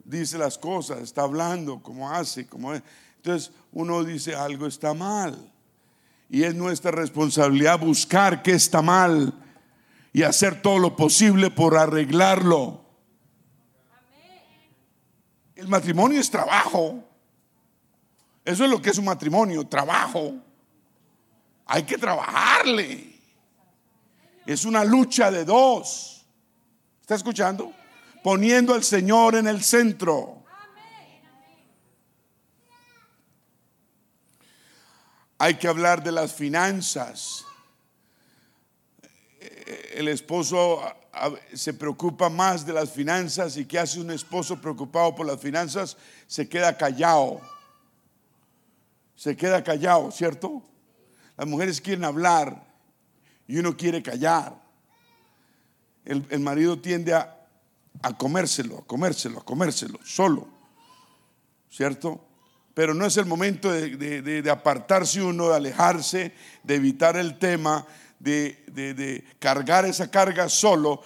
dice 0.05 0.39
las 0.39 0.59
cosas, 0.59 1.01
está 1.01 1.23
hablando, 1.23 1.83
como 1.83 2.09
hace, 2.09 2.47
como 2.47 2.73
es. 2.73 2.85
Entonces 3.17 3.51
uno 3.73 4.05
dice 4.05 4.37
algo 4.37 4.69
está 4.69 4.95
mal. 4.95 5.53
Y 6.31 6.45
es 6.45 6.55
nuestra 6.55 6.93
responsabilidad 6.93 7.81
buscar 7.81 8.43
qué 8.43 8.53
está 8.53 8.81
mal 8.81 9.35
y 10.13 10.23
hacer 10.23 10.63
todo 10.63 10.79
lo 10.79 10.95
posible 10.95 11.51
por 11.51 11.77
arreglarlo. 11.77 12.85
El 15.57 15.67
matrimonio 15.67 16.21
es 16.21 16.31
trabajo. 16.31 17.05
Eso 18.45 18.65
es 18.65 18.71
lo 18.71 18.81
que 18.81 18.91
es 18.91 18.99
un 18.99 19.07
matrimonio, 19.07 19.67
trabajo. 19.67 20.35
Hay 21.67 21.83
que 21.83 21.99
trabajarle. 21.99 23.13
Es 24.47 24.65
una 24.65 24.85
lucha 24.85 25.31
de 25.31 25.45
dos. 25.45 26.25
¿Está 27.01 27.17
escuchando? 27.17 27.73
Poniendo 28.23 28.73
al 28.73 28.85
Señor 28.85 29.35
en 29.35 29.49
el 29.49 29.63
centro. 29.63 30.40
Hay 35.43 35.55
que 35.55 35.69
hablar 35.69 36.03
de 36.03 36.13
las 36.13 36.35
finanzas. 36.35 37.47
El 39.95 40.09
esposo 40.09 40.83
se 41.55 41.73
preocupa 41.73 42.29
más 42.29 42.67
de 42.67 42.75
las 42.75 42.91
finanzas 42.91 43.57
y 43.57 43.65
¿qué 43.65 43.79
hace 43.79 44.01
un 44.01 44.11
esposo 44.11 44.61
preocupado 44.61 45.15
por 45.15 45.25
las 45.25 45.41
finanzas? 45.41 45.97
Se 46.27 46.47
queda 46.47 46.77
callado. 46.77 47.41
Se 49.17 49.35
queda 49.35 49.65
callado, 49.65 50.11
¿cierto? 50.11 50.63
Las 51.39 51.47
mujeres 51.47 51.81
quieren 51.81 52.05
hablar 52.05 52.63
y 53.49 53.57
uno 53.57 53.75
quiere 53.75 54.03
callar. 54.03 54.61
El, 56.05 56.41
marido 56.41 56.79
tiende 56.79 57.15
a, 57.15 57.49
a 58.03 58.15
comérselo, 58.15 58.81
a 58.81 58.87
comérselo, 58.87 59.39
a 59.39 59.45
comérselo, 59.47 60.01
solo, 60.05 60.49
¿cierto? 61.71 62.30
Pero 62.75 62.95
no 62.95 63.05
es 63.05 63.17
el 63.17 63.27
momento 63.27 63.71
de, 63.71 64.51
apartarse 64.51 65.23
uno, 65.23 65.49
de 65.49 65.57
alejarse, 65.57 66.33
de 66.63 66.75
evitar 66.75 67.17
el 67.17 67.39
tema, 67.39 67.87
de, 68.19 69.25
cargar 69.39 69.85
esa 69.85 70.11
carga 70.11 70.49
solo. 70.49 71.03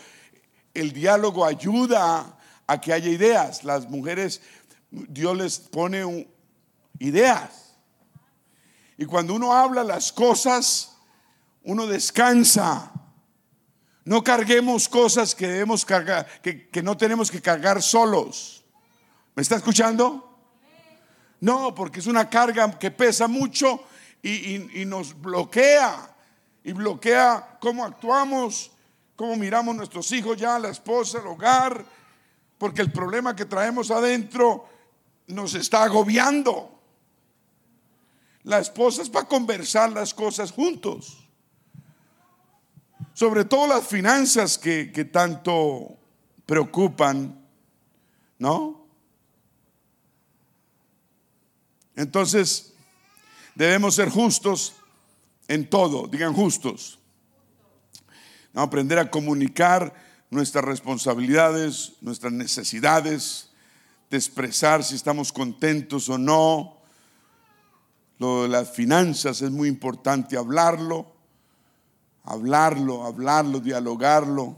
El 0.74 0.92
diálogo 0.92 1.44
ayuda 1.44 2.38
a, 2.66 2.80
que 2.80 2.92
haya 2.92 3.08
ideas. 3.08 3.64
Las 3.64 3.88
mujeres, 3.88 4.42
Dios 4.90 5.36
les 5.36 5.58
pone 5.58 6.28
ideas. 6.98 7.76
Y 8.96 9.06
cuando 9.06 9.34
uno 9.34 9.52
habla 9.52 9.82
las 9.82 10.12
cosas, 10.12 10.96
uno 11.62 11.86
descansa. 11.86 12.92
No 14.04 14.22
carguemos 14.22 14.88
cosas 14.88 15.34
que 15.34 15.48
debemos 15.48 15.84
cargar, 15.84 16.26
que, 16.42 16.82
no 16.82 16.96
tenemos 16.96 17.30
que 17.30 17.40
cargar 17.40 17.82
solos. 17.82 18.62
¿Me 19.34 19.42
está 19.42 19.56
escuchando? 19.56 20.23
No, 21.44 21.74
porque 21.74 22.00
es 22.00 22.06
una 22.06 22.30
carga 22.30 22.78
que 22.78 22.90
pesa 22.90 23.28
mucho 23.28 23.84
y, 24.22 24.82
nos 24.86 25.20
bloquea. 25.20 26.16
Y 26.64 26.72
bloquea 26.72 27.58
cómo 27.60 27.84
actuamos, 27.84 28.70
cómo 29.14 29.36
miramos 29.36 29.76
nuestros 29.76 30.10
hijos 30.12 30.38
ya, 30.38 30.58
la 30.58 30.70
esposa, 30.70 31.18
el 31.18 31.26
hogar. 31.26 31.84
Porque 32.56 32.80
el 32.80 32.90
problema 32.90 33.36
que 33.36 33.44
traemos 33.44 33.90
adentro 33.90 34.66
nos 35.26 35.54
está 35.54 35.84
agobiando. 35.84 36.80
La 38.44 38.58
esposa 38.58 39.02
es 39.02 39.10
para 39.10 39.28
conversar 39.28 39.92
las 39.92 40.14
cosas 40.14 40.50
juntos. 40.50 41.28
Sobre 43.12 43.44
todo 43.44 43.66
las 43.66 43.86
finanzas 43.86 44.56
que, 44.56 44.90
que 44.90 45.04
tanto 45.04 45.98
preocupan, 46.46 47.38
¿no? 48.38 48.83
Entonces, 51.96 52.72
debemos 53.54 53.94
ser 53.94 54.08
justos 54.08 54.74
en 55.48 55.68
todo, 55.68 56.06
digan 56.06 56.32
justos. 56.32 56.98
aprender 58.54 58.98
a 58.98 59.10
comunicar 59.10 59.92
nuestras 60.30 60.64
responsabilidades, 60.64 61.94
nuestras 62.00 62.32
necesidades, 62.32 63.50
de 64.10 64.16
expresar 64.16 64.84
si 64.84 64.94
estamos 64.94 65.32
contentos 65.32 66.08
o 66.08 66.18
no. 66.18 66.76
Lo 68.18 68.42
de 68.42 68.48
las 68.48 68.70
finanzas 68.70 69.42
es 69.42 69.50
muy 69.50 69.68
importante 69.68 70.36
hablarlo, 70.36 71.12
hablarlo, 72.22 73.04
hablarlo, 73.04 73.58
dialogarlo 73.58 74.56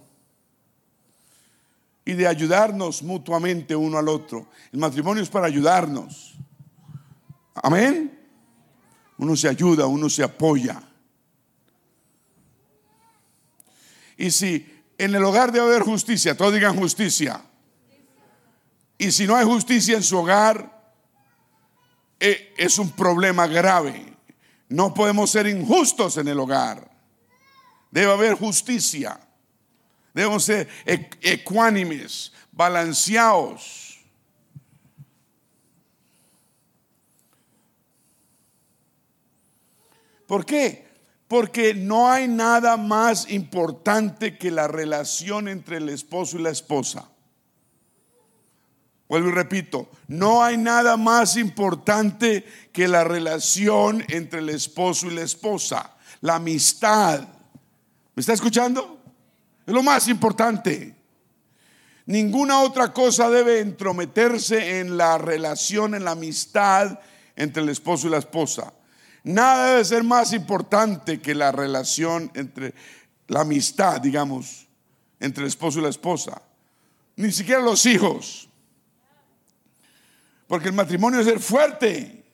y 2.05 2.13
de 2.13 2.27
ayudarnos 2.27 3.03
mutuamente 3.03 3.75
uno 3.75 3.99
al 3.99 4.09
otro. 4.09 4.47
El 4.73 4.79
matrimonio 4.79 5.23
es 5.23 5.29
para 5.29 5.47
ayudarnos. 5.47 6.36
Amén. 7.63 8.19
Uno 9.19 9.37
se 9.37 9.49
ayuda, 9.49 9.87
uno 9.87 10.09
se 10.09 10.23
apoya. 10.23 10.83
Y 14.17 14.31
si 14.31 14.67
en 14.99 15.15
el 15.15 15.25
hogar 15.25 15.53
debe 15.53 15.67
haber 15.67 15.83
justicia, 15.83 16.37
todos 16.37 16.55
digan 16.55 16.77
justicia. 16.77 17.43
Y 18.99 19.13
si 19.13 19.27
no 19.27 19.37
hay 19.37 19.45
justicia 19.45 19.97
en 19.97 20.03
su 20.03 20.19
hogar, 20.19 20.95
eh, 22.19 22.55
es 22.57 22.79
un 22.79 22.91
problema 22.91 23.47
grave. 23.47 24.15
No 24.69 24.95
podemos 24.95 25.31
ser 25.31 25.47
injustos 25.47 26.17
en 26.17 26.29
el 26.29 26.41
hogar. 26.41 26.91
Debe 27.91 28.13
haber 28.13 28.35
justicia. 28.35 29.21
Debemos 30.15 30.45
ser 30.45 30.69
ecuánimes, 31.21 32.33
balanceados. 32.51 33.86
¿Por 40.27 40.45
qué? 40.45 40.87
Porque 41.29 41.75
no 41.75 42.11
hay 42.11 42.29
nada 42.29 42.77
más 42.77 43.31
importante 43.31 44.39
que 44.39 44.51
la 44.51 44.69
relación 44.69 45.49
entre 45.49 45.79
el 45.79 45.89
esposo 45.89 46.39
y 46.39 46.43
la 46.43 46.51
esposa. 46.51 47.09
Vuelvo 49.09 49.29
y 49.29 49.33
repito, 49.33 49.89
no 50.09 50.43
hay 50.43 50.57
nada 50.57 50.97
más 50.97 51.37
importante 51.37 52.45
que 52.73 52.89
la 52.89 53.05
relación 53.05 54.05
entre 54.09 54.41
el 54.41 54.49
esposo 54.49 55.07
y 55.07 55.15
la 55.15 55.23
esposa, 55.23 55.97
la 56.21 56.37
amistad. 56.37 57.21
¿Me 58.15 58.21
está 58.21 58.33
escuchando? 58.33 59.01
Es 59.65 59.73
lo 59.73 59.83
más 59.83 60.09
importante. 60.09 60.97
Ninguna 62.07 62.61
otra 62.61 62.93
cosa 62.93 63.31
debe 63.31 63.61
entrometerse 63.61 64.81
en 64.81 64.97
la 64.97 65.19
relación, 65.19 65.95
en 65.95 66.05
la 66.05 66.13
amistad 66.13 66.99
entre 67.37 67.63
el 67.63 67.69
esposo 67.69 68.07
y 68.07 68.11
la 68.11 68.19
esposa. 68.19 68.73
Nada 69.27 69.71
debe 69.71 69.85
ser 69.85 70.05
más 70.05 70.33
importante 70.33 71.21
que 71.21 71.35
la 71.35 71.51
relación 71.51 72.31
entre 72.35 72.73
la 73.27 73.41
amistad, 73.41 74.01
digamos, 74.01 74.69
entre 75.19 75.43
el 75.43 75.49
esposo 75.49 75.81
y 75.81 75.83
la 75.83 75.89
esposa. 75.89 76.41
Ni 77.17 77.33
siquiera 77.33 77.61
los 77.61 77.85
hijos. 77.87 78.49
Porque 80.47 80.69
el 80.69 80.75
matrimonio 80.75 81.19
es 81.19 81.27
ser 81.27 81.41
fuerte. 81.41 82.25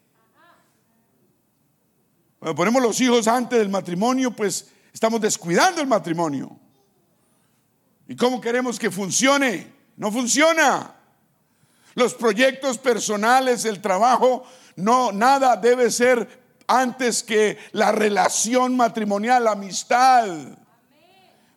Cuando 2.38 2.55
ponemos 2.55 2.82
los 2.82 3.01
hijos 3.01 3.26
antes 3.26 3.59
del 3.59 3.70
matrimonio, 3.70 4.30
pues 4.30 4.68
estamos 4.93 5.18
descuidando 5.18 5.80
el 5.80 5.86
matrimonio. 5.86 6.55
¿Y 8.07 8.14
cómo 8.16 8.38
queremos 8.38 8.78
que 8.78 8.90
funcione? 8.90 9.72
No 9.97 10.12
funciona. 10.12 10.95
Los 11.95 12.12
proyectos 12.12 12.76
personales, 12.76 13.64
el 13.64 13.80
trabajo, 13.80 14.45
no, 14.76 15.11
nada 15.11 15.57
debe 15.57 15.90
ser 15.90 16.41
antes 16.80 17.22
que 17.22 17.58
la 17.72 17.92
relación 17.92 18.76
matrimonial, 18.76 19.44
la 19.44 19.52
amistad. 19.52 20.26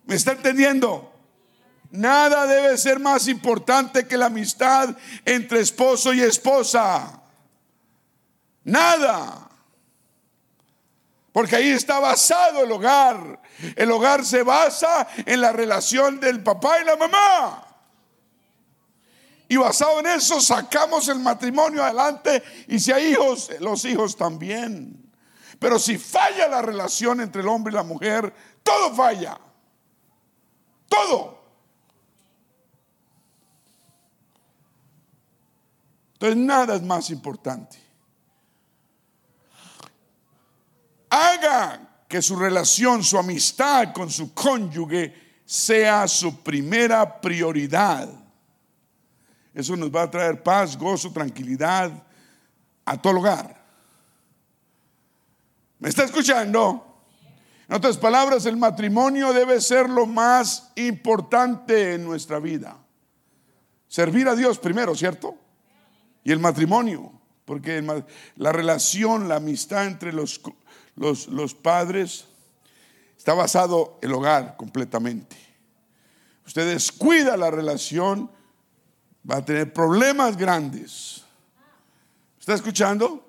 ¿Me 0.04 0.14
está 0.14 0.32
entendiendo? 0.32 1.12
Nada 1.90 2.46
debe 2.46 2.76
ser 2.76 2.98
más 2.98 3.28
importante 3.28 4.06
que 4.06 4.16
la 4.16 4.26
amistad 4.26 4.96
entre 5.24 5.60
esposo 5.60 6.12
y 6.12 6.20
esposa. 6.20 7.22
Nada. 8.64 9.48
Porque 11.32 11.56
ahí 11.56 11.70
está 11.70 11.98
basado 11.98 12.64
el 12.64 12.72
hogar. 12.72 13.40
El 13.74 13.90
hogar 13.90 14.24
se 14.24 14.42
basa 14.42 15.06
en 15.24 15.40
la 15.40 15.52
relación 15.52 16.20
del 16.20 16.42
papá 16.42 16.80
y 16.80 16.84
la 16.84 16.96
mamá. 16.96 17.62
Y 19.48 19.56
basado 19.56 20.00
en 20.00 20.06
eso 20.06 20.40
sacamos 20.40 21.08
el 21.08 21.20
matrimonio 21.20 21.82
adelante. 21.84 22.42
Y 22.68 22.78
si 22.80 22.90
hay 22.90 23.12
hijos, 23.12 23.50
los 23.60 23.84
hijos 23.84 24.16
también. 24.16 25.05
Pero 25.58 25.78
si 25.78 25.98
falla 25.98 26.48
la 26.48 26.62
relación 26.62 27.20
entre 27.20 27.42
el 27.42 27.48
hombre 27.48 27.72
y 27.72 27.76
la 27.76 27.82
mujer, 27.82 28.32
todo 28.62 28.94
falla. 28.94 29.38
Todo. 30.88 31.36
Entonces 36.14 36.36
nada 36.36 36.76
es 36.76 36.82
más 36.82 37.10
importante. 37.10 37.78
Haga 41.10 42.04
que 42.08 42.22
su 42.22 42.36
relación, 42.36 43.02
su 43.02 43.18
amistad 43.18 43.92
con 43.92 44.10
su 44.10 44.32
cónyuge 44.32 45.40
sea 45.44 46.08
su 46.08 46.42
primera 46.42 47.20
prioridad. 47.20 48.08
Eso 49.54 49.76
nos 49.76 49.90
va 49.90 50.02
a 50.02 50.10
traer 50.10 50.42
paz, 50.42 50.76
gozo, 50.76 51.12
tranquilidad 51.12 51.90
a 52.84 53.00
todo 53.00 53.12
lugar. 53.14 53.55
¿Me 55.78 55.88
está 55.88 56.04
escuchando? 56.04 56.86
En 57.68 57.74
otras 57.74 57.98
palabras, 57.98 58.46
el 58.46 58.56
matrimonio 58.56 59.32
debe 59.32 59.60
ser 59.60 59.90
lo 59.90 60.06
más 60.06 60.70
importante 60.76 61.94
en 61.94 62.04
nuestra 62.04 62.38
vida. 62.38 62.78
Servir 63.88 64.28
a 64.28 64.36
Dios 64.36 64.58
primero, 64.58 64.94
¿cierto? 64.94 65.36
Y 66.24 66.32
el 66.32 66.38
matrimonio, 66.38 67.12
porque 67.44 67.82
la 68.36 68.52
relación, 68.52 69.28
la 69.28 69.36
amistad 69.36 69.86
entre 69.86 70.12
los, 70.12 70.40
los, 70.94 71.28
los 71.28 71.54
padres 71.54 72.26
está 73.16 73.34
basado 73.34 73.98
el 74.02 74.12
hogar 74.12 74.56
completamente. 74.56 75.36
Usted 76.46 76.72
descuida 76.72 77.36
la 77.36 77.50
relación, 77.50 78.30
va 79.28 79.38
a 79.38 79.44
tener 79.44 79.72
problemas 79.72 80.36
grandes. 80.36 81.24
¿Está 82.38 82.54
escuchando? 82.54 83.25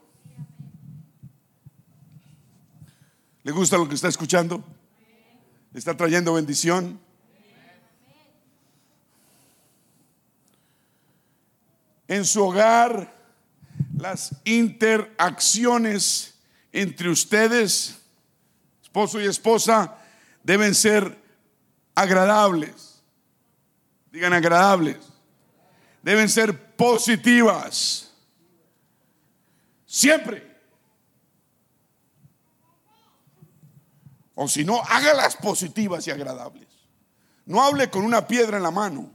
¿Le 3.48 3.54
gusta 3.54 3.78
lo 3.78 3.88
que 3.88 3.96
está 3.96 4.10
escuchando? 4.10 4.62
¿Está 5.74 5.96
trayendo 5.96 6.34
bendición? 6.34 7.00
En 12.10 12.26
su 12.26 12.44
hogar, 12.44 13.16
las 13.96 14.36
interacciones 14.44 16.34
entre 16.74 17.10
ustedes, 17.10 18.02
esposo 18.84 19.22
y 19.22 19.28
esposa, 19.28 19.96
deben 20.44 20.76
ser 20.76 21.18
agradables. 21.96 23.02
Digan 24.12 24.34
agradables. 24.34 24.98
Deben 26.04 26.28
ser 26.28 26.76
positivas. 26.76 28.12
Siempre. 29.86 30.47
O 34.40 34.48
si 34.48 34.64
no, 34.64 34.80
hágalas 34.84 35.36
positivas 35.36 36.06
y 36.06 36.12
agradables. 36.12 36.68
No 37.48 37.64
hable 37.64 37.90
con 37.90 38.04
una 38.04 38.28
piedra 38.28 38.58
en 38.58 38.64
la 38.64 38.70
mano. 38.70 39.10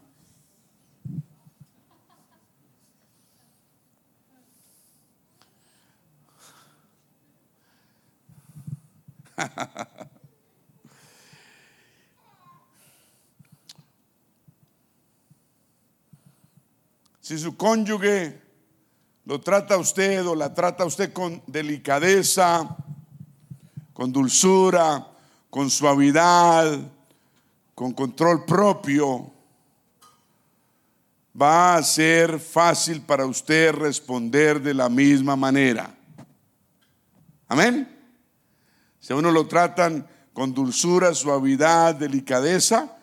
si 17.20 17.38
su 17.38 17.56
cónyuge 17.56 18.42
lo 19.24 19.40
trata 19.40 19.74
a 19.74 19.78
usted 19.78 20.26
o 20.26 20.34
la 20.34 20.52
trata 20.52 20.82
a 20.82 20.86
usted 20.86 21.12
con 21.12 21.44
delicadeza, 21.46 22.76
con 23.92 24.10
dulzura, 24.10 25.11
con 25.52 25.68
suavidad, 25.68 26.80
con 27.74 27.92
control 27.92 28.46
propio, 28.46 29.30
va 31.38 31.74
a 31.74 31.82
ser 31.82 32.40
fácil 32.40 33.02
para 33.02 33.26
usted 33.26 33.74
responder 33.74 34.62
de 34.62 34.72
la 34.72 34.88
misma 34.88 35.36
manera. 35.36 35.94
Amén. 37.48 37.86
Si 38.98 39.12
a 39.12 39.16
uno 39.16 39.30
lo 39.30 39.46
tratan 39.46 40.08
con 40.32 40.54
dulzura, 40.54 41.12
suavidad, 41.12 41.96
delicadeza, 41.96 42.96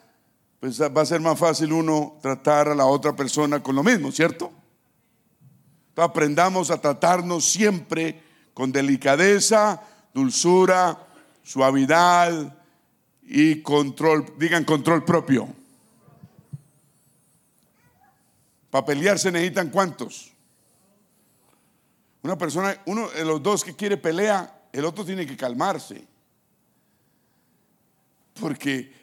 pues 0.59 0.81
va 0.81 1.03
a 1.03 1.05
ser 1.05 1.21
más 1.21 1.37
fácil 1.37 1.71
uno 1.71 2.17
tratar 2.19 2.69
a 2.69 2.75
la 2.75 2.87
otra 2.87 3.15
persona 3.15 3.61
con 3.61 3.75
lo 3.75 3.83
mismo, 3.83 4.11
¿cierto? 4.11 4.51
Entonces 5.89 6.09
aprendamos 6.09 6.71
a 6.71 6.81
tratarnos 6.81 7.45
siempre 7.45 8.23
con 8.55 8.71
delicadeza, 8.71 9.83
dulzura, 10.15 11.05
suavidad 11.49 12.55
y 13.23 13.63
control, 13.63 14.35
digan 14.37 14.63
control 14.63 15.03
propio. 15.03 15.47
Para 18.69 18.85
pelear 18.85 19.17
se 19.17 19.31
necesitan 19.31 19.71
cuántos. 19.71 20.31
Una 22.21 22.37
persona, 22.37 22.79
uno 22.85 23.09
de 23.09 23.25
los 23.25 23.41
dos 23.41 23.63
que 23.63 23.75
quiere 23.75 23.97
pelea, 23.97 24.67
el 24.71 24.85
otro 24.85 25.03
tiene 25.03 25.25
que 25.25 25.35
calmarse. 25.35 26.05
Porque 28.39 28.93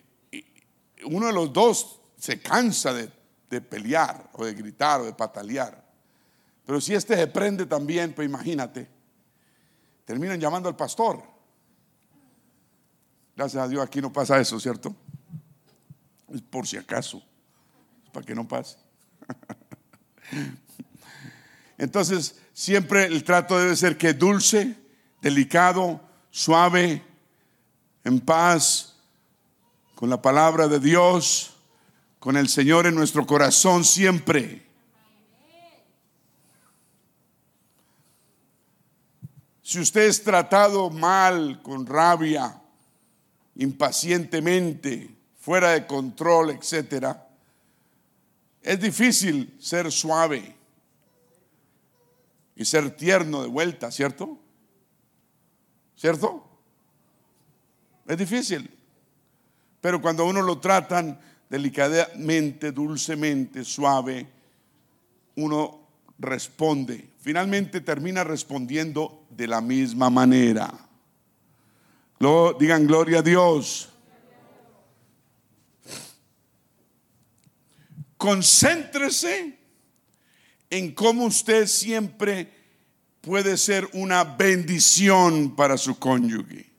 uno 1.05 1.27
de 1.27 1.33
los 1.33 1.53
dos 1.53 2.01
se 2.17 2.41
cansa 2.41 2.95
de, 2.95 3.11
de 3.51 3.61
pelear 3.61 4.31
o 4.35 4.45
de 4.45 4.55
gritar 4.55 5.01
o 5.01 5.05
de 5.05 5.15
patalear. 5.15 5.85
Pero 6.65 6.81
si 6.81 6.95
este 6.95 7.17
se 7.17 7.27
prende 7.27 7.67
también, 7.67 8.13
pues 8.13 8.29
imagínate, 8.29 8.89
terminan 10.05 10.39
llamando 10.39 10.69
al 10.69 10.77
pastor. 10.77 11.36
Gracias 13.37 13.63
a 13.63 13.69
Dios 13.69 13.83
aquí 13.83 14.01
no 14.01 14.11
pasa 14.11 14.41
eso, 14.41 14.59
¿cierto? 14.59 14.97
Es 16.33 16.41
por 16.41 16.67
si 16.67 16.79
acaso, 16.79 17.23
para 18.11 18.25
que 18.25 18.35
no 18.35 18.49
pase. 18.49 18.79
Entonces, 21.79 22.41
siempre 22.55 23.05
el 23.05 23.23
trato 23.25 23.59
debe 23.59 23.77
ser 23.77 23.99
que 23.99 24.15
dulce, 24.15 24.75
delicado, 25.21 26.01
suave, 26.31 27.05
en 28.05 28.21
paz, 28.21 28.97
con 29.95 30.09
la 30.09 30.23
palabra 30.23 30.67
de 30.67 30.81
Dios, 30.81 31.57
con 32.19 32.39
el 32.39 32.49
Señor 32.49 32.87
en 32.87 32.95
nuestro 32.95 33.27
corazón 33.27 33.85
siempre. 33.85 34.67
Si 39.63 39.79
usted 39.79 40.03
es 40.03 40.23
tratado 40.23 40.89
mal, 40.89 41.61
con 41.61 41.85
rabia, 41.85 42.63
impacientemente, 43.57 45.11
fuera 45.39 45.71
de 45.73 45.87
control, 45.87 46.51
etcétera, 46.51 47.29
es 48.63 48.81
difícil 48.81 49.57
ser 49.61 49.91
suave. 49.93 50.55
y 52.59 52.65
ser 52.65 52.91
tierno 52.97 53.43
de 53.43 53.49
vuelta, 53.49 53.91
¿cierto? 53.91 54.39
¿Cierto? 55.95 56.43
Es 58.07 58.17
difícil. 58.17 58.71
Pero 59.83 60.01
cuando 60.01 60.25
uno 60.25 60.41
lo 60.41 60.59
tratan 60.59 61.21
delicadamente, 61.51 62.73
dulcemente, 62.73 63.63
suave, 63.63 64.27
uno 65.35 65.87
responde. 66.19 67.11
Finalmente 67.19 67.83
termina 67.83 68.25
respondiendo 68.25 69.27
de 69.29 69.49
la 69.49 69.61
misma 69.61 70.09
manera. 70.09 70.86
Digan 72.59 72.87
gloria 72.87 73.19
a 73.19 73.23
Dios. 73.23 73.89
Concéntrese 78.17 79.59
en 80.71 80.93
cómo 80.93 81.27
usted 81.27 81.67
siempre 81.67 82.51
puede 83.21 83.57
ser 83.57 83.89
una 83.93 84.25
bendición 84.25 85.55
para 85.55 85.77
su 85.77 85.99
cónyuge. 85.99 86.71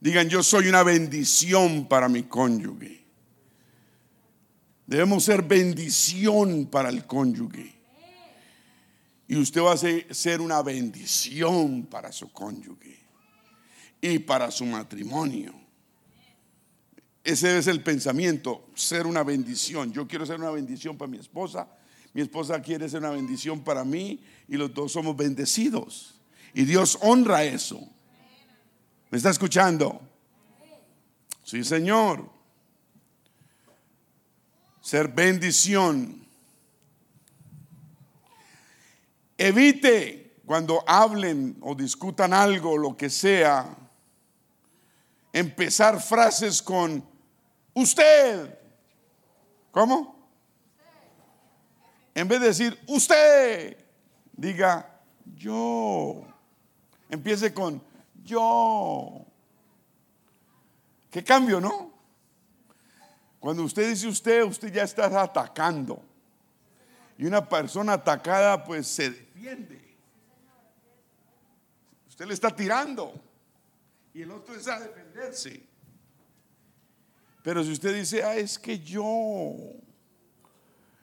Digan, 0.00 0.28
yo 0.28 0.42
soy 0.42 0.68
una 0.68 0.82
bendición 0.82 1.88
para 1.88 2.08
mi 2.08 2.24
cónyuge. 2.24 3.04
Debemos 4.86 5.24
ser 5.24 5.42
bendición 5.42 6.66
para 6.66 6.90
el 6.90 7.06
cónyuge. 7.06 7.74
Y 9.26 9.36
usted 9.36 9.60
va 9.62 9.72
a 9.72 10.14
ser 10.14 10.40
una 10.40 10.62
bendición 10.62 11.86
para 11.86 12.12
su 12.12 12.30
cónyuge 12.30 12.95
y 14.00 14.18
para 14.18 14.50
su 14.50 14.64
matrimonio. 14.64 15.54
Ese 17.24 17.58
es 17.58 17.66
el 17.66 17.82
pensamiento, 17.82 18.68
ser 18.74 19.06
una 19.06 19.24
bendición. 19.24 19.92
Yo 19.92 20.06
quiero 20.06 20.24
ser 20.24 20.38
una 20.38 20.50
bendición 20.50 20.96
para 20.96 21.10
mi 21.10 21.18
esposa, 21.18 21.68
mi 22.14 22.22
esposa 22.22 22.62
quiere 22.62 22.88
ser 22.88 23.00
una 23.00 23.10
bendición 23.10 23.62
para 23.62 23.84
mí 23.84 24.22
y 24.48 24.56
los 24.56 24.72
dos 24.72 24.92
somos 24.92 25.16
bendecidos. 25.16 26.14
Y 26.54 26.64
Dios 26.64 26.96
honra 27.02 27.44
eso. 27.44 27.80
¿Me 29.10 29.18
está 29.18 29.30
escuchando? 29.30 30.00
Sí, 31.42 31.62
Señor. 31.64 32.30
Ser 34.80 35.08
bendición. 35.08 36.24
Evite 39.36 40.36
cuando 40.46 40.82
hablen 40.86 41.58
o 41.60 41.74
discutan 41.74 42.32
algo, 42.32 42.78
lo 42.78 42.96
que 42.96 43.10
sea, 43.10 43.76
empezar 45.36 46.00
frases 46.00 46.62
con 46.62 47.06
usted. 47.74 48.58
¿Cómo? 49.70 50.30
En 52.14 52.26
vez 52.26 52.40
de 52.40 52.46
decir 52.46 52.82
usted, 52.86 53.76
diga 54.32 54.98
yo. 55.36 56.26
Empiece 57.10 57.52
con 57.52 57.82
yo. 58.24 59.26
¿Qué 61.10 61.22
cambio, 61.22 61.60
no? 61.60 61.92
Cuando 63.38 63.62
usted 63.62 63.90
dice 63.90 64.08
usted, 64.08 64.42
usted 64.42 64.72
ya 64.72 64.84
está 64.84 65.04
atacando. 65.20 66.02
Y 67.18 67.26
una 67.26 67.46
persona 67.46 67.92
atacada 67.92 68.64
pues 68.64 68.86
se 68.86 69.10
defiende. 69.10 69.96
Usted 72.08 72.24
le 72.24 72.32
está 72.32 72.48
tirando. 72.56 73.25
Y 74.16 74.22
el 74.22 74.30
otro 74.30 74.54
es 74.54 74.66
a 74.66 74.80
defenderse. 74.80 75.62
Pero 77.42 77.62
si 77.62 77.72
usted 77.72 77.94
dice, 77.94 78.24
ah, 78.24 78.34
es 78.34 78.58
que 78.58 78.78
yo, 78.78 79.52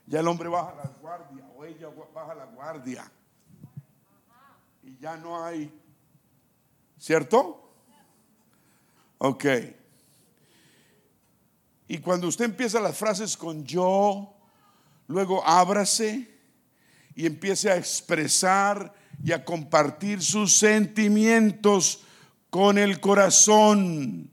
ya 0.08 0.20
el 0.20 0.28
hombre 0.28 0.50
baja 0.50 0.74
la 0.74 0.90
guardia 1.00 1.46
o 1.56 1.64
ella 1.64 1.90
baja 2.12 2.34
la 2.34 2.46
guardia. 2.46 3.12
Y 4.82 4.98
ya 4.98 5.16
no 5.16 5.46
hay, 5.46 5.72
¿cierto? 6.98 7.76
Ok. 9.20 9.46
Y 11.88 12.00
cuando 12.00 12.28
usted 12.28 12.46
empieza 12.46 12.80
las 12.80 12.98
frases 12.98 13.38
con 13.38 13.64
yo, 13.64 14.34
luego 15.06 15.46
ábrase 15.46 16.36
y 17.14 17.28
empiece 17.28 17.70
a 17.70 17.78
expresar 17.78 18.92
y 19.24 19.34
a 19.34 19.46
compartir 19.46 20.20
sus 20.20 20.58
sentimientos 20.58 22.04
con 22.54 22.78
el 22.78 23.00
corazón. 23.00 24.30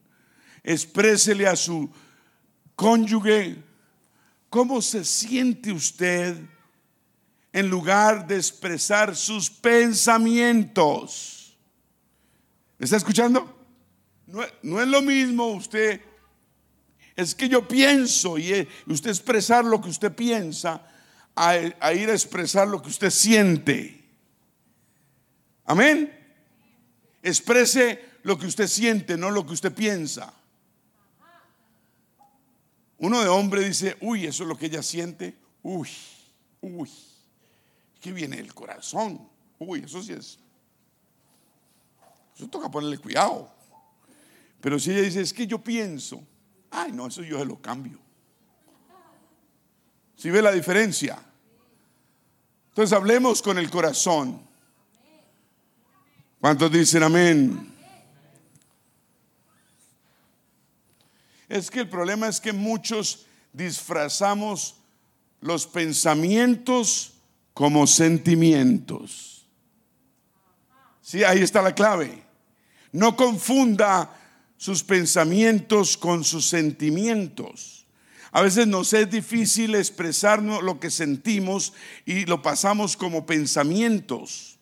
Exprésele 0.62 1.46
a 1.46 1.56
su 1.56 1.90
cónyuge 2.76 3.56
cómo 4.50 4.82
se 4.82 5.06
siente 5.06 5.72
usted 5.72 6.36
en 7.50 7.70
lugar 7.70 8.26
de 8.26 8.36
expresar 8.36 9.16
sus 9.16 9.48
pensamientos. 9.48 11.56
¿Me 12.76 12.84
está 12.84 12.98
escuchando? 12.98 13.58
No, 14.26 14.42
no 14.64 14.82
es 14.82 14.88
lo 14.88 15.00
mismo 15.00 15.46
usted 15.46 16.02
es 17.16 17.34
que 17.34 17.48
yo 17.48 17.66
pienso 17.66 18.36
y 18.36 18.68
usted 18.86 19.08
expresar 19.08 19.64
lo 19.64 19.80
que 19.80 19.88
usted 19.88 20.14
piensa 20.14 20.86
a, 21.34 21.56
ir 21.56 22.10
a 22.10 22.12
expresar 22.12 22.68
lo 22.68 22.82
que 22.82 22.90
usted 22.90 23.08
siente. 23.08 24.04
Amén. 25.64 26.18
Exprese 27.22 28.09
lo 28.22 28.38
que 28.38 28.46
usted 28.46 28.66
siente, 28.66 29.16
no 29.16 29.30
lo 29.30 29.46
que 29.46 29.52
usted 29.52 29.72
piensa. 29.72 30.32
Uno 32.98 33.20
de 33.20 33.28
hombre 33.28 33.64
dice, 33.64 33.96
uy, 34.00 34.26
eso 34.26 34.42
es 34.42 34.48
lo 34.48 34.58
que 34.58 34.66
ella 34.66 34.82
siente. 34.82 35.36
Uy, 35.62 35.88
uy, 36.60 36.90
que 38.00 38.12
viene 38.12 38.36
del 38.36 38.54
corazón. 38.54 39.28
Uy, 39.58 39.80
eso 39.84 40.02
sí 40.02 40.12
es. 40.12 40.38
Eso 42.36 42.48
toca 42.48 42.70
ponerle 42.70 42.98
cuidado. 42.98 43.50
Pero 44.60 44.78
si 44.78 44.90
ella 44.90 45.02
dice, 45.02 45.22
es 45.22 45.32
que 45.32 45.46
yo 45.46 45.58
pienso, 45.58 46.22
Ay, 46.70 46.92
no, 46.92 47.08
eso 47.08 47.22
yo 47.22 47.38
se 47.38 47.44
lo 47.44 47.60
cambio. 47.60 47.98
Si 50.16 50.30
ve 50.30 50.40
la 50.40 50.52
diferencia? 50.52 51.18
Entonces 52.68 52.96
hablemos 52.96 53.42
con 53.42 53.58
el 53.58 53.70
corazón. 53.70 54.40
¿Cuántos 56.40 56.70
dicen 56.70 57.02
amén? 57.02 57.74
Es 61.50 61.68
que 61.68 61.80
el 61.80 61.88
problema 61.88 62.28
es 62.28 62.40
que 62.40 62.52
muchos 62.52 63.26
disfrazamos 63.52 64.76
los 65.40 65.66
pensamientos 65.66 67.14
como 67.52 67.88
sentimientos. 67.88 69.48
Sí, 71.02 71.24
ahí 71.24 71.40
está 71.40 71.60
la 71.60 71.74
clave. 71.74 72.22
No 72.92 73.16
confunda 73.16 74.16
sus 74.58 74.84
pensamientos 74.84 75.96
con 75.96 76.22
sus 76.22 76.48
sentimientos. 76.48 77.84
A 78.30 78.42
veces 78.42 78.68
nos 78.68 78.92
es 78.92 79.10
difícil 79.10 79.74
expresar 79.74 80.40
lo 80.40 80.78
que 80.78 80.88
sentimos 80.88 81.72
y 82.06 82.26
lo 82.26 82.42
pasamos 82.42 82.96
como 82.96 83.26
pensamientos. 83.26 84.56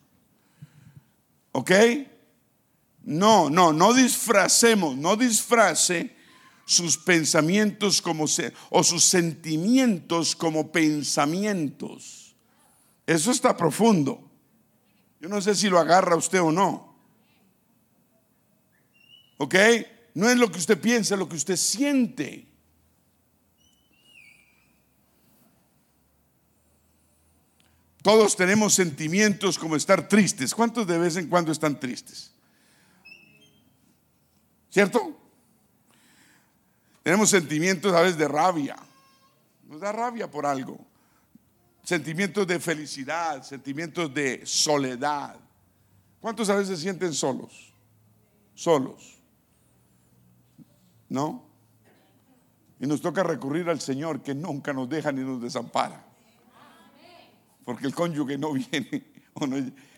¿Ok? 1.51 1.71
No, 3.03 3.51
no, 3.51 3.73
no 3.73 3.93
disfracemos, 3.93 4.97
no 4.97 5.15
disfrace 5.15 6.17
sus 6.69 6.99
pensamientos 6.99 7.99
como 7.99 8.25
o 8.69 8.83
sus 8.83 9.03
sentimientos 9.03 10.35
como 10.35 10.71
pensamientos. 10.71 12.35
Eso 13.07 13.31
está 13.31 13.57
profundo. 13.57 14.29
Yo 15.19 15.29
no 15.29 15.41
sé 15.41 15.55
si 15.55 15.67
lo 15.67 15.79
agarra 15.79 16.15
usted 16.15 16.39
o 16.39 16.51
no. 16.51 16.95
¿Ok? 19.37 19.55
No 20.13 20.29
es 20.29 20.37
lo 20.37 20.51
que 20.51 20.59
usted 20.59 20.79
piensa, 20.79 21.15
es 21.15 21.19
lo 21.19 21.27
que 21.27 21.37
usted 21.37 21.55
siente. 21.55 22.47
Todos 28.03 28.35
tenemos 28.35 28.75
sentimientos 28.75 29.57
como 29.57 29.75
estar 29.75 30.07
tristes. 30.07 30.53
¿Cuántos 30.53 30.85
de 30.85 30.99
vez 30.99 31.15
en 31.15 31.29
cuando 31.29 31.51
están 31.51 31.79
tristes? 31.79 32.31
¿Cierto? 34.69 35.18
Tenemos 37.09 37.31
sentimientos 37.31 37.91
a 37.91 38.01
veces 38.01 38.19
de 38.19 38.27
rabia. 38.27 38.75
Nos 39.67 39.81
da 39.81 39.91
rabia 39.91 40.29
por 40.29 40.45
algo. 40.45 40.77
Sentimientos 41.81 42.45
de 42.45 42.59
felicidad, 42.59 43.41
sentimientos 43.41 44.13
de 44.13 44.45
soledad. 44.45 45.35
¿Cuántos 46.21 46.51
a 46.51 46.55
veces 46.55 46.77
se 46.77 46.83
sienten 46.83 47.11
solos? 47.15 47.73
Solos. 48.53 49.19
¿No? 51.09 51.45
Y 52.79 52.85
nos 52.85 53.01
toca 53.01 53.23
recurrir 53.23 53.67
al 53.69 53.81
Señor 53.81 54.21
que 54.21 54.35
nunca 54.35 54.71
nos 54.71 54.87
deja 54.87 55.11
ni 55.11 55.21
nos 55.21 55.41
desampara. 55.41 56.05
Porque 57.65 57.87
el 57.87 57.95
cónyuge 57.95 58.37
no 58.37 58.53
viene 58.53 59.03
o 59.33 59.47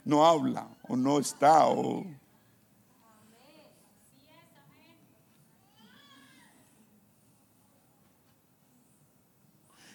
no, 0.05 0.25
habla 0.25 0.65
o 0.87 0.95
no 0.95 1.19
está 1.19 1.67
o... 1.67 2.05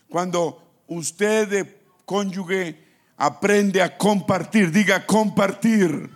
Cuando 0.08 0.62
usted 0.86 1.48
de 1.48 1.80
cónyuge 2.04 2.84
aprende 3.16 3.82
a 3.82 3.96
compartir, 3.96 4.70
diga 4.70 5.06
compartir 5.06 6.10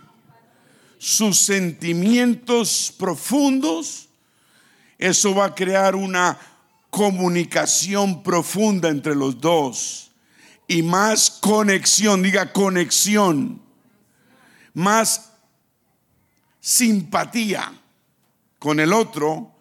sus 0.97 1.39
sentimientos 1.39 2.93
profundos, 2.97 4.07
eso 4.97 5.33
va 5.33 5.45
a 5.45 5.55
crear 5.55 5.95
una 5.95 6.37
comunicación 6.91 8.21
profunda 8.21 8.89
entre 8.89 9.15
los 9.15 9.41
dos 9.41 10.11
y 10.67 10.83
más 10.83 11.29
conexión, 11.29 12.21
diga 12.21 12.53
conexión, 12.53 13.61
más 14.73 15.31
simpatía 16.59 17.73
con 18.59 18.79
el 18.79 18.93
otro 18.93 19.55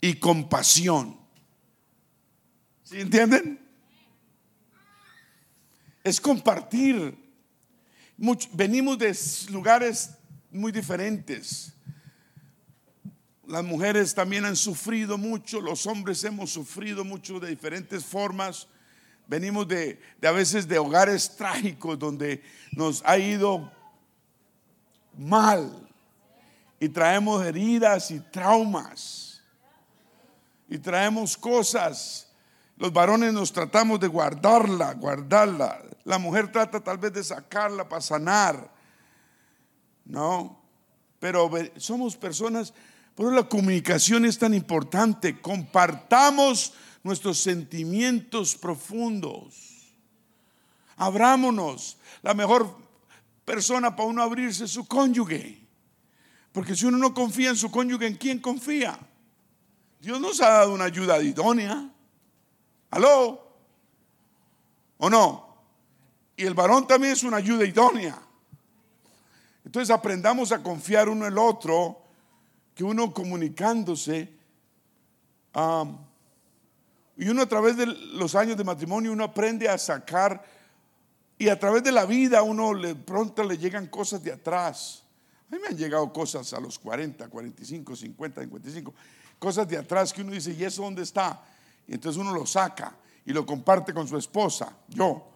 y 0.00 0.14
compasión. 0.14 1.18
¿Sí 2.84 3.00
entienden? 3.00 3.65
Es 6.06 6.20
compartir. 6.20 7.18
venimos 8.52 8.96
de 8.96 9.12
lugares 9.50 10.10
muy 10.52 10.70
diferentes. 10.70 11.72
Las 13.44 13.64
mujeres 13.64 14.14
también 14.14 14.44
han 14.44 14.54
sufrido 14.54 15.18
mucho, 15.18 15.60
los 15.60 15.84
hombres 15.84 16.22
hemos 16.22 16.52
sufrido 16.52 17.04
mucho 17.04 17.40
de 17.40 17.48
diferentes 17.50 18.04
formas. 18.04 18.68
Venimos 19.26 19.66
de, 19.66 20.00
a 20.22 20.30
veces 20.30 20.68
de 20.68 20.78
hogares 20.78 21.34
trágicos 21.34 21.98
donde 21.98 22.40
nos 22.70 23.02
ha 23.04 23.18
ido 23.18 23.72
mal 25.18 25.88
y 26.78 26.88
traemos 26.88 27.44
heridas 27.44 28.12
y 28.12 28.20
traumas 28.20 29.42
y 30.68 30.78
traemos 30.78 31.36
cosas. 31.36 32.25
Los 32.76 32.92
varones 32.92 33.32
nos 33.32 33.52
tratamos 33.52 33.98
de 34.00 34.06
guardarla, 34.06 34.92
guardarla. 34.94 35.82
La 36.04 36.18
mujer 36.18 36.52
trata 36.52 36.80
tal 36.80 36.98
vez 36.98 37.12
de 37.12 37.24
sacarla 37.24 37.88
para 37.88 38.02
sanar. 38.02 38.70
No, 40.04 40.62
pero 41.18 41.50
somos 41.76 42.16
personas, 42.16 42.72
por 43.14 43.26
eso 43.26 43.34
la 43.34 43.48
comunicación 43.48 44.24
es 44.24 44.38
tan 44.38 44.52
importante. 44.54 45.40
Compartamos 45.40 46.74
nuestros 47.02 47.38
sentimientos 47.38 48.54
profundos. 48.56 49.96
Abrámonos. 50.96 51.98
La 52.22 52.34
mejor 52.34 52.76
persona 53.44 53.96
para 53.96 54.08
uno 54.08 54.22
abrirse 54.22 54.64
es 54.64 54.70
su 54.70 54.86
cónyuge. 54.86 55.66
Porque 56.52 56.76
si 56.76 56.86
uno 56.86 56.98
no 56.98 57.14
confía 57.14 57.50
en 57.50 57.56
su 57.56 57.70
cónyuge, 57.70 58.06
¿en 58.06 58.16
quién 58.16 58.38
confía? 58.38 58.98
Dios 60.00 60.20
nos 60.20 60.40
ha 60.40 60.50
dado 60.50 60.74
una 60.74 60.84
ayuda 60.84 61.22
idónea. 61.22 61.90
¿Aló? 62.90 63.46
¿O 64.98 65.10
no? 65.10 65.46
Y 66.36 66.44
el 66.44 66.54
varón 66.54 66.86
también 66.86 67.12
es 67.12 67.22
una 67.22 67.38
ayuda 67.38 67.64
idónea. 67.64 68.18
Entonces 69.64 69.90
aprendamos 69.90 70.52
a 70.52 70.62
confiar 70.62 71.08
uno 71.08 71.26
en 71.26 71.32
el 71.32 71.38
otro, 71.38 72.02
que 72.74 72.84
uno 72.84 73.12
comunicándose, 73.12 74.32
y 77.16 77.28
uno 77.28 77.42
a 77.42 77.46
través 77.46 77.76
de 77.76 77.86
los 77.86 78.34
años 78.34 78.56
de 78.56 78.64
matrimonio, 78.64 79.12
uno 79.12 79.24
aprende 79.24 79.68
a 79.68 79.78
sacar, 79.78 80.44
y 81.38 81.48
a 81.48 81.58
través 81.58 81.82
de 81.82 81.92
la 81.92 82.06
vida 82.06 82.42
uno 82.42 82.74
le, 82.74 82.94
pronto 82.94 83.42
le 83.42 83.58
llegan 83.58 83.86
cosas 83.86 84.22
de 84.22 84.32
atrás. 84.32 85.02
A 85.50 85.54
mí 85.54 85.60
me 85.60 85.68
han 85.68 85.76
llegado 85.76 86.12
cosas 86.12 86.52
a 86.52 86.60
los 86.60 86.78
40, 86.78 87.28
45, 87.28 87.96
50, 87.96 88.40
55, 88.42 88.94
cosas 89.38 89.68
de 89.68 89.78
atrás 89.78 90.12
que 90.12 90.22
uno 90.22 90.32
dice, 90.32 90.52
¿y 90.52 90.64
eso 90.64 90.82
dónde 90.82 91.02
está? 91.02 91.42
Y 91.86 91.94
entonces 91.94 92.20
uno 92.20 92.32
lo 92.32 92.46
saca 92.46 92.96
y 93.24 93.32
lo 93.32 93.44
comparte 93.44 93.92
con 93.92 94.06
su 94.06 94.16
esposa, 94.16 94.76
yo. 94.88 95.32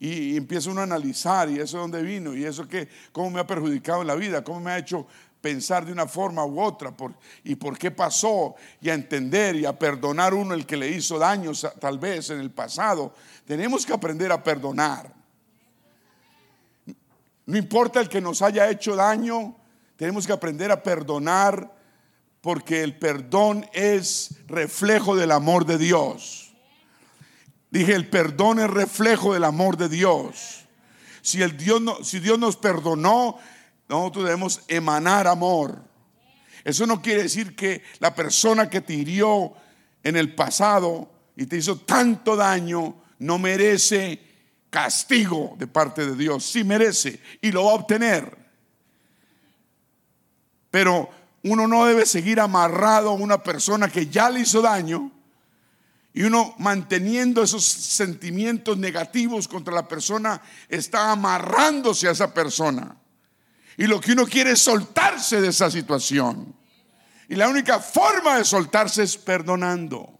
Y, 0.00 0.36
empieza 0.36 0.70
uno 0.70 0.80
a 0.80 0.84
analizar, 0.84 1.50
y 1.50 1.58
eso 1.58 1.76
de 1.76 1.80
dónde 1.82 2.02
vino, 2.02 2.34
y 2.34 2.44
eso 2.44 2.68
que, 2.68 2.88
cómo 3.10 3.30
me 3.30 3.40
ha 3.40 3.46
perjudicado 3.46 4.02
en 4.02 4.06
la 4.06 4.14
vida, 4.14 4.44
cómo 4.44 4.60
me 4.60 4.70
ha 4.70 4.78
hecho 4.78 5.06
pensar 5.40 5.84
de 5.84 5.92
una 5.92 6.06
forma 6.06 6.44
u 6.44 6.60
otra, 6.60 6.94
y 7.42 7.56
por 7.56 7.76
qué 7.78 7.90
pasó, 7.90 8.54
y 8.80 8.90
a 8.90 8.94
entender 8.94 9.56
y 9.56 9.64
a 9.64 9.76
perdonar 9.76 10.34
uno 10.34 10.54
el 10.54 10.66
que 10.66 10.76
le 10.76 10.88
hizo 10.88 11.18
daño 11.18 11.52
tal 11.80 11.98
vez 11.98 12.30
en 12.30 12.40
el 12.40 12.50
pasado. 12.50 13.14
Tenemos 13.44 13.84
que 13.84 13.92
aprender 13.92 14.30
a 14.30 14.42
perdonar. 14.42 15.12
No 17.46 17.56
importa 17.56 18.00
el 18.00 18.08
que 18.08 18.20
nos 18.20 18.42
haya 18.42 18.68
hecho 18.68 18.94
daño, 18.94 19.56
tenemos 19.96 20.26
que 20.26 20.32
aprender 20.32 20.70
a 20.70 20.82
perdonar 20.82 21.77
porque 22.40 22.82
el 22.82 22.96
perdón 22.98 23.66
es 23.72 24.36
reflejo 24.46 25.16
del 25.16 25.32
amor 25.32 25.66
de 25.66 25.78
Dios. 25.78 26.54
Dije, 27.70 27.94
el 27.94 28.08
perdón 28.08 28.60
es 28.60 28.70
reflejo 28.70 29.34
del 29.34 29.44
amor 29.44 29.76
de 29.76 29.88
Dios. 29.88 30.64
Si, 31.20 31.42
el 31.42 31.56
Dios, 31.56 31.82
si 32.02 32.20
Dios 32.20 32.38
nos 32.38 32.56
perdonó, 32.56 33.38
nosotros 33.88 34.24
debemos 34.24 34.62
emanar 34.68 35.26
amor. 35.26 35.82
Eso 36.64 36.86
no 36.86 37.02
quiere 37.02 37.24
decir 37.24 37.56
que 37.56 37.82
la 37.98 38.14
persona 38.14 38.70
que 38.70 38.80
te 38.80 38.94
hirió 38.94 39.52
en 40.02 40.16
el 40.16 40.34
pasado 40.34 41.10
y 41.36 41.46
te 41.46 41.56
hizo 41.56 41.78
tanto 41.78 42.36
daño 42.36 43.02
no 43.18 43.38
merece 43.38 44.20
castigo 44.70 45.54
de 45.58 45.66
parte 45.66 46.06
de 46.06 46.16
Dios. 46.16 46.44
Sí 46.44 46.64
merece 46.64 47.20
y 47.40 47.52
lo 47.52 47.64
va 47.64 47.72
a 47.72 47.74
obtener. 47.74 48.36
Pero 50.70 51.10
uno 51.44 51.68
no 51.68 51.86
debe 51.86 52.06
seguir 52.06 52.40
amarrado 52.40 53.10
a 53.10 53.14
una 53.14 53.42
persona 53.42 53.88
que 53.88 54.06
ya 54.06 54.30
le 54.30 54.40
hizo 54.40 54.60
daño 54.60 55.12
y 56.12 56.22
uno 56.24 56.54
manteniendo 56.58 57.42
esos 57.42 57.64
sentimientos 57.64 58.76
negativos 58.76 59.46
contra 59.46 59.72
la 59.72 59.86
persona 59.86 60.42
está 60.68 61.12
amarrándose 61.12 62.08
a 62.08 62.12
esa 62.12 62.34
persona. 62.34 62.96
Y 63.76 63.86
lo 63.86 64.00
que 64.00 64.12
uno 64.12 64.26
quiere 64.26 64.52
es 64.52 64.58
soltarse 64.58 65.40
de 65.40 65.48
esa 65.48 65.70
situación. 65.70 66.56
Y 67.28 67.36
la 67.36 67.48
única 67.48 67.78
forma 67.78 68.38
de 68.38 68.44
soltarse 68.44 69.04
es 69.04 69.16
perdonando. 69.16 70.18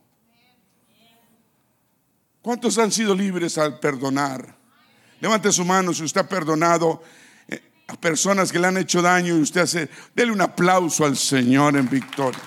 ¿Cuántos 2.42 2.78
han 2.78 2.92
sido 2.92 3.14
libres 3.14 3.58
al 3.58 3.80
perdonar? 3.80 4.56
Levante 5.20 5.50
su 5.50 5.64
mano 5.64 5.92
si 5.92 6.04
usted 6.04 6.20
ha 6.20 6.28
perdonado 6.28 7.02
a 7.88 7.96
personas 7.98 8.52
que 8.52 8.58
le 8.58 8.66
han 8.66 8.76
hecho 8.76 9.00
daño 9.00 9.36
y 9.36 9.40
usted 9.40 9.62
hace, 9.62 9.88
dele 10.14 10.30
un 10.30 10.42
aplauso 10.42 11.04
al 11.04 11.16
Señor 11.16 11.76
en 11.76 11.88
victoria. 11.88 12.40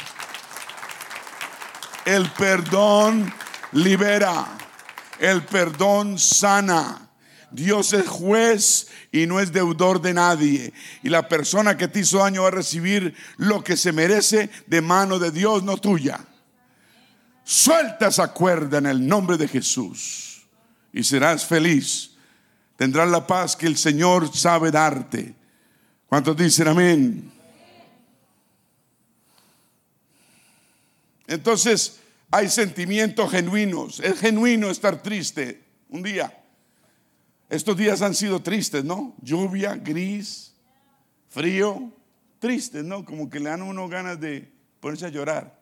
El 2.05 2.29
perdón 2.31 3.33
libera. 3.73 4.45
El 5.19 5.43
perdón 5.43 6.17
sana. 6.17 7.09
Dios 7.51 7.93
es 7.93 8.07
juez 8.07 8.87
y 9.11 9.25
no 9.25 9.39
es 9.39 9.51
deudor 9.51 10.01
de 10.01 10.13
nadie. 10.13 10.73
Y 11.03 11.09
la 11.09 11.27
persona 11.27 11.75
que 11.75 11.87
te 11.87 11.99
hizo 11.99 12.19
daño 12.19 12.43
va 12.43 12.47
a 12.47 12.51
recibir 12.51 13.15
lo 13.37 13.63
que 13.63 13.77
se 13.77 13.91
merece 13.91 14.49
de 14.67 14.81
mano 14.81 15.19
de 15.19 15.31
Dios, 15.31 15.63
no 15.63 15.77
tuya. 15.77 16.19
Suelta 17.43 18.07
esa 18.07 18.31
cuerda 18.31 18.77
en 18.77 18.85
el 18.85 19.05
nombre 19.05 19.37
de 19.37 19.47
Jesús 19.47 20.43
y 20.93 21.03
serás 21.03 21.45
feliz. 21.45 22.10
Tendrás 22.81 23.07
la 23.11 23.27
paz 23.27 23.55
que 23.55 23.67
el 23.67 23.77
Señor 23.77 24.35
sabe 24.35 24.71
darte. 24.71 25.35
¿Cuántos 26.07 26.35
dicen 26.35 26.67
amén? 26.67 27.31
Entonces, 31.27 31.99
hay 32.31 32.49
sentimientos 32.49 33.29
genuinos. 33.29 33.99
Es 33.99 34.19
genuino 34.19 34.71
estar 34.71 35.03
triste 35.03 35.63
un 35.89 36.01
día. 36.01 36.35
Estos 37.51 37.77
días 37.77 38.01
han 38.01 38.15
sido 38.15 38.41
tristes, 38.41 38.83
¿no? 38.83 39.13
Lluvia, 39.21 39.75
gris, 39.75 40.55
frío, 41.29 41.93
tristes, 42.39 42.83
¿no? 42.83 43.05
Como 43.05 43.29
que 43.29 43.39
le 43.39 43.51
dan 43.51 43.61
a 43.61 43.65
uno 43.65 43.87
ganas 43.89 44.19
de 44.19 44.51
ponerse 44.79 45.05
a 45.05 45.09
llorar. 45.09 45.55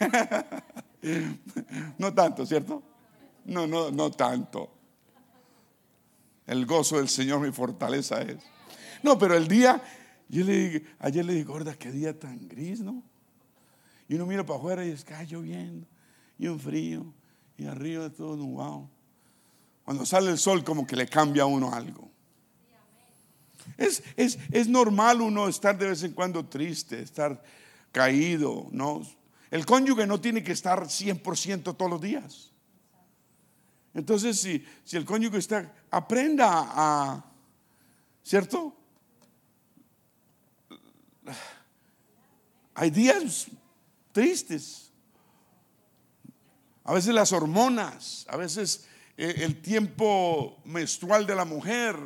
no 1.96 2.12
tanto, 2.12 2.44
¿cierto? 2.44 2.82
No, 3.46 3.66
no, 3.66 3.90
no 3.90 4.10
tanto. 4.10 4.75
El 6.46 6.66
gozo 6.66 6.98
del 6.98 7.08
Señor 7.08 7.40
mi 7.40 7.52
fortaleza 7.52 8.22
es. 8.22 8.38
No, 9.02 9.18
pero 9.18 9.36
el 9.36 9.48
día, 9.48 9.82
yo 10.28 10.44
le 10.44 10.84
ayer 10.98 11.24
le 11.24 11.34
dije, 11.34 11.44
gorda, 11.44 11.74
qué 11.74 11.90
día 11.90 12.18
tan 12.18 12.48
gris, 12.48 12.80
¿no? 12.80 13.02
Y 14.08 14.14
uno 14.14 14.26
mira 14.26 14.46
para 14.46 14.58
afuera 14.58 14.84
y 14.84 14.90
está 14.90 15.22
lloviendo, 15.24 15.86
y 16.38 16.46
un 16.46 16.60
frío, 16.60 17.12
y 17.56 17.66
arriba 17.66 18.10
todo 18.10 18.44
wow. 18.44 18.88
Cuando 19.84 20.06
sale 20.06 20.30
el 20.30 20.38
sol 20.38 20.64
como 20.64 20.86
que 20.86 20.96
le 20.96 21.08
cambia 21.08 21.44
a 21.44 21.46
uno 21.46 21.72
algo. 21.72 22.10
Es, 23.76 24.02
es, 24.16 24.38
es, 24.52 24.68
normal 24.68 25.20
uno 25.20 25.48
estar 25.48 25.76
de 25.76 25.88
vez 25.88 26.02
en 26.04 26.12
cuando 26.12 26.46
triste, 26.46 27.00
estar 27.00 27.42
caído, 27.90 28.68
¿no? 28.70 29.02
El 29.50 29.66
cónyuge 29.66 30.06
no 30.06 30.20
tiene 30.20 30.42
que 30.42 30.52
estar 30.52 30.84
100% 30.84 31.76
todos 31.76 31.90
los 31.90 32.00
días. 32.00 32.52
Entonces, 33.96 34.38
si, 34.38 34.62
si 34.84 34.98
el 34.98 35.06
cónyuge 35.06 35.38
está, 35.38 35.72
aprenda 35.90 36.48
a, 36.52 37.24
¿cierto? 38.22 38.76
Hay 42.74 42.90
días 42.90 43.46
tristes. 44.12 44.92
A 46.84 46.92
veces 46.92 47.14
las 47.14 47.32
hormonas, 47.32 48.26
a 48.28 48.36
veces 48.36 48.86
eh, 49.16 49.34
el 49.38 49.62
tiempo 49.62 50.58
menstrual 50.66 51.26
de 51.26 51.34
la 51.34 51.46
mujer, 51.46 51.96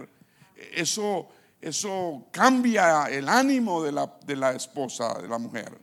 eso, 0.73 1.29
eso 1.61 2.29
cambia 2.31 3.07
el 3.07 3.29
ánimo 3.29 3.83
de 3.83 3.91
la, 3.91 4.17
de 4.25 4.37
la 4.37 4.53
esposa, 4.53 5.15
de 5.21 5.27
la 5.27 5.39
mujer. 5.39 5.77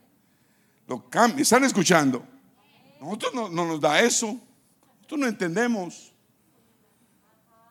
Lo 0.87 1.09
cambia. 1.09 1.41
¿Están 1.41 1.65
escuchando? 1.65 2.25
Nosotros 3.01 3.33
no, 3.33 3.49
no 3.49 3.65
nos 3.65 3.81
da 3.81 3.99
eso. 3.99 4.39
Nosotros 5.07 5.21
no 5.21 5.27
entendemos. 5.27 6.11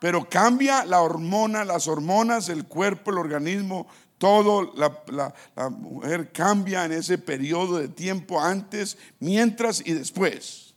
Pero 0.00 0.26
cambia 0.26 0.86
la 0.86 1.02
hormona, 1.02 1.66
las 1.66 1.86
hormonas, 1.86 2.48
el 2.48 2.64
cuerpo, 2.64 3.10
el 3.10 3.18
organismo, 3.18 3.86
todo, 4.16 4.72
la, 4.74 5.68
mujer 5.68 6.32
cambia 6.32 6.86
en 6.86 6.92
ese 6.92 7.18
periodo 7.18 7.76
de 7.76 7.88
tiempo 7.88 8.40
antes, 8.40 8.96
mientras 9.20 9.86
y 9.86 9.92
después. 9.92 10.74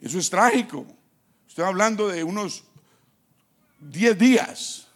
Eso 0.00 0.18
es 0.18 0.30
trágico. 0.30 0.86
Estoy 1.46 1.66
hablando 1.66 2.08
de 2.08 2.24
unos 2.24 2.64
10 3.80 4.18
días. 4.18 4.88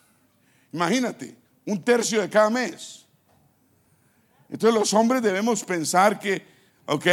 Imagínate, 0.72 1.36
un 1.66 1.84
tercio 1.84 2.22
de 2.22 2.30
cada 2.30 2.48
mes. 2.48 3.04
Entonces 4.48 4.80
los 4.80 4.94
hombres 4.94 5.20
debemos 5.20 5.62
pensar 5.64 6.18
que, 6.18 6.46
ok, 6.86 7.06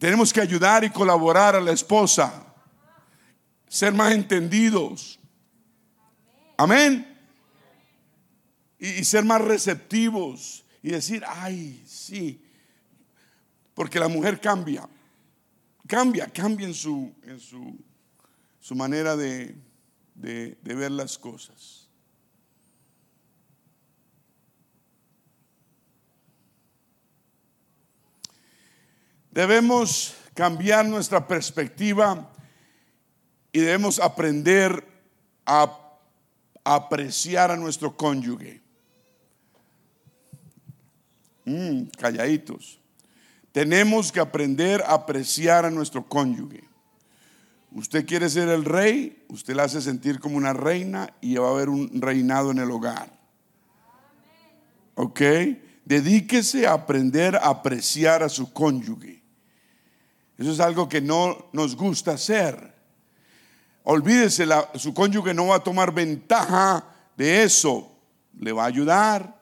tenemos 0.00 0.32
que 0.32 0.40
ayudar 0.40 0.82
y 0.82 0.90
colaborar 0.90 1.54
a 1.54 1.60
la 1.60 1.70
esposa, 1.70 2.44
ser 3.68 3.92
más 3.92 4.12
entendidos. 4.12 5.20
Amén 6.56 7.10
y, 8.80 9.04
ser 9.04 9.24
más 9.24 9.42
receptivos 9.42 10.64
y 10.82 10.90
decir, 10.90 11.22
ay, 11.26 11.84
sí, 11.86 12.42
porque 13.74 14.00
la 14.00 14.08
mujer 14.08 14.40
cambia, 14.40 14.88
cambia, 15.86 16.26
cambia 16.26 16.66
en 16.66 16.74
su, 16.74 17.14
en 17.22 17.38
su, 17.38 17.78
su 18.58 18.74
manera 18.74 19.16
de, 19.16 19.54
de, 20.14 20.58
de 20.62 20.74
ver 20.74 20.90
las 20.90 21.18
cosas. 21.18 21.79
Debemos 29.40 30.16
cambiar 30.34 30.86
nuestra 30.86 31.26
perspectiva 31.26 32.30
y 33.50 33.60
debemos 33.60 33.98
aprender 33.98 34.86
a 35.46 35.78
apreciar 36.62 37.50
a 37.50 37.56
nuestro 37.56 37.96
cónyuge. 37.96 38.60
Mm, 41.46 41.84
calladitos. 41.98 42.80
Tenemos 43.50 44.12
que 44.12 44.20
aprender 44.20 44.82
a 44.82 44.92
apreciar 44.92 45.64
a 45.64 45.70
nuestro 45.70 46.06
cónyuge. 46.06 46.62
Usted 47.72 48.04
quiere 48.04 48.28
ser 48.28 48.50
el 48.50 48.66
rey, 48.66 49.24
usted 49.28 49.54
la 49.54 49.62
hace 49.62 49.80
sentir 49.80 50.20
como 50.20 50.36
una 50.36 50.52
reina 50.52 51.14
y 51.22 51.36
va 51.36 51.48
a 51.48 51.52
haber 51.52 51.70
un 51.70 52.02
reinado 52.02 52.50
en 52.50 52.58
el 52.58 52.70
hogar. 52.70 53.10
¿Ok? 54.96 55.22
Dedíquese 55.86 56.66
a 56.66 56.74
aprender 56.74 57.36
a 57.36 57.48
apreciar 57.48 58.22
a 58.22 58.28
su 58.28 58.52
cónyuge. 58.52 59.19
Eso 60.40 60.52
es 60.52 60.60
algo 60.60 60.88
que 60.88 61.02
no 61.02 61.50
nos 61.52 61.76
gusta 61.76 62.12
hacer. 62.12 62.74
Olvídese, 63.84 64.46
su 64.76 64.94
cónyuge 64.94 65.34
no 65.34 65.48
va 65.48 65.56
a 65.56 65.62
tomar 65.62 65.92
ventaja 65.92 66.82
de 67.14 67.42
eso. 67.42 67.92
Le 68.38 68.50
va 68.50 68.62
a 68.62 68.66
ayudar, 68.66 69.38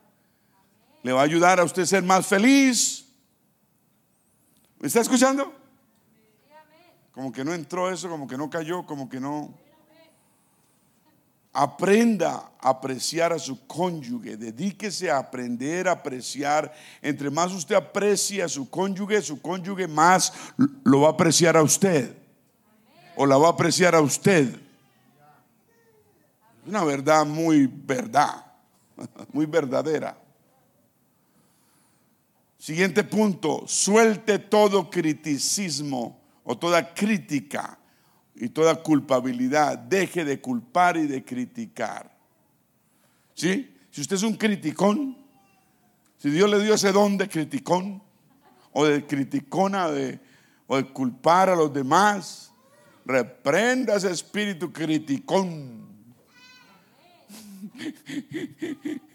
le 1.05 1.13
va 1.13 1.21
a 1.21 1.25
ayudar 1.25 1.61
a 1.61 1.65
usted 1.65 1.85
ser 1.85 2.03
más 2.03 2.27
feliz. 2.27 3.07
¿Me 4.81 4.89
está 4.89 5.01
escuchando? 5.01 5.55
Como 7.13 7.31
que 7.31 7.45
no 7.45 7.55
entró 7.55 7.93
eso, 7.93 8.09
como 8.09 8.27
que 8.27 8.37
no 8.37 8.51
cayó, 8.51 8.85
como 8.85 9.09
que 9.09 9.21
no. 9.21 9.55
Aprenda 11.53 12.53
a 12.61 12.71
apreciar 12.71 13.33
a 13.33 13.39
su 13.39 13.67
cónyuge, 13.67 14.37
dedíquese 14.37 15.11
a 15.11 15.19
aprender 15.19 15.89
a 15.89 15.93
apreciar. 15.93 16.73
Entre 17.03 17.31
más 17.31 17.53
usted 17.53 17.75
aprecia 17.75 18.45
a 18.45 18.49
su 18.49 18.69
cónyuge, 18.69 19.23
su 19.23 19.41
cónyuge 19.41 19.89
más 19.89 20.33
lo 20.85 21.01
va 21.01 21.09
a 21.09 21.13
apreciar 21.13 21.57
a 21.57 21.63
usted. 21.63 22.15
O 23.17 23.27
la 23.27 23.37
va 23.37 23.49
a 23.49 23.53
apreciar 23.53 23.95
a 23.95 24.01
usted. 24.01 24.55
Una 26.67 26.85
verdad 26.85 27.25
muy 27.25 27.67
verdad, 27.67 28.45
muy 29.33 29.47
verdadera. 29.47 30.17
Siguiente 32.59 33.05
punto, 33.05 33.65
suelte 33.67 34.39
todo 34.39 34.91
criticismo 34.91 36.21
o 36.45 36.59
toda 36.59 36.93
crítica 36.93 37.78
y 38.41 38.49
toda 38.49 38.83
culpabilidad. 38.83 39.79
Deje 39.79 40.25
de 40.25 40.41
culpar 40.41 40.97
y 40.97 41.07
de 41.07 41.25
criticar. 41.25 42.17
¿Sí? 43.35 43.75
Si 43.91 44.01
usted 44.01 44.17
es 44.17 44.23
un 44.23 44.35
criticón, 44.37 45.17
si 46.19 46.31
Dios 46.31 46.49
le 46.51 46.61
dio 46.63 46.75
ese 46.75 46.93
don 46.93 47.17
de 47.17 47.29
criticón 47.29 48.03
o 48.73 48.85
de 48.85 49.07
criticona 49.07 49.91
de, 49.91 50.21
o 50.67 50.77
de 50.77 50.85
culpar 50.85 51.51
a 51.51 51.57
los 51.57 51.73
demás, 51.73 52.53
reprenda 53.05 53.97
ese 53.97 54.11
espíritu 54.11 54.73
criticón. 54.73 55.87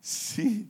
Sí. 0.00 0.68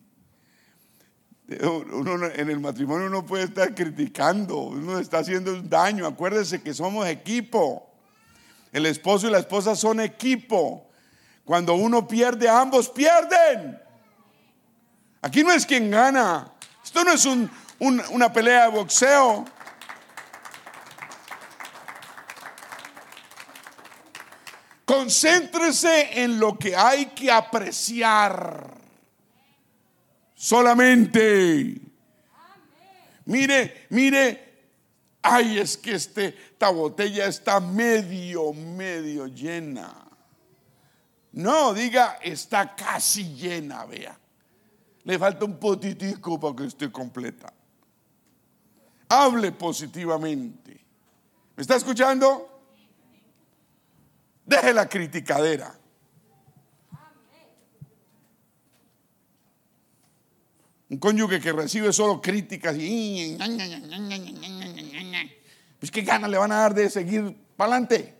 Uno, 1.60 2.26
en 2.26 2.50
el 2.50 2.58
matrimonio 2.58 3.06
uno 3.06 3.26
puede 3.26 3.44
estar 3.44 3.74
criticando, 3.74 4.56
uno 4.56 4.98
está 4.98 5.18
haciendo 5.18 5.52
un 5.52 5.68
daño. 5.68 6.06
Acuérdese 6.06 6.62
que 6.62 6.72
somos 6.72 7.06
equipo. 7.06 7.90
El 8.72 8.86
esposo 8.86 9.28
y 9.28 9.30
la 9.30 9.38
esposa 9.38 9.76
son 9.76 10.00
equipo. 10.00 10.88
Cuando 11.44 11.74
uno 11.74 12.08
pierde, 12.08 12.48
ambos 12.48 12.88
pierden. 12.88 13.78
Aquí 15.20 15.44
no 15.44 15.52
es 15.52 15.66
quien 15.66 15.90
gana. 15.90 16.50
Esto 16.82 17.04
no 17.04 17.12
es 17.12 17.28
una 18.10 18.32
pelea 18.32 18.64
de 18.64 18.70
boxeo. 18.70 19.44
Concéntrese 24.86 26.22
en 26.22 26.38
lo 26.38 26.58
que 26.58 26.74
hay 26.74 27.06
que 27.06 27.30
apreciar 27.30 28.83
solamente. 30.44 31.80
Mire, 33.24 33.86
mire, 33.88 34.66
ay, 35.22 35.58
es 35.58 35.78
que 35.78 35.94
este, 35.94 36.26
esta 36.26 36.68
botella 36.68 37.26
está 37.26 37.60
medio, 37.60 38.52
medio 38.52 39.26
llena. 39.26 40.06
No, 41.32 41.72
diga, 41.72 42.18
está 42.22 42.76
casi 42.76 43.34
llena, 43.34 43.86
vea. 43.86 44.18
Le 45.04 45.18
falta 45.18 45.46
un 45.46 45.58
potitico 45.58 46.38
para 46.38 46.56
que 46.56 46.66
esté 46.66 46.92
completa. 46.92 47.50
Hable 49.08 49.50
positivamente. 49.52 50.78
¿Me 51.56 51.62
está 51.62 51.76
escuchando? 51.76 52.50
Deje 54.44 54.74
la 54.74 54.86
criticadera. 54.86 55.74
Un 60.94 61.00
cónyuge 61.00 61.40
que 61.40 61.50
recibe 61.50 61.92
solo 61.92 62.22
críticas 62.22 62.76
y... 62.78 63.36
Pues 65.80 65.90
qué 65.90 66.02
ganas 66.02 66.30
le 66.30 66.38
van 66.38 66.52
a 66.52 66.58
dar 66.58 66.72
de 66.72 66.88
seguir 66.88 67.36
para 67.56 67.72
adelante. 67.72 68.14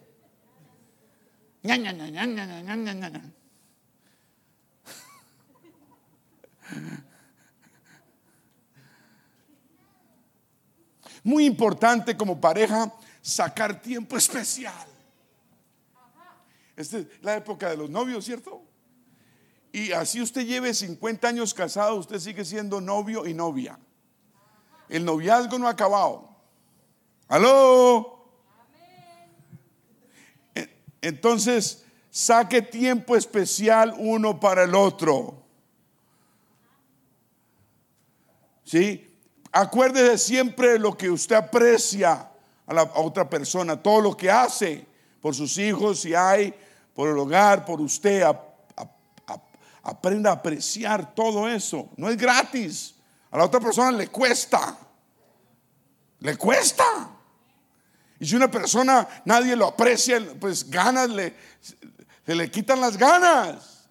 Muy 11.23 11.47
importante 11.47 12.17
como 12.17 12.41
pareja 12.41 12.93
sacar 13.23 13.81
tiempo 13.81 14.17
especial. 14.17 14.75
Esta 16.75 16.99
es 16.99 17.07
la 17.23 17.37
época 17.37 17.71
de 17.71 17.77
los 17.77 17.89
novios, 17.89 18.25
¿cierto? 18.25 18.64
Y 19.75 19.91
así 19.91 20.23
usted 20.23 20.47
lleve 20.47 20.73
50 20.73 21.27
años 21.27 21.53
casado, 21.53 21.97
usted 21.97 22.21
sigue 22.21 22.45
siendo 22.45 22.81
novio 22.81 23.27
y 23.27 23.35
novia. 23.35 23.77
El 24.89 25.05
noviazgo 25.05 25.59
no 25.59 25.67
ha 25.67 25.71
acabado. 25.71 26.29
¿Aló? 27.27 28.25
E, 30.55 30.69
entonces, 31.03 31.85
saque 32.09 32.63
tiempo 32.63 33.17
especial 33.17 33.97
uno 33.99 34.39
para 34.39 34.63
el 34.63 34.77
otro. 34.77 35.43
¿Sí? 38.63 39.19
Acuérdese 39.51 40.19
siempre 40.19 40.79
lo 40.79 40.97
que 40.97 41.11
usted 41.11 41.35
aprecia 41.35 42.31
a 42.65 42.73
la 42.73 42.85
otra 42.95 43.29
persona, 43.29 43.83
todo 43.83 44.01
lo 44.01 44.17
que 44.17 44.31
hace 44.31 44.87
por 45.21 45.35
sus 45.35 45.59
hijos, 45.59 45.99
si 45.99 46.15
hay, 46.15 46.55
por 46.95 47.09
el 47.09 47.19
hogar, 47.19 47.65
por 47.65 47.81
usted 47.81 48.23
Aprenda 49.85 50.31
a 50.31 50.35
apreciar 50.35 51.15
todo 51.15 51.47
eso. 51.47 51.91
No 51.97 52.09
es 52.09 52.17
gratis. 52.17 52.95
A 53.31 53.39
la 53.39 53.45
otra 53.45 53.61
persona 53.61 53.93
le 53.93 54.09
cuesta. 54.09 54.77
Le 56.21 56.37
cuesta. 56.37 56.85
Y 58.19 58.27
si 58.27 58.35
una 58.37 58.51
persona 58.51 59.07
nadie 59.25 59.55
lo 59.55 59.67
aprecia, 59.67 60.21
pues 60.41 60.71
ganas 60.71 61.11
le, 61.11 61.37
se 62.25 62.35
le 62.35 62.51
quitan 62.51 62.81
las 62.81 62.97
ganas. 62.97 63.89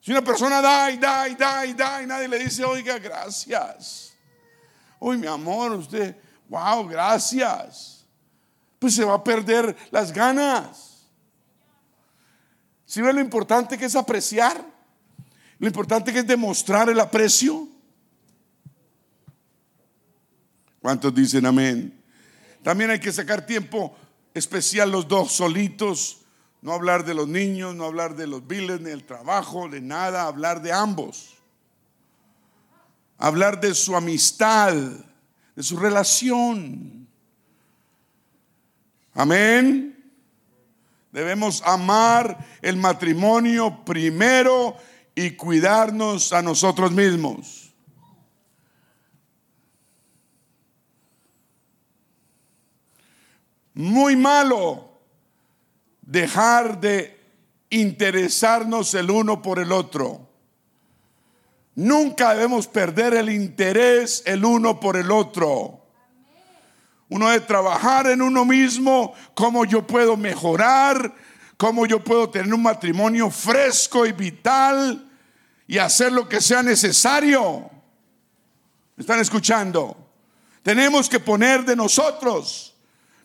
Si 0.00 0.12
una 0.12 0.22
persona 0.22 0.60
da 0.60 0.90
y 0.90 0.98
da 0.98 1.28
y 1.28 1.34
da 1.34 1.66
y 1.66 1.72
da 1.72 2.02
y 2.02 2.06
nadie 2.06 2.28
le 2.28 2.38
dice, 2.38 2.62
oiga, 2.62 2.98
gracias. 2.98 4.12
Uy, 5.00 5.16
mi 5.16 5.26
amor, 5.26 5.72
usted, 5.72 6.14
wow, 6.48 6.86
gracias. 6.86 8.04
Pues 8.78 8.94
se 8.94 9.04
va 9.04 9.14
a 9.14 9.24
perder 9.24 9.74
las 9.90 10.12
ganas. 10.12 10.93
Si 12.94 13.02
ve 13.02 13.12
lo 13.12 13.20
importante 13.20 13.76
que 13.76 13.86
es 13.86 13.96
apreciar, 13.96 14.64
lo 15.58 15.66
importante 15.66 16.12
que 16.12 16.20
es 16.20 16.26
demostrar 16.28 16.88
el 16.88 17.00
aprecio. 17.00 17.66
¿Cuántos 20.80 21.12
dicen 21.12 21.44
amén? 21.44 22.00
También 22.62 22.90
hay 22.90 23.00
que 23.00 23.10
sacar 23.10 23.46
tiempo 23.46 23.96
especial 24.32 24.92
los 24.92 25.08
dos 25.08 25.32
solitos, 25.32 26.20
no 26.62 26.72
hablar 26.72 27.04
de 27.04 27.14
los 27.14 27.26
niños, 27.26 27.74
no 27.74 27.84
hablar 27.84 28.14
de 28.14 28.28
los 28.28 28.46
biles, 28.46 28.80
ni 28.80 28.90
del 28.90 29.02
trabajo, 29.02 29.68
de 29.68 29.80
nada, 29.80 30.28
hablar 30.28 30.62
de 30.62 30.72
ambos. 30.72 31.34
Hablar 33.18 33.60
de 33.60 33.74
su 33.74 33.96
amistad, 33.96 34.72
de 34.72 35.62
su 35.64 35.76
relación. 35.76 37.08
Amén. 39.14 39.93
Debemos 41.14 41.62
amar 41.64 42.46
el 42.60 42.76
matrimonio 42.76 43.84
primero 43.86 44.76
y 45.14 45.30
cuidarnos 45.30 46.34
a 46.34 46.42
nosotros 46.42 46.92
mismos. 46.92 47.64
muy 53.74 54.14
malo 54.16 54.88
dejar 56.00 56.80
de 56.80 57.20
interesarnos 57.70 58.94
el 58.94 59.10
uno 59.10 59.42
por 59.42 59.58
el 59.58 59.72
otro. 59.72 60.28
Nunca 61.74 62.34
debemos 62.34 62.68
perder 62.68 63.14
el 63.14 63.30
interés 63.30 64.22
el 64.26 64.44
uno 64.44 64.78
por 64.78 64.96
el 64.96 65.10
otro. 65.10 65.83
Uno 67.08 67.28
debe 67.28 67.44
trabajar 67.44 68.06
en 68.06 68.22
uno 68.22 68.44
mismo, 68.44 69.14
cómo 69.34 69.64
yo 69.64 69.86
puedo 69.86 70.16
mejorar, 70.16 71.14
cómo 71.56 71.86
yo 71.86 72.02
puedo 72.02 72.30
tener 72.30 72.52
un 72.52 72.62
matrimonio 72.62 73.30
fresco 73.30 74.06
y 74.06 74.12
vital 74.12 75.10
y 75.66 75.78
hacer 75.78 76.12
lo 76.12 76.28
que 76.28 76.40
sea 76.40 76.62
necesario. 76.62 77.70
¿Me 78.96 79.02
están 79.02 79.20
escuchando? 79.20 79.96
Tenemos 80.62 81.08
que 81.08 81.20
poner 81.20 81.64
de 81.64 81.76
nosotros. 81.76 82.74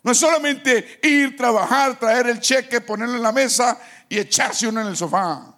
No 0.02 0.12
es 0.12 0.18
solamente 0.18 1.00
ir, 1.02 1.36
trabajar, 1.36 1.98
traer 1.98 2.26
el 2.28 2.40
cheque, 2.40 2.80
ponerlo 2.80 3.16
en 3.16 3.22
la 3.22 3.32
mesa 3.32 3.78
y 4.08 4.18
echarse 4.18 4.66
uno 4.66 4.80
en 4.80 4.88
el 4.88 4.96
sofá. 4.96 5.54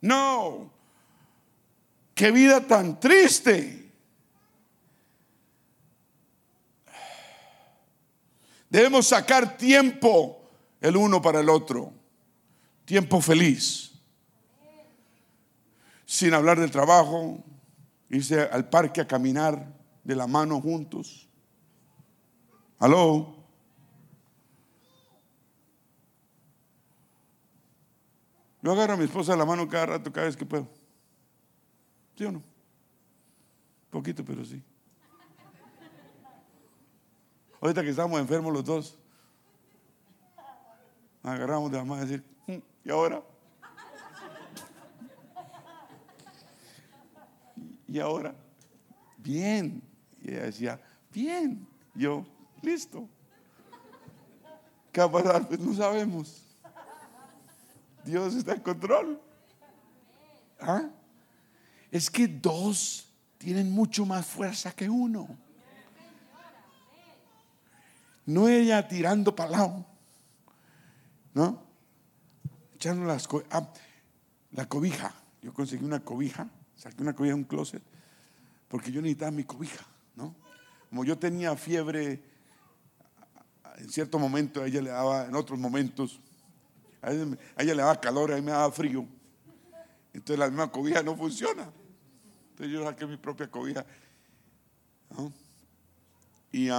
No. 0.00 0.73
Qué 2.14 2.30
vida 2.30 2.60
tan 2.60 3.00
triste. 3.00 3.92
Debemos 8.70 9.06
sacar 9.08 9.56
tiempo 9.56 10.50
el 10.80 10.96
uno 10.96 11.20
para 11.20 11.40
el 11.40 11.48
otro. 11.48 11.92
Tiempo 12.84 13.20
feliz. 13.20 13.92
Sin 16.04 16.34
hablar 16.34 16.60
del 16.60 16.70
trabajo, 16.70 17.42
irse 18.10 18.40
al 18.40 18.68
parque 18.68 19.00
a 19.00 19.06
caminar 19.06 19.72
de 20.04 20.14
la 20.14 20.26
mano 20.26 20.60
juntos. 20.60 21.28
Aló. 22.78 23.34
Yo 28.62 28.72
agarro 28.72 28.94
a 28.94 28.96
mi 28.96 29.04
esposa 29.04 29.32
de 29.32 29.38
la 29.38 29.44
mano 29.44 29.68
cada 29.68 29.86
rato, 29.86 30.12
cada 30.12 30.26
vez 30.26 30.36
que 30.36 30.46
puedo. 30.46 30.83
¿Sí 32.16 32.24
o 32.24 32.32
no? 32.32 32.42
Poquito, 33.90 34.24
pero 34.24 34.44
sí. 34.44 34.62
Ahorita 37.60 37.82
que 37.82 37.90
estamos 37.90 38.20
enfermos 38.20 38.52
los 38.52 38.64
dos, 38.64 38.98
agarramos 41.22 41.70
de 41.70 41.78
la 41.78 41.84
mano 41.84 42.02
y 42.02 42.06
decir, 42.06 42.24
mm, 42.46 42.88
¿y 42.88 42.90
ahora? 42.90 43.22
¿y 47.94 48.00
ahora? 48.00 48.34
Bien. 49.18 49.80
Y 50.20 50.30
ella 50.30 50.42
decía, 50.42 50.80
bien. 51.12 51.66
Yo, 51.94 52.26
listo. 52.60 53.08
¿Qué 54.90 55.00
va 55.00 55.06
a 55.06 55.12
pasar? 55.12 55.46
Pues 55.46 55.60
no 55.60 55.72
sabemos. 55.74 56.42
Dios 58.04 58.34
está 58.34 58.54
en 58.54 58.60
control. 58.60 59.20
¿Ah? 60.60 60.90
Es 61.94 62.10
que 62.10 62.26
dos 62.26 63.06
tienen 63.38 63.70
mucho 63.70 64.04
más 64.04 64.26
fuerza 64.26 64.72
que 64.72 64.90
uno. 64.90 65.28
No 68.26 68.48
ella 68.48 68.88
tirando 68.88 69.36
para 69.36 69.50
lado. 69.52 69.86
¿No? 71.34 71.62
Echando 72.74 73.06
las 73.06 73.28
ah, 73.52 73.72
la 74.50 74.68
cobija. 74.68 75.14
Yo 75.40 75.54
conseguí 75.54 75.84
una 75.84 76.00
cobija 76.00 76.50
Saqué 76.74 77.00
una 77.00 77.14
cobija 77.14 77.36
de 77.36 77.40
un 77.40 77.44
closet 77.44 77.80
porque 78.66 78.90
yo 78.90 79.00
necesitaba 79.00 79.30
mi 79.30 79.44
cobija, 79.44 79.86
¿no? 80.16 80.34
Como 80.90 81.04
yo 81.04 81.16
tenía 81.16 81.54
fiebre, 81.54 82.24
en 83.76 83.88
cierto 83.88 84.18
momento 84.18 84.62
a 84.62 84.66
ella 84.66 84.82
le 84.82 84.90
daba, 84.90 85.26
en 85.26 85.36
otros 85.36 85.60
momentos, 85.60 86.18
a 87.00 87.12
ella, 87.12 87.36
le 87.56 87.82
daba 87.82 88.00
calor, 88.00 88.32
a 88.32 88.34
mí 88.34 88.42
me 88.42 88.50
daba 88.50 88.72
frío. 88.72 89.06
Entonces 90.12 90.40
la 90.40 90.48
misma 90.48 90.72
cobija 90.72 91.04
no 91.04 91.16
funciona. 91.16 91.70
Entonces 92.54 92.72
yo 92.72 92.84
saqué 92.84 93.04
mi 93.04 93.16
propia 93.16 93.50
cobija. 93.50 93.84
Y, 96.52 96.70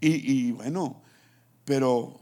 y, 0.00 0.50
bueno, 0.50 1.04
pero, 1.64 2.18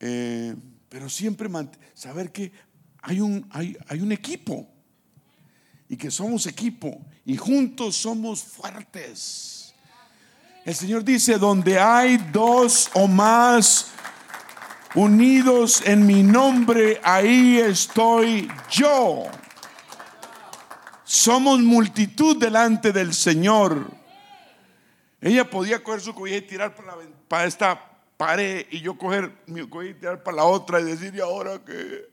eh, 0.00 0.56
pero 0.88 1.10
siempre 1.10 1.50
saber 1.92 2.32
que 2.32 2.50
hay 3.02 3.20
un, 3.20 3.46
hay, 3.50 3.76
hay 3.88 4.00
un 4.00 4.10
equipo 4.10 4.66
y 5.86 5.98
que 5.98 6.10
somos 6.10 6.46
equipo 6.46 6.98
y 7.26 7.36
juntos 7.36 7.96
somos 7.96 8.42
fuertes. 8.42 9.74
El 10.64 10.74
Señor 10.74 11.04
dice, 11.04 11.36
donde 11.36 11.78
hay 11.78 12.16
dos 12.32 12.88
o 12.94 13.06
más 13.06 13.88
unidos 14.94 15.82
en 15.84 16.06
mi 16.06 16.22
nombre, 16.22 16.98
ahí 17.04 17.58
estoy 17.58 18.48
yo. 18.70 19.30
Somos 21.10 21.58
multitud 21.58 22.36
delante 22.36 22.92
del 22.92 23.12
Señor. 23.12 23.90
Ella 25.20 25.50
podía 25.50 25.82
coger 25.82 26.00
su 26.00 26.14
cobija 26.14 26.36
y 26.36 26.42
tirar 26.42 26.76
para, 26.76 26.96
para 27.26 27.46
esta 27.46 27.98
pared 28.16 28.64
y 28.70 28.80
yo 28.80 28.96
coger 28.96 29.36
mi 29.46 29.68
cobija 29.68 29.90
y 29.90 29.94
tirar 29.98 30.22
para 30.22 30.36
la 30.36 30.44
otra 30.44 30.80
y 30.80 30.84
decir, 30.84 31.12
¿y 31.12 31.18
ahora 31.18 31.64
qué? 31.64 32.08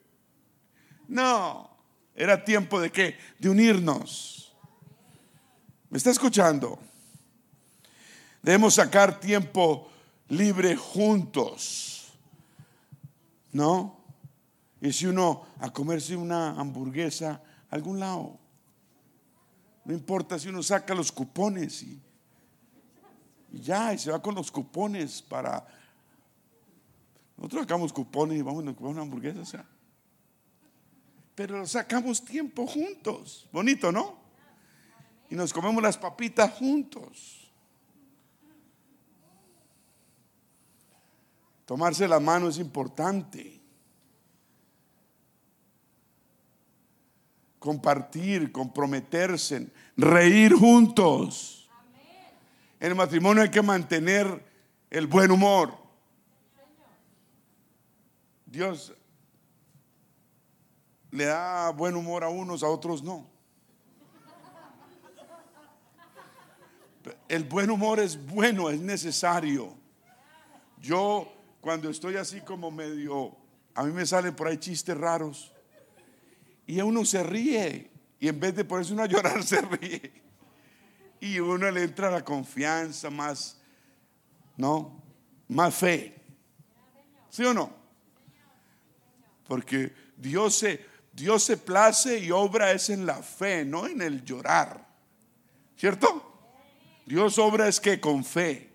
No. 1.08 1.70
Era 2.16 2.44
tiempo 2.44 2.82
de 2.82 2.92
qué? 2.92 3.16
De 3.38 3.50
unirnos. 3.50 4.56
¿Me 5.92 6.00
está 6.00 6.10
escuchando? 6.10 6.80
Debemos 8.42 8.74
sacar 8.74 9.20
tiempo 9.20 9.92
libre 10.28 10.76
juntos. 10.76 12.14
¿No? 13.52 13.96
Y 14.82 14.92
si 14.92 15.06
uno 15.06 15.46
a 15.60 15.70
comerse 15.70 16.16
una 16.16 16.60
hamburguesa 16.60 17.44
algún 17.70 18.00
lado. 18.00 18.47
No 19.88 19.94
importa 19.94 20.38
si 20.38 20.50
uno 20.50 20.62
saca 20.62 20.94
los 20.94 21.14
cupones 21.14 21.82
y, 21.82 21.98
ya, 23.54 23.94
y 23.94 23.98
se 23.98 24.12
va 24.12 24.22
con 24.22 24.36
los 24.36 24.52
cupones 24.52 25.22
para... 25.22 25.66
Nosotros 27.38 27.62
sacamos 27.62 27.94
cupones 27.94 28.38
y 28.38 28.42
vamos 28.42 28.68
a 28.68 28.74
comer 28.74 28.92
una 28.92 29.04
hamburguesa. 29.04 29.40
O 29.40 29.46
sea, 29.46 29.66
pero 31.34 31.66
sacamos 31.66 32.26
tiempo 32.26 32.68
juntos. 32.68 33.48
Bonito, 33.54 33.90
¿no? 33.90 34.18
Y 35.30 35.36
nos 35.36 35.54
comemos 35.54 35.82
las 35.82 35.98
papitas 35.98 36.52
juntos. 36.56 37.50
Tomarse 41.66 42.10
la 42.10 42.20
mano 42.20 42.50
es 42.50 42.58
importante. 42.58 43.57
Compartir, 47.60 48.52
comprometerse, 48.52 49.68
reír 49.96 50.54
juntos. 50.54 51.70
En 52.80 52.90
el 52.90 52.96
matrimonio 52.96 53.42
hay 53.42 53.50
que 53.50 53.62
mantener 53.62 54.46
el 54.90 55.08
buen 55.08 55.32
humor. 55.32 55.76
Dios 58.46 58.94
le 61.12 61.26
da 61.26 61.72
buen 61.72 61.96
humor 61.96 62.24
a 62.24 62.30
unos, 62.30 62.64
a 62.64 62.68
otros 62.68 63.04
no. 63.04 63.28
El 67.28 67.44
buen 67.46 67.72
humor 67.72 68.00
es 68.00 68.24
bueno, 68.28 68.70
es 68.70 68.80
necesario. 68.80 69.74
Yo 70.80 71.32
cuando 71.62 71.90
estoy 71.90 72.18
así 72.18 72.42
como 72.42 72.70
medio, 72.70 73.36
a 73.74 73.84
mí 73.84 73.92
me 73.92 74.06
salen 74.06 74.36
por 74.36 74.48
ahí 74.48 74.58
chistes 74.58 74.96
raros 74.98 75.54
y 76.68 76.82
uno 76.82 77.06
se 77.06 77.24
ríe 77.24 77.90
y 78.20 78.28
en 78.28 78.40
vez 78.40 78.56
de 78.56 78.66
ponerse 78.66 78.94
uno 78.94 79.04
a 79.04 79.08
llorar 79.08 79.44
se 79.46 79.62
ríe 79.62 80.12
y 81.20 81.40
uno 81.40 81.72
le 81.72 81.84
entra 81.84 82.12
la 82.12 82.24
confianza 82.24 83.10
más, 83.10 83.60
¿no? 84.56 85.02
Más 85.48 85.74
fe. 85.74 86.14
¿Sí 87.30 87.44
o 87.44 87.54
no? 87.54 87.74
Porque 89.48 89.94
Dios 90.16 90.58
se, 90.58 90.86
Dios 91.14 91.44
se 91.44 91.58
place 91.58 92.20
y 92.20 92.32
obra 92.32 92.72
es 92.72 92.90
en 92.90 93.06
la 93.06 93.24
fe, 93.24 93.66
no 93.66 93.88
en 93.88 94.02
el 94.02 94.24
llorar. 94.24 94.86
¿Cierto? 95.76 96.24
Dios 97.06 97.40
obra 97.40 97.68
es 97.68 97.80
que 97.80 98.00
con 98.00 98.24
fe. 98.24 98.70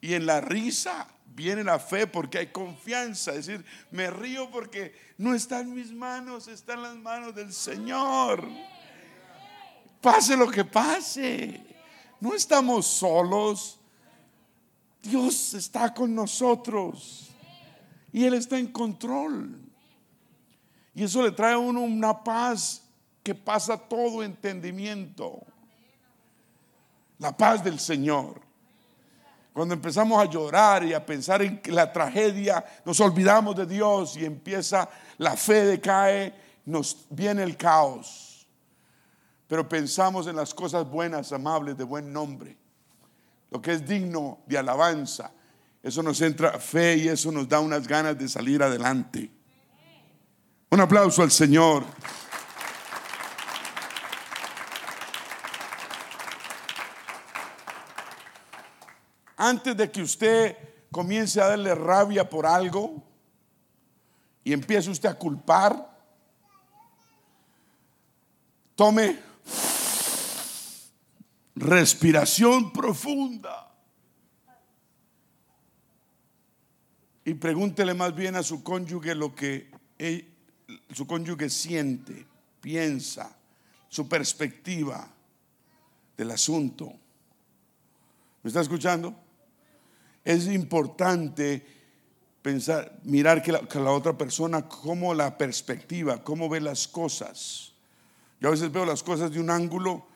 Y 0.00 0.14
en 0.14 0.26
la 0.26 0.40
risa 0.40 1.06
viene 1.34 1.64
la 1.64 1.78
fe 1.78 2.06
porque 2.06 2.38
hay 2.38 2.46
confianza. 2.48 3.32
Es 3.32 3.46
decir, 3.46 3.64
me 3.90 4.10
río 4.10 4.50
porque 4.50 4.94
no 5.18 5.34
está 5.34 5.60
en 5.60 5.74
mis 5.74 5.92
manos, 5.92 6.48
está 6.48 6.74
en 6.74 6.82
las 6.82 6.96
manos 6.96 7.34
del 7.34 7.52
Señor. 7.52 8.48
Pase 10.00 10.36
lo 10.36 10.50
que 10.50 10.64
pase. 10.64 11.60
No 12.20 12.34
estamos 12.34 12.86
solos. 12.86 13.78
Dios 15.02 15.54
está 15.54 15.92
con 15.92 16.14
nosotros. 16.14 17.30
Y 18.12 18.24
Él 18.24 18.34
está 18.34 18.58
en 18.58 18.68
control. 18.68 19.60
Y 20.94 21.02
eso 21.02 21.22
le 21.22 21.32
trae 21.32 21.54
a 21.54 21.58
uno 21.58 21.80
una 21.80 22.22
paz 22.22 22.82
que 23.22 23.34
pasa 23.34 23.76
todo 23.76 24.22
entendimiento. 24.22 25.42
La 27.18 27.36
paz 27.36 27.64
del 27.64 27.80
Señor. 27.80 28.40
Cuando 29.54 29.72
empezamos 29.72 30.20
a 30.20 30.28
llorar 30.28 30.84
y 30.84 30.94
a 30.94 31.06
pensar 31.06 31.40
en 31.40 31.62
la 31.66 31.92
tragedia, 31.92 32.64
nos 32.84 32.98
olvidamos 32.98 33.54
de 33.54 33.66
Dios 33.66 34.16
y 34.16 34.24
empieza 34.24 34.88
la 35.18 35.36
fe 35.36 35.64
decae, 35.64 36.34
nos 36.64 37.06
viene 37.08 37.44
el 37.44 37.56
caos. 37.56 38.48
Pero 39.46 39.68
pensamos 39.68 40.26
en 40.26 40.34
las 40.34 40.52
cosas 40.52 40.90
buenas, 40.90 41.32
amables, 41.32 41.76
de 41.78 41.84
buen 41.84 42.12
nombre, 42.12 42.58
lo 43.52 43.62
que 43.62 43.74
es 43.74 43.86
digno 43.86 44.40
de 44.44 44.58
alabanza. 44.58 45.30
Eso 45.80 46.02
nos 46.02 46.20
entra 46.20 46.58
fe 46.58 46.96
y 46.96 47.06
eso 47.06 47.30
nos 47.30 47.48
da 47.48 47.60
unas 47.60 47.86
ganas 47.86 48.18
de 48.18 48.28
salir 48.28 48.60
adelante. 48.60 49.30
Un 50.68 50.80
aplauso 50.80 51.22
al 51.22 51.30
Señor. 51.30 51.84
Antes 59.36 59.76
de 59.76 59.90
que 59.90 60.02
usted 60.02 60.56
comience 60.90 61.40
a 61.40 61.48
darle 61.48 61.74
rabia 61.74 62.28
por 62.28 62.46
algo 62.46 63.02
y 64.44 64.52
empiece 64.52 64.90
usted 64.90 65.08
a 65.08 65.18
culpar, 65.18 65.90
tome 68.76 69.18
respiración 71.56 72.72
profunda 72.72 73.72
y 77.24 77.34
pregúntele 77.34 77.94
más 77.94 78.14
bien 78.14 78.36
a 78.36 78.42
su 78.42 78.62
cónyuge 78.62 79.14
lo 79.14 79.34
que 79.34 79.72
su 80.92 81.06
cónyuge 81.06 81.48
siente, 81.50 82.26
piensa, 82.60 83.36
su 83.88 84.08
perspectiva 84.08 85.08
del 86.16 86.30
asunto. 86.30 86.92
¿Me 88.42 88.48
está 88.48 88.60
escuchando? 88.60 89.23
Es 90.24 90.46
importante 90.46 91.66
pensar, 92.42 92.98
mirar 93.04 93.42
que 93.42 93.52
la, 93.52 93.90
otra 93.90 94.16
persona, 94.16 94.68
cómo 94.68 95.14
la 95.14 95.36
perspectiva, 95.36 96.22
cómo 96.22 96.48
ve 96.48 96.60
las 96.60 96.88
cosas. 96.88 97.72
Yo 98.40 98.48
a 98.48 98.50
veces 98.50 98.72
veo 98.72 98.84
las 98.84 99.02
cosas 99.02 99.30
de 99.30 99.40
un 99.40 99.50
ángulo 99.50 100.06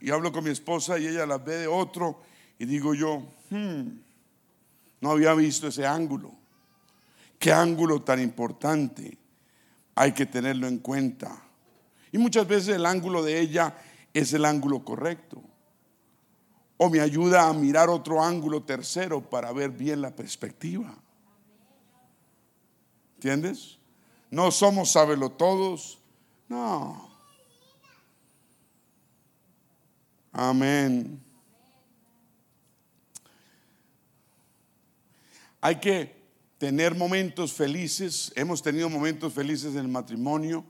y 0.00 0.10
hablo 0.10 0.32
con 0.32 0.44
mi 0.44 0.50
esposa 0.50 0.98
y 0.98 1.06
ella 1.06 1.26
las 1.26 1.44
ve 1.44 1.56
de 1.56 1.66
otro 1.66 2.20
y 2.58 2.66
digo 2.66 2.94
yo, 2.94 3.22
hmm, 3.50 3.88
no 5.00 5.10
había 5.10 5.34
visto 5.34 5.68
ese 5.68 5.86
ángulo. 5.86 6.32
Qué 7.38 7.52
ángulo 7.52 8.02
tan 8.02 8.20
importante 8.20 9.16
hay 9.94 10.12
que 10.12 10.26
tenerlo 10.26 10.66
en 10.66 10.78
cuenta. 10.78 11.42
Y 12.12 12.18
muchas 12.18 12.46
veces 12.46 12.76
el 12.76 12.86
ángulo 12.86 13.22
de 13.22 13.40
ella 13.40 13.74
es 14.14 14.32
el 14.32 14.44
ángulo 14.44 14.84
correcto. 14.84 15.42
O 16.78 16.88
me 16.88 17.00
ayuda 17.00 17.48
a 17.48 17.52
mirar 17.52 17.90
otro 17.90 18.22
ángulo 18.22 18.62
tercero 18.62 19.20
para 19.20 19.52
ver 19.52 19.70
bien 19.70 20.00
la 20.00 20.14
perspectiva. 20.14 20.96
¿Entiendes? 23.16 23.78
No 24.30 24.52
somos 24.52 24.92
sábelo 24.92 25.30
todos. 25.30 25.98
No. 26.48 27.10
Amén. 30.32 31.20
Hay 35.60 35.80
que 35.80 36.14
tener 36.58 36.94
momentos 36.94 37.52
felices. 37.52 38.32
Hemos 38.36 38.62
tenido 38.62 38.88
momentos 38.88 39.32
felices 39.32 39.72
en 39.72 39.80
el 39.80 39.88
matrimonio 39.88 40.64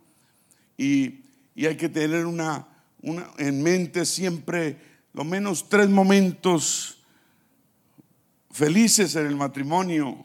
y, 0.78 1.22
hay 1.56 1.76
que 1.76 1.88
tener 1.88 2.24
una, 2.24 2.66
una, 3.02 3.28
en 3.36 3.62
mente 3.62 4.06
siempre 4.06 4.87
lo 5.12 5.24
menos 5.24 5.68
tres 5.68 5.88
momentos 5.88 6.98
felices 8.50 9.14
en 9.16 9.26
el 9.26 9.36
matrimonio. 9.36 10.24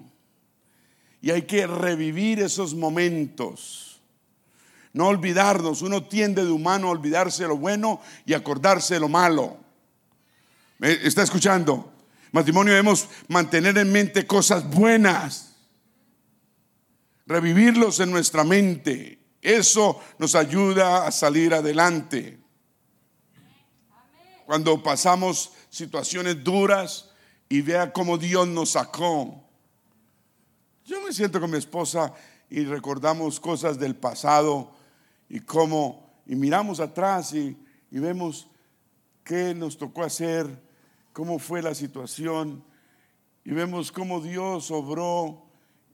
Y 1.22 1.32
hay 1.32 1.44
que 1.44 1.66
revivir 1.68 2.42
esos 2.42 2.74
momentos. 2.74 4.02
No 4.92 5.08
olvidarnos. 5.08 5.82
Uno 5.82 6.04
tiende 6.04 6.44
de 6.44 6.52
humano 6.52 6.88
a 6.88 6.92
olvidarse 6.92 7.44
de 7.44 7.50
lo 7.50 7.58
bueno 7.58 8.02
y 8.26 8.34
acordarse 8.34 8.96
de 8.96 9.00
lo 9.00 9.10
malo. 9.10 9.58
¿Está 10.80 11.24
escuchando? 11.24 11.94
Matrimonio 12.32 12.74
debemos 12.74 13.08
mantener 13.28 13.78
en 13.78 13.92
mente 13.92 14.28
cosas 14.28 14.70
buenas 14.70 15.54
revivirlos 17.26 18.00
en 18.00 18.12
nuestra 18.12 18.44
mente. 18.44 19.20
Eso 19.42 20.00
nos 20.20 20.36
ayuda 20.36 21.08
a 21.08 21.12
salir 21.12 21.54
adelante. 21.54 22.40
Cuando 24.46 24.82
pasamos 24.82 25.52
situaciones 25.70 26.44
duras 26.44 27.10
y 27.50 27.62
vea 27.62 27.92
cómo 27.94 28.18
Dios 28.18 28.48
nos 28.48 28.72
sacó. 28.72 29.44
Yo 30.86 31.02
me 31.02 31.14
siento 31.14 31.40
con 31.40 31.52
mi 31.52 31.58
esposa 31.58 32.14
y 32.50 32.66
recordamos 32.66 33.40
cosas 33.40 33.80
del 33.80 33.96
pasado 33.96 34.72
y 35.30 35.40
cómo, 35.40 36.10
y 36.26 36.36
miramos 36.36 36.80
atrás 36.80 37.34
y, 37.34 37.58
y 37.90 38.00
vemos 38.00 38.48
qué 39.24 39.54
nos 39.56 39.78
tocó 39.78 40.04
hacer, 40.04 40.62
cómo 41.14 41.40
fue 41.40 41.62
la 41.62 41.74
situación 41.74 42.64
y 43.46 43.52
vemos 43.52 43.92
cómo 43.92 44.22
Dios 44.22 44.72
obró 44.72 45.46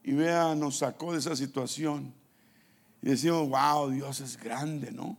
y 0.03 0.13
vea, 0.13 0.55
nos 0.55 0.77
sacó 0.77 1.13
de 1.13 1.19
esa 1.19 1.35
situación. 1.35 2.13
Y 3.01 3.09
decimos, 3.09 3.49
wow, 3.49 3.89
Dios 3.89 4.19
es 4.21 4.37
grande, 4.37 4.91
¿no? 4.91 5.17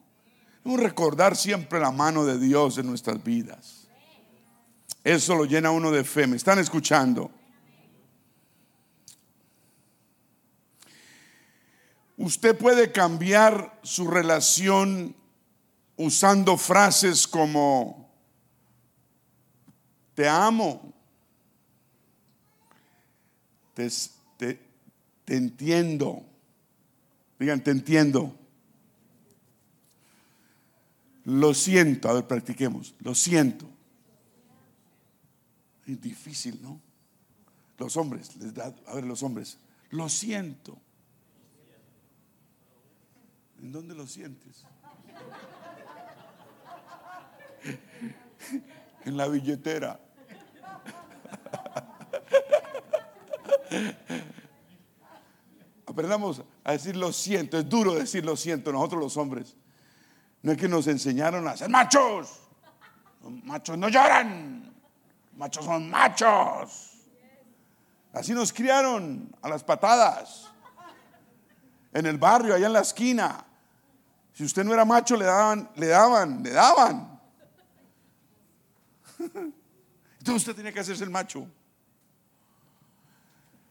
Debemos 0.62 0.82
recordar 0.82 1.36
siempre 1.36 1.80
la 1.80 1.90
mano 1.90 2.24
de 2.24 2.38
Dios 2.38 2.76
en 2.78 2.86
nuestras 2.86 3.22
vidas. 3.22 3.88
Eso 5.02 5.34
lo 5.34 5.46
llena 5.46 5.70
uno 5.70 5.90
de 5.90 6.04
fe. 6.04 6.26
¿Me 6.26 6.36
están 6.36 6.58
escuchando? 6.58 7.30
Usted 12.18 12.56
puede 12.58 12.92
cambiar 12.92 13.78
su 13.82 14.06
relación 14.06 15.16
usando 15.96 16.58
frases 16.58 17.26
como, 17.26 18.10
te 20.14 20.28
amo, 20.28 20.92
te, 23.72 23.88
te, 24.36 24.60
te 25.24 25.36
entiendo. 25.36 26.22
Digan, 27.38 27.64
te 27.64 27.70
entiendo. 27.70 28.34
Lo 31.30 31.54
siento. 31.54 32.08
A 32.08 32.14
ver, 32.14 32.26
practiquemos. 32.26 32.94
Lo 32.98 33.14
siento. 33.14 33.64
Es 35.86 36.00
difícil, 36.00 36.60
¿no? 36.60 36.80
Los 37.78 37.96
hombres, 37.96 38.34
les 38.36 38.52
da, 38.52 38.74
a 38.86 38.94
ver, 38.94 39.04
los 39.04 39.22
hombres. 39.22 39.58
Lo 39.90 40.08
siento. 40.08 40.76
¿En 43.62 43.70
dónde 43.70 43.94
lo 43.94 44.08
sientes? 44.08 44.64
en 49.04 49.16
la 49.16 49.28
billetera. 49.28 50.00
aprendamos 55.86 56.42
a 56.64 56.72
decir 56.72 56.96
lo 56.96 57.12
siento. 57.12 57.56
Es 57.56 57.68
duro 57.68 57.94
decir 57.94 58.24
lo 58.24 58.36
siento 58.36 58.72
nosotros 58.72 59.00
los 59.00 59.16
hombres. 59.16 59.56
No 60.42 60.52
es 60.52 60.58
que 60.58 60.68
nos 60.68 60.86
enseñaron 60.86 61.46
a 61.46 61.56
ser 61.56 61.68
machos. 61.68 62.40
Los 63.22 63.32
machos 63.44 63.76
no 63.76 63.88
lloran. 63.88 64.74
machos 65.36 65.64
son 65.64 65.90
machos. 65.90 66.90
Así 68.12 68.32
nos 68.32 68.52
criaron 68.52 69.34
a 69.42 69.48
las 69.48 69.62
patadas. 69.62 70.50
En 71.92 72.06
el 72.06 72.18
barrio, 72.18 72.54
allá 72.54 72.66
en 72.66 72.72
la 72.72 72.80
esquina. 72.80 73.44
Si 74.32 74.44
usted 74.44 74.64
no 74.64 74.72
era 74.72 74.84
macho, 74.84 75.16
le 75.16 75.24
daban, 75.24 75.70
le 75.76 75.86
daban, 75.88 76.42
le 76.42 76.50
daban. 76.50 77.20
Entonces 80.18 80.42
usted 80.42 80.54
tenía 80.54 80.72
que 80.72 80.80
hacerse 80.80 81.04
el 81.04 81.10
macho. 81.10 81.46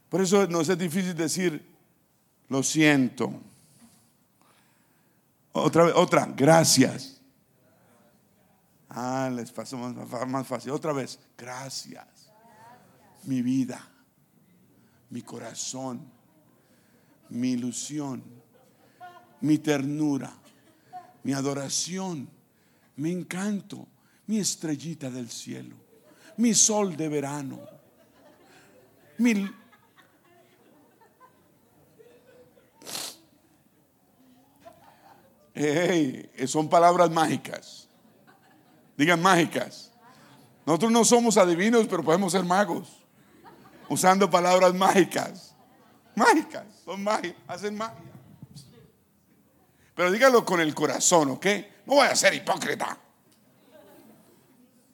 Por 0.10 0.22
eso 0.22 0.48
nos 0.48 0.70
es 0.70 0.78
difícil 0.78 1.16
decir, 1.16 1.68
lo 2.50 2.62
siento. 2.64 3.34
Otra 5.51 5.85
vez, 5.85 5.93
otra, 5.95 6.26
gracias. 6.35 7.21
Ah, 8.89 9.30
les 9.34 9.51
pasó 9.51 9.77
más, 9.77 10.27
más 10.27 10.47
fácil. 10.47 10.71
Otra 10.71 10.93
vez, 10.93 11.19
gracias. 11.38 12.07
Mi 13.23 13.41
vida, 13.41 13.81
mi 15.09 15.21
corazón, 15.21 16.09
mi 17.30 17.51
ilusión, 17.51 18.23
mi 19.41 19.57
ternura, 19.57 20.31
mi 21.23 21.34
adoración, 21.34 22.30
mi 22.95 23.11
encanto, 23.11 23.88
mi 24.27 24.39
estrellita 24.39 25.09
del 25.09 25.30
cielo, 25.30 25.76
mi 26.38 26.53
sol 26.53 26.95
de 26.95 27.09
verano, 27.09 27.59
mi 29.17 29.49
son 36.48 36.69
palabras 36.69 37.10
mágicas. 37.11 37.90
Digan 38.98 39.22
mágicas. 39.22 39.91
Nosotros 40.65 40.91
no 40.91 41.06
somos 41.06 41.38
adivinos, 41.38 41.88
pero 41.88 42.03
podemos 42.03 42.31
ser 42.31 42.44
magos. 42.44 43.03
Usando 43.90 44.30
palabras 44.30 44.73
mágicas. 44.73 45.56
Mágicas, 46.15 46.65
son 46.84 47.03
mágicas, 47.03 47.41
hacen 47.48 47.77
magia. 47.77 48.03
Pero 49.95 50.11
dígalo 50.11 50.45
con 50.45 50.60
el 50.60 50.73
corazón, 50.76 51.31
¿ok? 51.31 51.45
No 51.86 51.95
voy 51.95 52.07
a 52.07 52.15
ser 52.15 52.34
hipócrita. 52.34 52.98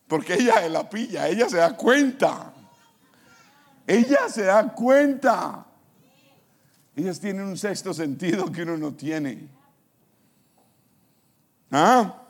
Porque 0.08 0.36
ella 0.36 0.68
la 0.70 0.90
pilla, 0.90 1.28
ella 1.28 1.50
se 1.50 1.58
da 1.58 1.76
cuenta. 1.76 2.54
Ella 3.88 4.30
se 4.30 4.44
da 4.44 4.74
cuenta. 4.74 5.66
Ellas 6.96 7.20
tienen 7.20 7.46
un 7.46 7.58
sexto 7.58 7.94
sentido 7.94 8.52
que 8.52 8.64
uno 8.64 8.78
no 8.78 8.94
tiene. 8.94 9.50
¿Ah? 11.72 12.22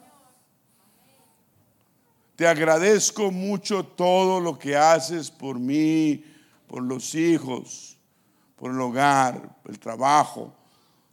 Te 2.36 2.48
agradezco 2.48 3.32
mucho 3.32 3.86
todo 3.86 4.40
lo 4.40 4.60
que 4.60 4.76
haces 4.76 5.32
por 5.32 5.58
mí, 5.58 6.24
por 6.68 6.84
los 6.84 7.16
hijos, 7.16 7.98
por 8.56 8.72
el 8.72 8.82
hogar, 8.82 9.58
el 9.66 9.80
trabajo, 9.80 10.54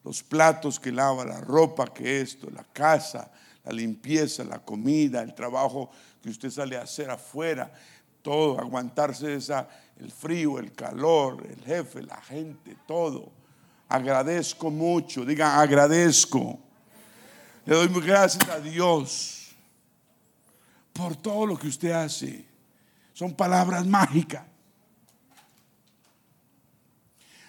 los 0.05 0.23
platos 0.23 0.81
que 0.81 0.91
lava, 0.91 1.25
la 1.25 1.41
ropa 1.41 1.93
que 1.93 2.21
esto, 2.21 2.51
la 2.51 2.65
casa, 2.65 3.31
la 3.65 3.73
limpieza, 3.73 4.43
la 4.43 4.59
comida, 4.59 5.23
el 5.23 5.35
trabajo 5.35 5.91
que 6.21 6.31
usted 6.31 6.51
sale 6.51 6.77
a 6.77 6.83
hacer 6.83 7.11
afuera, 7.11 7.73
todo, 8.23 8.59
aguantarse 8.59 9.35
esa, 9.35 9.69
el 10.01 10.11
frío, 10.11 10.59
el 10.59 10.73
calor, 10.73 11.47
el 11.49 11.63
jefe, 11.63 12.03
la 12.03 12.21
gente, 12.21 12.77
todo. 12.87 13.31
Agradezco 13.89 14.71
mucho, 14.71 15.25
diga 15.25 15.61
agradezco. 15.61 16.59
Le 17.65 17.77
doy 17.77 17.89
gracias 18.01 18.49
a 18.49 18.59
Dios 18.59 19.55
por 20.93 21.15
todo 21.17 21.47
lo 21.47 21.57
que 21.57 21.69
usted 21.69 21.93
hace. 21.93 22.45
Son 23.13 23.35
palabras 23.35 23.87
mágicas. 23.87 24.45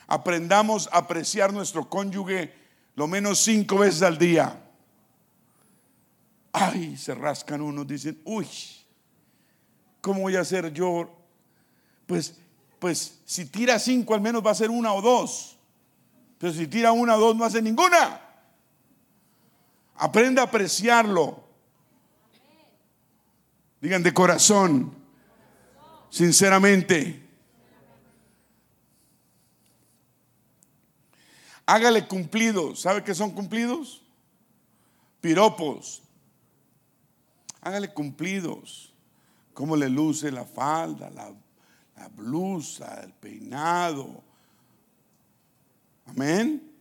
Aprendamos 0.07 0.88
a 0.91 0.99
apreciar 0.99 1.52
nuestro 1.52 1.90
cónyuge 1.90 2.53
lo 2.95 3.07
menos 3.07 3.40
cinco 3.40 3.80
veces 3.80 4.03
al 4.03 4.18
día. 4.18 4.60
Ay, 6.52 6.95
se 6.98 7.15
rascan 7.15 7.61
unos, 7.61 7.88
dicen, 7.88 8.22
uy, 8.26 8.48
¿cómo 10.02 10.22
voy 10.22 10.35
a 10.35 10.41
hacer 10.41 10.72
yo? 10.72 11.10
Pues, 12.06 12.38
pues 12.77 13.22
si 13.26 13.45
tira 13.45 13.80
cinco 13.80 14.14
al 14.14 14.22
menos 14.22 14.45
va 14.45 14.52
a 14.52 14.56
ser 14.56 14.69
una 14.69 14.94
o 14.94 15.02
dos. 15.02 15.57
Pero 16.38 16.53
si 16.53 16.68
tira 16.68 16.91
una 16.91 17.15
o 17.15 17.19
dos 17.19 17.35
no 17.35 17.45
hace 17.45 17.61
ninguna. 17.61 18.23
Aprenda 19.95 20.41
a 20.41 20.45
apreciarlo. 20.45 21.44
Digan 23.80 24.03
de 24.03 24.14
corazón, 24.14 24.95
sinceramente. 26.10 27.22
Hágale 31.65 32.07
cumplidos. 32.07 32.82
¿Sabe 32.82 33.03
qué 33.03 33.14
son 33.14 33.32
cumplidos? 33.32 34.02
Piropos. 35.22 36.02
Hágale 37.61 37.94
cumplidos. 37.94 38.94
Cómo 39.53 39.76
le 39.76 39.90
luce 39.90 40.32
la 40.32 40.45
falda, 40.45 41.10
la, 41.10 41.32
la 41.95 42.07
blusa, 42.07 43.02
el 43.03 43.14
peinado. 43.14 44.24
Amén 46.06 46.73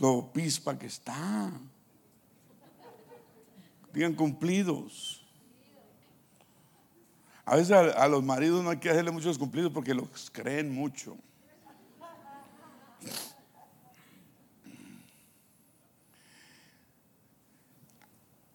lo 0.00 0.32
pispa 0.32 0.78
que 0.78 0.86
está. 0.86 1.50
Digan 3.92 4.14
cumplidos. 4.14 5.24
A 7.44 7.56
veces 7.56 7.72
a, 7.72 8.06
los 8.08 8.22
maridos 8.22 8.62
no 8.62 8.70
hay 8.70 8.76
que 8.76 8.90
hacerle 8.90 9.10
muchos 9.10 9.38
cumplidos 9.38 9.72
porque 9.72 9.94
los 9.94 10.30
creen 10.30 10.72
mucho. 10.72 11.16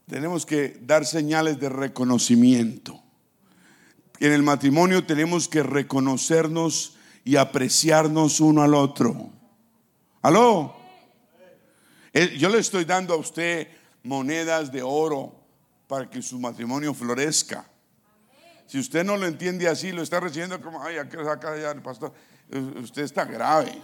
Tenemos 0.05 0.45
que 0.45 0.79
dar 0.81 1.05
señales 1.05 1.59
de 1.59 1.69
reconocimiento. 1.69 3.01
En 4.19 4.31
el 4.31 4.43
matrimonio 4.43 5.05
tenemos 5.07 5.47
que 5.47 5.63
reconocernos 5.63 6.97
y 7.25 7.37
apreciarnos 7.37 8.39
uno 8.39 8.61
al 8.61 8.75
otro. 8.75 9.31
¿Aló? 10.21 10.82
Yo 12.13 12.49
le 12.49 12.59
estoy 12.59 12.85
dando 12.85 13.15
a 13.15 13.17
usted 13.17 13.67
monedas 14.03 14.71
de 14.71 14.83
oro 14.83 15.33
para 15.87 16.07
que 16.09 16.21
su 16.21 16.39
matrimonio 16.39 16.93
florezca. 16.93 17.65
Si 18.67 18.79
usted 18.79 19.03
no 19.03 19.17
lo 19.17 19.25
entiende 19.25 19.67
así, 19.67 19.91
lo 19.91 20.01
está 20.01 20.19
recibiendo 20.19 20.61
como, 20.61 20.83
ay, 20.83 20.97
aquí 20.97 21.17
saca 21.23 21.57
ya 21.57 21.71
el 21.71 21.81
pastor. 21.81 22.13
Usted 22.81 23.03
está 23.03 23.25
grave. 23.25 23.81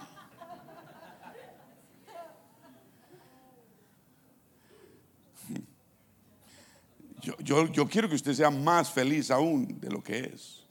Yo, 7.22 7.36
yo, 7.40 7.68
yo, 7.68 7.88
quiero 7.88 8.08
que 8.08 8.16
usted 8.16 8.34
sea 8.34 8.50
más 8.50 8.92
feliz 8.92 9.30
aún 9.30 9.80
de 9.80 9.90
lo 9.90 10.02
que 10.02 10.20
es. 10.20 10.66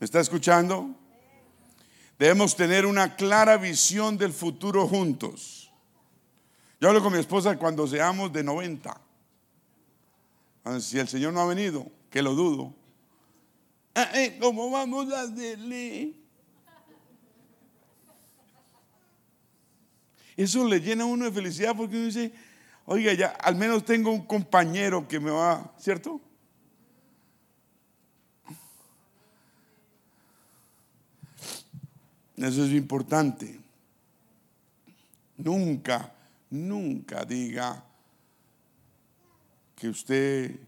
¿Me 0.00 0.04
está 0.04 0.20
escuchando? 0.20 0.90
Debemos 2.18 2.54
tener 2.54 2.86
una 2.86 3.16
clara 3.16 3.56
visión 3.56 4.16
del 4.16 4.32
futuro 4.32 4.86
juntos. 4.86 5.72
Yo 6.80 6.88
hablo 6.88 7.02
con 7.02 7.12
mi 7.12 7.18
esposa 7.18 7.56
cuando 7.58 7.86
seamos 7.86 8.32
de 8.32 8.44
90. 8.44 9.00
Si 10.80 10.98
el 10.98 11.08
Señor 11.08 11.32
no 11.32 11.40
ha 11.40 11.46
venido, 11.46 11.86
que 12.10 12.22
lo 12.22 12.34
dudo. 12.34 12.74
Ah, 13.94 14.10
¿Cómo 14.40 14.70
vamos 14.70 15.12
a 15.12 15.22
hacerle? 15.22 16.14
Eso 20.36 20.66
le 20.66 20.80
llena 20.80 21.04
a 21.04 21.06
uno 21.06 21.26
de 21.26 21.32
felicidad 21.32 21.76
porque 21.76 21.96
uno 21.96 22.06
dice, 22.06 22.32
oiga, 22.86 23.12
ya 23.12 23.28
al 23.28 23.54
menos 23.56 23.84
tengo 23.84 24.10
un 24.10 24.26
compañero 24.26 25.06
que 25.06 25.20
me 25.20 25.30
va, 25.30 25.72
¿cierto? 25.78 26.20
Eso 32.36 32.64
es 32.64 32.72
importante. 32.72 33.60
Nunca, 35.36 36.12
nunca 36.50 37.24
diga 37.24 37.84
que 39.76 39.88
usted 39.88 40.58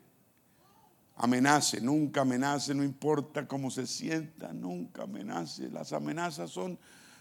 amenace, 1.17 1.81
nunca 1.81 2.23
amenace, 2.23 2.75
no 2.75 2.85
importa 2.85 3.47
cómo 3.49 3.71
se 3.71 3.87
sienta, 3.87 4.53
nunca 4.53 5.05
amenace. 5.05 5.69
Las 5.71 5.93
amenazas 5.93 6.51
son 6.51 6.79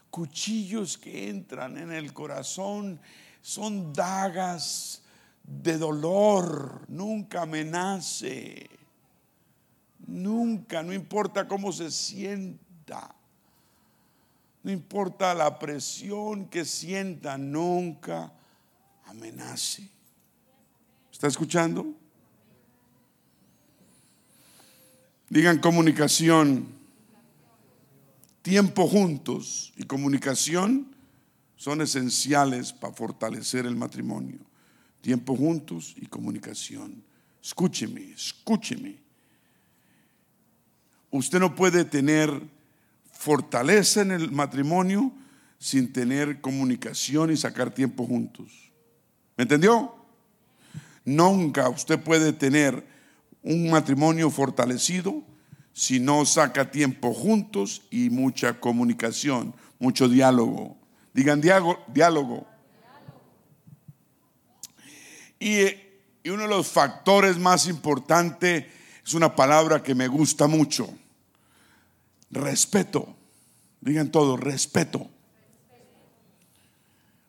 cuchillos 0.10 0.98
que 0.98 1.30
entran 1.30 1.78
en 1.78 1.92
el 1.92 2.14
corazón, 2.14 3.00
son 3.42 3.94
dagas 3.94 5.02
de 5.44 5.78
dolor, 5.78 6.82
nunca 6.88 7.44
amenace, 7.44 8.70
nunca, 10.08 10.84
no 10.84 10.94
importa 10.94 11.48
cómo 11.48 11.72
se 11.72 11.92
sienta. 11.92 13.16
No 14.66 14.72
importa 14.72 15.36
la 15.36 15.60
presión 15.60 16.48
que 16.48 16.66
sienta, 16.66 17.38
nunca 17.38 18.34
amenace. 19.06 19.88
¿Está 21.12 21.28
escuchando? 21.28 21.94
Digan 25.30 25.60
comunicación. 25.60 26.66
Tiempo 28.42 28.88
juntos 28.88 29.72
y 29.78 29.84
comunicación 29.84 30.96
son 31.56 31.82
esenciales 31.82 32.74
para 32.74 32.92
fortalecer 32.92 33.68
el 33.68 33.76
matrimonio. 33.76 34.40
Tiempo 35.02 35.36
juntos 35.36 35.94
y 35.96 36.08
comunicación. 36.08 37.04
Escúcheme, 37.40 38.14
escúcheme. 38.14 38.98
Usted 41.12 41.40
no 41.40 41.54
puede 41.54 41.86
tener 41.86 42.55
fortaleza 43.16 44.02
en 44.02 44.12
el 44.12 44.32
matrimonio 44.32 45.12
sin 45.58 45.92
tener 45.92 46.42
comunicación 46.42 47.32
y 47.32 47.38
sacar 47.38 47.72
tiempo 47.72 48.06
juntos. 48.06 48.72
¿Me 49.38 49.44
entendió? 49.44 49.96
Nunca 51.06 51.70
usted 51.70 52.00
puede 52.00 52.34
tener 52.34 52.86
un 53.42 53.70
matrimonio 53.70 54.30
fortalecido 54.30 55.24
si 55.74 56.00
no 56.00 56.26
saca 56.26 56.72
tiempo 56.72 57.14
juntos 57.14 57.84
y 57.90 58.10
mucha 58.10 58.60
comunicación, 58.60 59.56
mucho 59.80 60.08
diálogo. 60.08 60.78
Digan 61.14 61.42
diálogo. 61.42 62.48
Y, 65.40 65.66
y 66.24 66.30
uno 66.30 66.44
de 66.44 66.50
los 66.50 66.68
factores 66.68 67.38
más 67.38 67.68
importantes 67.68 68.66
es 69.06 69.14
una 69.14 69.36
palabra 69.36 69.84
que 69.84 69.94
me 69.94 70.08
gusta 70.08 70.48
mucho. 70.48 70.90
Respeto. 72.36 73.16
Digan 73.80 74.12
todo, 74.12 74.36
respeto. 74.36 75.10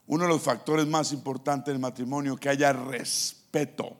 Uno 0.09 0.25
de 0.25 0.29
los 0.29 0.43
factores 0.43 0.87
más 0.87 1.13
importantes 1.13 1.73
del 1.73 1.79
matrimonio, 1.79 2.37
que 2.37 2.49
haya 2.49 2.73
respeto. 2.73 3.97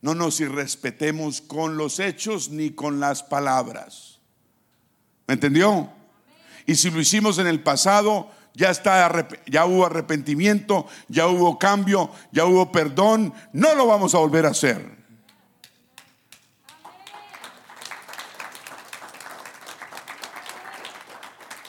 No 0.00 0.14
nos 0.14 0.40
irrespetemos 0.40 1.40
con 1.42 1.76
los 1.76 2.00
hechos 2.00 2.48
ni 2.50 2.70
con 2.70 3.00
las 3.00 3.22
palabras. 3.22 4.18
¿Me 5.26 5.34
entendió? 5.34 5.90
Y 6.64 6.74
si 6.76 6.90
lo 6.90 7.00
hicimos 7.00 7.38
en 7.38 7.46
el 7.46 7.62
pasado, 7.62 8.30
ya 8.54 8.70
está 8.70 9.28
ya 9.46 9.66
hubo 9.66 9.84
arrepentimiento, 9.84 10.86
ya 11.08 11.26
hubo 11.26 11.58
cambio, 11.58 12.10
ya 12.32 12.46
hubo 12.46 12.72
perdón, 12.72 13.34
no 13.52 13.74
lo 13.74 13.86
vamos 13.86 14.14
a 14.14 14.18
volver 14.18 14.46
a 14.46 14.50
hacer. 14.50 14.95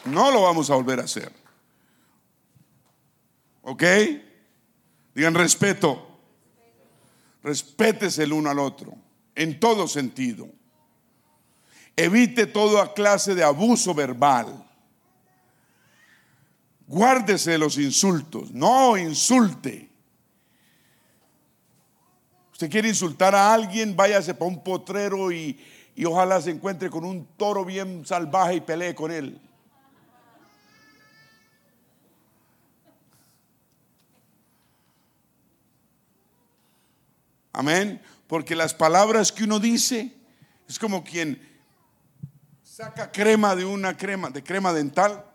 No 0.07 0.31
lo 0.31 0.43
vamos 0.43 0.69
a 0.69 0.75
volver 0.75 0.99
a 0.99 1.03
hacer. 1.03 1.31
¿Ok? 3.61 3.84
Digan 5.13 5.34
respeto. 5.34 6.07
Respétese 7.43 8.23
el 8.23 8.34
uno 8.34 8.49
al 8.49 8.59
otro, 8.59 8.93
en 9.35 9.59
todo 9.59 9.88
sentido. 9.88 10.49
Evite 11.95 12.45
toda 12.45 12.93
clase 12.93 13.34
de 13.35 13.43
abuso 13.43 13.93
verbal. 13.93 14.65
Guárdese 16.88 17.51
de 17.51 17.57
los 17.57 17.77
insultos, 17.77 18.51
no 18.51 18.97
insulte. 18.97 19.89
Usted 22.51 22.69
quiere 22.69 22.89
insultar 22.89 23.35
a 23.35 23.53
alguien, 23.53 23.95
váyase 23.95 24.34
para 24.34 24.49
un 24.49 24.63
potrero 24.63 25.31
y, 25.31 25.59
y 25.95 26.05
ojalá 26.05 26.41
se 26.41 26.51
encuentre 26.51 26.89
con 26.89 27.03
un 27.03 27.25
toro 27.38 27.65
bien 27.65 28.05
salvaje 28.05 28.55
y 28.55 28.61
pelee 28.61 28.95
con 28.95 29.11
él. 29.11 29.39
Amén. 37.57 37.99
Porque 38.27 38.55
las 38.55 38.75
palabras 38.75 39.31
que 39.31 39.45
uno 39.45 39.59
dice 39.59 40.15
es 40.69 40.77
como 40.77 41.03
quien 41.03 41.41
saca 42.61 43.11
crema 43.11 43.55
de 43.55 43.65
una 43.65 43.97
crema, 43.97 44.29
de 44.29 44.43
crema 44.43 44.71
dental. 44.71 45.25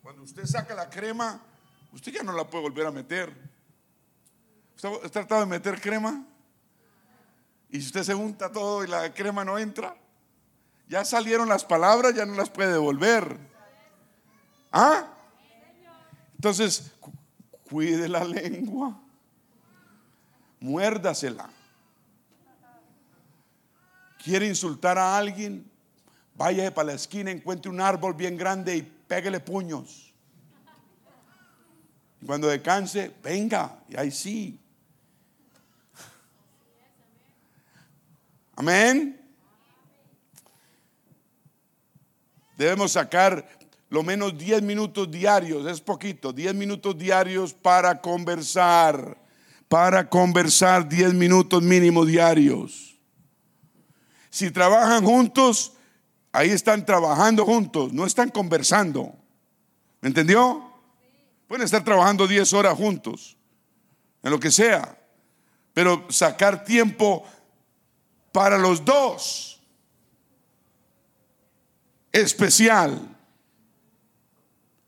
Cuando 0.00 0.22
usted 0.22 0.46
saca 0.46 0.76
la 0.76 0.88
crema, 0.88 1.42
usted 1.92 2.12
ya 2.12 2.22
no 2.22 2.30
la 2.34 2.48
puede 2.48 2.62
volver 2.62 2.86
a 2.86 2.92
meter. 2.92 3.36
¿Usted 4.76 4.90
ha 5.04 5.08
tratado 5.08 5.40
de 5.40 5.48
meter 5.48 5.80
crema? 5.80 6.24
Y 7.68 7.80
si 7.80 7.86
usted 7.86 8.04
se 8.04 8.14
unta 8.14 8.52
todo 8.52 8.84
y 8.84 8.86
la 8.86 9.12
crema 9.12 9.44
no 9.44 9.58
entra, 9.58 9.96
ya 10.88 11.04
salieron 11.04 11.48
las 11.48 11.64
palabras, 11.64 12.14
ya 12.14 12.24
no 12.24 12.36
las 12.36 12.48
puede 12.48 12.70
devolver. 12.70 13.36
¿Ah? 14.70 15.08
Entonces, 16.36 16.92
cuide 17.68 18.08
la 18.08 18.22
lengua, 18.22 19.00
muérdasela 20.60 21.50
quiere 24.22 24.46
insultar 24.46 24.98
a 24.98 25.16
alguien, 25.16 25.68
vaya 26.34 26.72
para 26.72 26.88
la 26.88 26.94
esquina, 26.94 27.30
encuentre 27.30 27.70
un 27.70 27.80
árbol 27.80 28.14
bien 28.14 28.36
grande 28.36 28.76
y 28.76 28.82
pégale 28.82 29.40
puños. 29.40 30.12
cuando 32.24 32.46
descanse, 32.46 33.12
venga, 33.22 33.80
y 33.88 33.96
ahí 33.96 34.10
sí. 34.12 34.58
Amén. 38.54 39.20
Debemos 42.56 42.92
sacar 42.92 43.48
lo 43.88 44.04
menos 44.04 44.38
10 44.38 44.62
minutos 44.62 45.10
diarios, 45.10 45.66
es 45.66 45.80
poquito, 45.80 46.32
10 46.32 46.54
minutos 46.54 46.96
diarios 46.96 47.52
para 47.52 48.00
conversar, 48.00 49.18
para 49.68 50.08
conversar 50.08 50.88
10 50.88 51.12
minutos 51.14 51.60
mínimo 51.60 52.04
diarios. 52.06 52.91
Si 54.32 54.50
trabajan 54.50 55.04
juntos, 55.04 55.74
ahí 56.32 56.48
están 56.48 56.86
trabajando 56.86 57.44
juntos, 57.44 57.92
no 57.92 58.06
están 58.06 58.30
conversando. 58.30 59.14
¿Me 60.00 60.08
entendió? 60.08 60.72
Pueden 61.46 61.66
estar 61.66 61.84
trabajando 61.84 62.26
10 62.26 62.50
horas 62.54 62.74
juntos, 62.74 63.36
en 64.22 64.30
lo 64.30 64.40
que 64.40 64.50
sea, 64.50 64.98
pero 65.74 66.06
sacar 66.08 66.64
tiempo 66.64 67.24
para 68.32 68.56
los 68.56 68.82
dos 68.82 69.60
especial. 72.10 73.14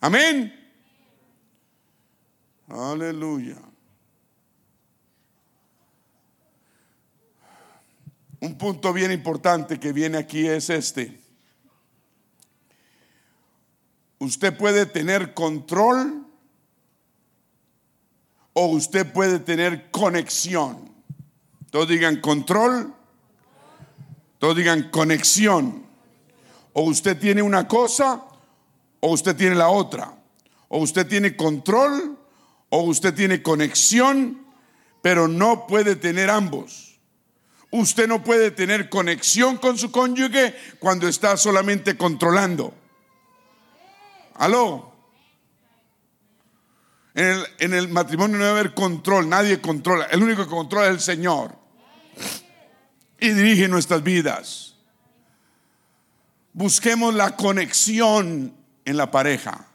Amén. 0.00 0.54
Aleluya. 2.66 3.58
Un 8.44 8.58
punto 8.58 8.92
bien 8.92 9.10
importante 9.10 9.80
que 9.80 9.90
viene 9.90 10.18
aquí 10.18 10.46
es 10.46 10.68
este. 10.68 11.18
Usted 14.18 14.54
puede 14.54 14.84
tener 14.84 15.32
control 15.32 16.26
o 18.52 18.66
usted 18.66 19.10
puede 19.10 19.38
tener 19.38 19.90
conexión. 19.90 20.92
Todos 21.70 21.88
digan 21.88 22.20
control, 22.20 22.94
todos 24.38 24.56
digan 24.56 24.90
conexión. 24.90 25.86
O 26.74 26.82
usted 26.82 27.18
tiene 27.18 27.40
una 27.40 27.66
cosa 27.66 28.26
o 29.00 29.10
usted 29.10 29.34
tiene 29.36 29.54
la 29.54 29.70
otra. 29.70 30.18
O 30.68 30.80
usted 30.80 31.08
tiene 31.08 31.34
control 31.34 32.18
o 32.68 32.82
usted 32.82 33.14
tiene 33.14 33.42
conexión, 33.42 34.46
pero 35.00 35.28
no 35.28 35.66
puede 35.66 35.96
tener 35.96 36.28
ambos. 36.28 36.93
Usted 37.76 38.06
no 38.06 38.22
puede 38.22 38.52
tener 38.52 38.88
conexión 38.88 39.56
con 39.56 39.76
su 39.76 39.90
cónyuge 39.90 40.54
cuando 40.78 41.08
está 41.08 41.36
solamente 41.36 41.96
controlando. 41.96 42.72
Aló. 44.34 44.92
En 47.16 47.74
el, 47.74 47.88
matrimonio 47.88 48.38
no 48.38 48.44
debe 48.44 48.60
haber 48.60 48.74
control, 48.74 49.28
nadie 49.28 49.60
controla. 49.60 50.04
El 50.04 50.22
único 50.22 50.44
que 50.44 50.50
controla 50.50 50.86
es 50.86 50.92
el 50.92 51.00
Señor. 51.00 51.56
Y 53.18 53.30
dirige 53.30 53.66
nuestras 53.66 54.04
vidas. 54.04 54.76
Busquemos 56.52 57.12
la 57.12 57.34
conexión 57.34 58.54
en 58.84 58.96
la 58.96 59.10
pareja. 59.10 59.66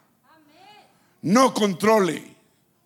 No 1.22 1.54
controle 1.54 2.34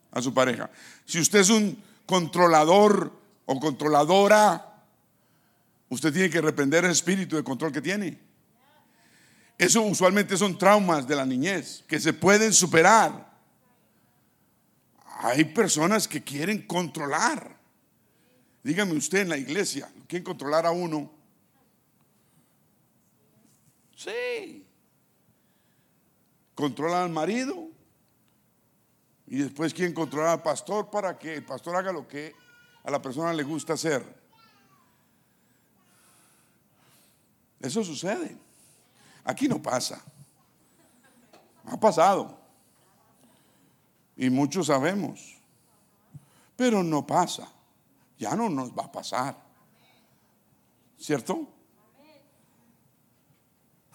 a 0.09 0.23
su 0.23 0.33
pareja. 0.33 0.71
Si 1.05 1.19
usted 1.19 1.41
es 1.41 1.51
un 1.51 1.77
controlador 2.07 3.13
o 3.45 3.59
controladora, 3.59 4.72
Usted 5.93 6.11
tiene 6.11 6.29
que 6.31 6.41
reprender 6.41 6.83
el 6.85 6.89
espíritu 6.89 7.35
de 7.35 7.43
control 7.43 7.71
que 7.71 7.79
tiene. 7.79 8.19
Eso 9.59 9.83
usualmente 9.83 10.35
son 10.35 10.57
traumas 10.57 11.07
de 11.07 11.15
la 11.15 11.23
niñez 11.23 11.83
que 11.87 11.99
se 11.99 12.13
pueden 12.13 12.51
superar. 12.51 13.31
Hay 15.19 15.43
personas 15.43 16.07
que 16.07 16.23
quieren 16.23 16.65
controlar. 16.65 17.55
Dígame 18.63 18.93
usted 18.93 19.19
en 19.19 19.29
la 19.29 19.37
iglesia, 19.37 19.87
¿quieren 20.07 20.23
controlar 20.23 20.65
a 20.65 20.71
uno? 20.71 21.11
Sí. 23.95 24.65
controla 26.55 27.03
al 27.03 27.09
marido 27.09 27.67
y 29.27 29.37
después 29.37 29.75
quieren 29.75 29.93
controlar 29.93 30.29
al 30.29 30.41
pastor 30.41 30.89
para 30.89 31.19
que 31.19 31.35
el 31.35 31.45
pastor 31.45 31.75
haga 31.75 31.91
lo 31.91 32.07
que 32.07 32.33
a 32.83 32.89
la 32.89 32.99
persona 32.99 33.31
le 33.31 33.43
gusta 33.43 33.73
hacer. 33.73 34.22
Eso 37.63 37.83
sucede. 37.83 38.37
Aquí 39.23 39.47
no 39.47 39.61
pasa. 39.61 40.03
Ha 41.65 41.79
pasado. 41.79 42.37
Y 44.17 44.29
muchos 44.29 44.67
sabemos. 44.67 45.37
Pero 46.57 46.83
no 46.83 47.07
pasa. 47.07 47.47
Ya 48.19 48.35
no 48.35 48.49
nos 48.49 48.71
va 48.71 48.83
a 48.83 48.91
pasar. 48.91 49.41
¿Cierto? 50.99 51.47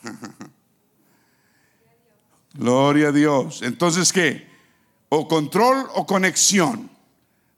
Gloria 2.55 3.09
a 3.09 3.13
Dios. 3.13 3.61
Entonces, 3.61 4.15
¿qué? 4.15 4.49
O 5.11 5.29
control 5.29 5.91
o 5.95 6.07
conexión. 6.07 6.91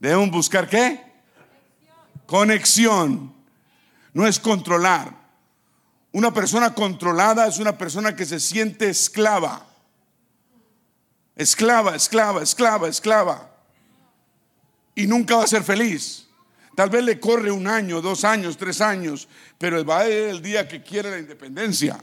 Debemos 0.01 0.33
buscar 0.33 0.69
qué? 0.69 1.09
Conexión. 2.27 3.33
No 4.13 4.27
es 4.27 4.41
controlar. 4.41 5.20
Una 6.13 6.33
persona 6.33 6.75
controlada 6.75 7.47
es 7.47 7.59
una 7.59 7.79
persona 7.79 8.17
que 8.17 8.27
se 8.27 8.41
siente 8.41 8.89
esclava. 8.89 9.67
Esclava, 11.37 11.95
esclava, 11.95 12.43
esclava, 12.43 12.89
esclava. 12.89 13.51
Y 14.95 15.07
nunca 15.07 15.37
va 15.37 15.45
a 15.45 15.47
ser 15.47 15.63
feliz. 15.63 16.27
Tal 16.75 16.91
vez 16.91 17.05
le 17.05 17.21
corre 17.21 17.51
un 17.51 17.67
año, 17.67 18.01
dos 18.01 18.25
años, 18.25 18.57
tres 18.57 18.81
años, 18.81 19.29
pero 19.59 19.85
va 19.85 20.01
a 20.01 20.09
ir 20.09 20.29
el 20.29 20.43
día 20.43 20.67
que 20.67 20.83
quiere 20.83 21.11
la 21.11 21.19
independencia. 21.19 21.99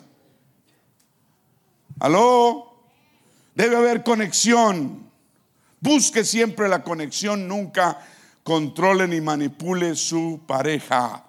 ¿Aló? 2.00 2.84
Debe 3.56 3.76
haber 3.76 4.04
conexión. 4.04 5.10
Busque 5.80 6.24
siempre 6.24 6.68
la 6.70 6.84
conexión, 6.84 7.48
nunca 7.48 8.00
controle 8.44 9.08
ni 9.08 9.20
manipule 9.20 9.96
su 9.96 10.42
pareja. 10.48 11.27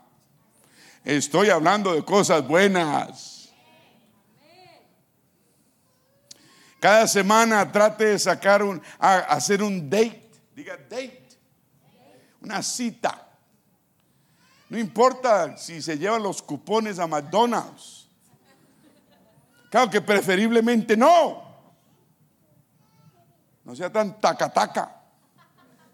Estoy 1.09 1.49
hablando 1.49 1.95
de 1.95 2.05
cosas 2.05 2.47
buenas. 2.47 3.49
Cada 6.79 7.09
semana 7.09 7.73
trate 7.73 8.05
de 8.05 8.19
sacar 8.19 8.63
un, 8.63 8.83
hacer 8.99 9.63
un 9.63 9.89
date. 9.89 10.31
Diga 10.55 10.77
date. 10.77 11.27
Una 12.43 12.63
cita. 12.63 13.27
No 14.69 14.79
importa 14.79 15.57
si 15.57 15.81
se 15.81 15.97
llevan 15.97 16.23
los 16.23 16.43
cupones 16.43 16.99
a 16.99 17.07
McDonald's. 17.07 18.11
Claro 19.71 19.89
que 19.89 20.03
preferiblemente 20.03 20.95
no. 20.95 21.43
No 23.65 23.75
sea 23.75 23.91
tan 23.91 24.21
taca-taca. 24.21 24.95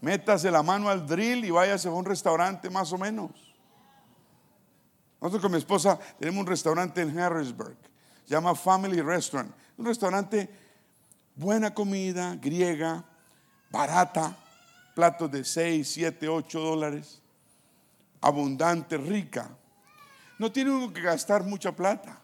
Métase 0.00 0.50
la 0.50 0.64
mano 0.64 0.88
al 0.88 1.06
drill 1.06 1.44
y 1.44 1.52
váyase 1.52 1.86
a 1.86 1.92
un 1.92 2.04
restaurante 2.04 2.68
más 2.68 2.92
o 2.92 2.98
menos. 2.98 3.53
Nosotros 5.24 5.40
con 5.40 5.52
mi 5.52 5.56
esposa 5.56 5.98
tenemos 6.18 6.42
un 6.42 6.46
restaurante 6.46 7.00
en 7.00 7.18
Harrisburg. 7.18 7.78
Se 8.26 8.34
llama 8.34 8.54
Family 8.54 9.00
Restaurant. 9.00 9.50
Un 9.78 9.86
restaurante, 9.86 10.50
buena 11.34 11.72
comida, 11.72 12.36
griega, 12.36 13.02
barata, 13.70 14.36
platos 14.94 15.30
de 15.30 15.42
6, 15.42 15.88
7, 15.90 16.28
8 16.28 16.60
dólares, 16.60 17.22
abundante, 18.20 18.98
rica. 18.98 19.48
No 20.38 20.52
tiene 20.52 20.72
uno 20.72 20.92
que 20.92 21.00
gastar 21.00 21.42
mucha 21.42 21.74
plata. 21.74 22.20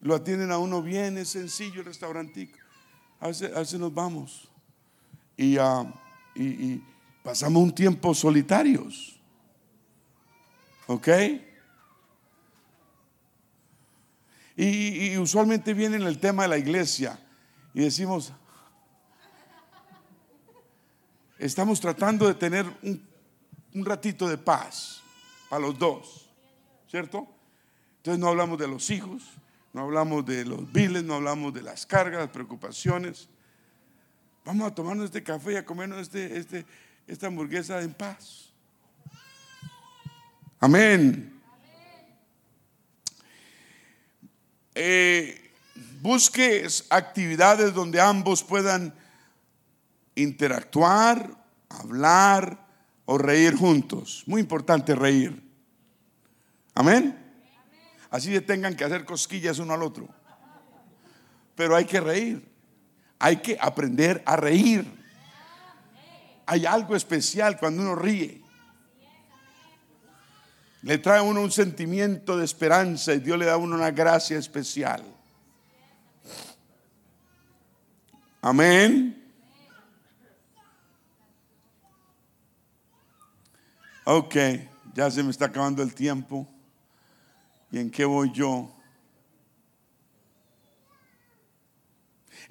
Lo 0.00 0.14
atienden 0.14 0.50
a 0.50 0.56
uno 0.56 0.80
bien, 0.80 1.18
es 1.18 1.28
sencillo 1.28 1.80
el 1.80 1.86
restaurantico. 1.86 2.56
A 3.20 3.26
veces, 3.26 3.74
nos 3.78 3.92
vamos 3.92 4.48
ah, 5.60 5.84
y, 6.34 6.80
pasamos 7.22 7.62
un 7.62 7.74
tiempo 7.74 8.14
solitarios. 8.14 9.13
¿Ok? 10.86 11.08
Y, 14.56 15.16
usualmente 15.18 15.74
viene 15.74 15.96
el 15.96 16.18
tema 16.20 16.42
de 16.44 16.48
la 16.48 16.58
iglesia 16.58 17.18
y 17.72 17.80
decimos, 17.80 18.32
estamos 21.38 21.80
tratando 21.80 22.28
de 22.28 22.34
tener 22.34 22.64
un, 22.82 23.02
un 23.74 23.84
ratito 23.84 24.28
de 24.28 24.38
paz 24.38 25.02
para 25.48 25.62
los 25.62 25.76
dos, 25.76 26.30
¿cierto? 26.88 27.26
Entonces 27.96 28.20
no 28.20 28.28
hablamos 28.28 28.58
de 28.58 28.68
los 28.68 28.90
hijos, 28.90 29.24
no 29.72 29.82
hablamos 29.82 30.24
de 30.24 30.44
los 30.44 30.70
biles, 30.72 31.02
no 31.02 31.14
hablamos 31.14 31.52
de 31.52 31.62
las 31.62 31.84
cargas, 31.84 32.20
las 32.20 32.30
preocupaciones. 32.30 33.28
Vamos 34.44 34.70
a 34.70 34.74
tomarnos 34.74 35.06
este 35.06 35.24
café 35.24 35.54
y 35.54 35.56
a 35.56 35.64
comernos 35.64 36.00
este, 36.00 36.38
este, 36.38 36.66
esta 37.08 37.26
hamburguesa 37.26 37.82
en 37.82 37.92
paz. 37.92 38.53
Amén. 40.60 41.40
Eh, 44.74 45.50
busque 46.00 46.66
actividades 46.90 47.74
donde 47.74 48.00
ambos 48.00 48.42
puedan 48.42 48.94
interactuar, 50.14 51.30
hablar 51.68 52.66
o 53.04 53.18
reír 53.18 53.56
juntos. 53.56 54.24
Muy 54.26 54.40
importante 54.40 54.94
reír. 54.94 55.42
Amén. 56.74 57.18
Así 58.10 58.30
de 58.30 58.40
tengan 58.40 58.76
que 58.76 58.84
hacer 58.84 59.04
cosquillas 59.04 59.58
uno 59.58 59.74
al 59.74 59.82
otro. 59.82 60.08
Pero 61.54 61.76
hay 61.76 61.84
que 61.84 62.00
reír. 62.00 62.48
Hay 63.18 63.38
que 63.38 63.56
aprender 63.60 64.22
a 64.26 64.36
reír. 64.36 64.86
Hay 66.46 66.66
algo 66.66 66.94
especial 66.94 67.58
cuando 67.58 67.82
uno 67.82 67.94
ríe. 67.94 68.43
Le 70.84 70.98
trae 70.98 71.20
a 71.20 71.22
uno 71.22 71.40
un 71.40 71.50
sentimiento 71.50 72.36
de 72.36 72.44
esperanza 72.44 73.14
y 73.14 73.18
Dios 73.18 73.38
le 73.38 73.46
da 73.46 73.54
a 73.54 73.56
uno 73.56 73.74
una 73.74 73.90
gracia 73.90 74.38
especial. 74.38 75.02
Amén. 78.42 79.18
Ok, 84.04 84.36
ya 84.92 85.10
se 85.10 85.22
me 85.22 85.30
está 85.30 85.46
acabando 85.46 85.82
el 85.82 85.94
tiempo. 85.94 86.46
¿Y 87.72 87.78
en 87.78 87.90
qué 87.90 88.04
voy 88.04 88.30
yo? 88.32 88.70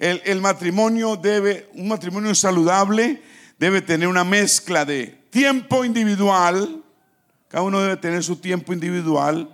El, 0.00 0.40
matrimonio 0.40 1.14
debe, 1.16 1.70
un 1.74 1.86
matrimonio 1.86 2.34
saludable 2.34 3.22
debe 3.60 3.80
tener 3.80 4.08
una 4.08 4.24
mezcla 4.24 4.84
de 4.84 5.06
tiempo 5.30 5.84
individual, 5.84 6.83
cada 7.54 7.66
uno 7.66 7.80
debe 7.80 7.96
tener 7.96 8.24
su 8.24 8.34
tiempo 8.34 8.72
individual, 8.72 9.48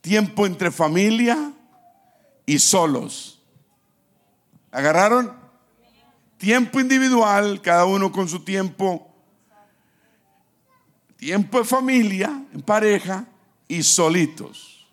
tiempo 0.00 0.46
entre 0.46 0.70
familia 0.70 1.52
y 2.46 2.60
solos. 2.60 3.42
¿Agarraron? 4.70 5.36
Tiempo 6.38 6.78
individual, 6.78 7.60
cada 7.62 7.84
uno 7.84 8.12
con 8.12 8.28
su 8.28 8.44
tiempo. 8.44 9.12
Tiempo 11.16 11.58
de 11.58 11.64
familia, 11.64 12.44
en 12.54 12.62
pareja 12.62 13.26
y 13.66 13.82
solitos 13.82 14.86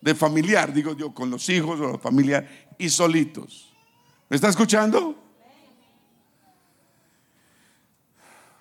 de 0.00 0.14
familiar, 0.14 0.72
digo 0.72 0.94
yo, 0.94 1.12
con 1.12 1.28
los 1.28 1.48
hijos 1.48 1.80
o 1.80 1.90
la 1.90 1.98
familia 1.98 2.68
y 2.78 2.88
solitos. 2.88 3.74
¿Me 4.28 4.36
está 4.36 4.48
escuchando? 4.48 5.16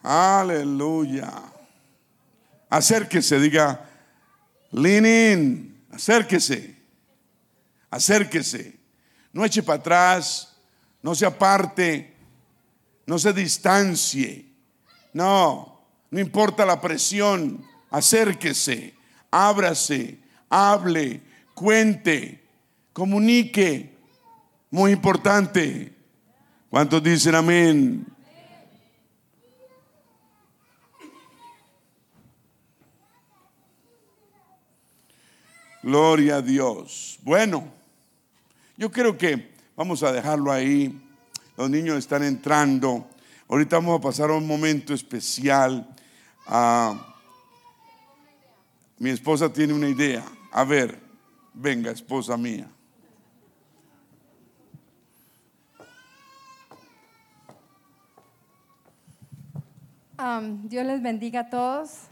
Aleluya. 0.02 1.57
Acérquese, 2.70 3.40
diga, 3.40 3.90
lean 4.72 5.06
in, 5.06 5.86
acérquese, 5.92 6.76
acérquese. 7.90 8.78
No 9.32 9.46
eche 9.46 9.64
para 9.64 9.80
atrás, 9.80 10.56
no 11.02 11.16
se 11.16 11.26
aparte, 11.26 12.14
no 13.06 13.18
se 13.18 13.32
distancie. 13.32 14.46
No, 15.14 15.82
no 16.12 16.20
importa 16.20 16.66
la 16.66 16.82
presión, 16.82 17.64
acérquese, 17.90 18.94
ábrase, 19.32 20.20
hable, 20.50 21.22
cuente, 21.54 22.44
comunique. 22.94 23.96
Muy 24.70 24.92
importante. 24.92 25.94
¿Cuántos 26.70 27.02
dicen 27.02 27.36
amén? 27.36 28.06
Gloria 35.88 36.36
a 36.36 36.42
Dios. 36.42 37.18
Bueno, 37.24 37.64
yo 38.76 38.92
creo 38.92 39.18
que 39.18 39.54
vamos 39.74 40.04
a 40.04 40.12
dejarlo 40.12 40.52
ahí. 40.52 41.02
Los 41.56 41.70
niños 41.70 41.98
están 41.98 42.24
entrando. 42.24 43.08
Ahorita 43.48 43.78
vamos 43.78 43.98
a 43.98 44.02
pasar 44.02 44.30
a 44.30 44.34
un 44.34 44.46
momento 44.46 44.94
especial. 44.94 45.88
Ah, 46.46 47.16
mi 49.00 49.12
esposa 49.12 49.48
tiene 49.48 49.72
una 49.72 49.88
idea. 49.88 50.26
A 50.52 50.66
ver, 50.66 51.00
venga, 51.54 51.90
esposa 51.90 52.36
mía. 52.36 52.68
Dios 60.64 60.86
les 60.86 61.02
bendiga 61.02 61.40
a 61.40 61.50
todos. 61.50 62.10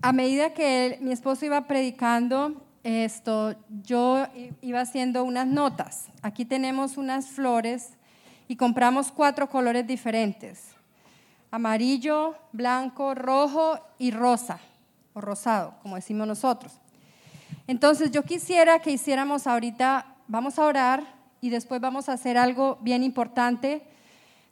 A 0.00 0.12
medida 0.12 0.54
que 0.54 0.96
mi 1.00 1.10
esposo 1.10 1.44
iba 1.44 1.66
predicando 1.66 2.62
esto, 2.84 3.56
yo 3.82 4.28
iba 4.62 4.80
haciendo 4.80 5.24
unas 5.24 5.48
notas. 5.48 6.06
Aquí 6.22 6.44
tenemos 6.44 6.96
unas 6.96 7.26
flores 7.30 7.90
y 8.46 8.54
compramos 8.54 9.10
cuatro 9.10 9.48
colores 9.48 9.88
diferentes. 9.88 10.68
Amarillo, 11.50 12.36
blanco, 12.52 13.16
rojo 13.16 13.80
y 13.98 14.12
rosa, 14.12 14.60
o 15.14 15.20
rosado, 15.20 15.74
como 15.82 15.96
decimos 15.96 16.28
nosotros. 16.28 16.74
Entonces 17.66 18.12
yo 18.12 18.22
quisiera 18.22 18.78
que 18.78 18.92
hiciéramos 18.92 19.48
ahorita, 19.48 20.14
vamos 20.28 20.60
a 20.60 20.64
orar 20.64 21.02
y 21.40 21.50
después 21.50 21.80
vamos 21.80 22.08
a 22.08 22.12
hacer 22.12 22.38
algo 22.38 22.78
bien 22.82 23.02
importante 23.02 23.82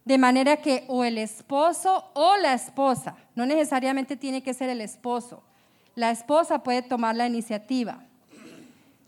de 0.07 0.19
manera 0.19 0.59
que 0.59 0.85
o 0.87 1.03
el 1.03 1.19
esposo 1.19 2.11
o 2.15 2.37
la 2.37 2.55
esposa, 2.55 3.17
no 3.35 3.45
necesariamente 3.45 4.17
tiene 4.17 4.41
que 4.41 4.55
ser 4.55 4.71
el 4.71 4.81
esposo, 4.81 5.43
la 5.97 6.13
esposa 6.13 6.63
puede 6.63 6.83
tomar 6.83 7.17
la 7.17 7.27
iniciativa. 7.27 8.05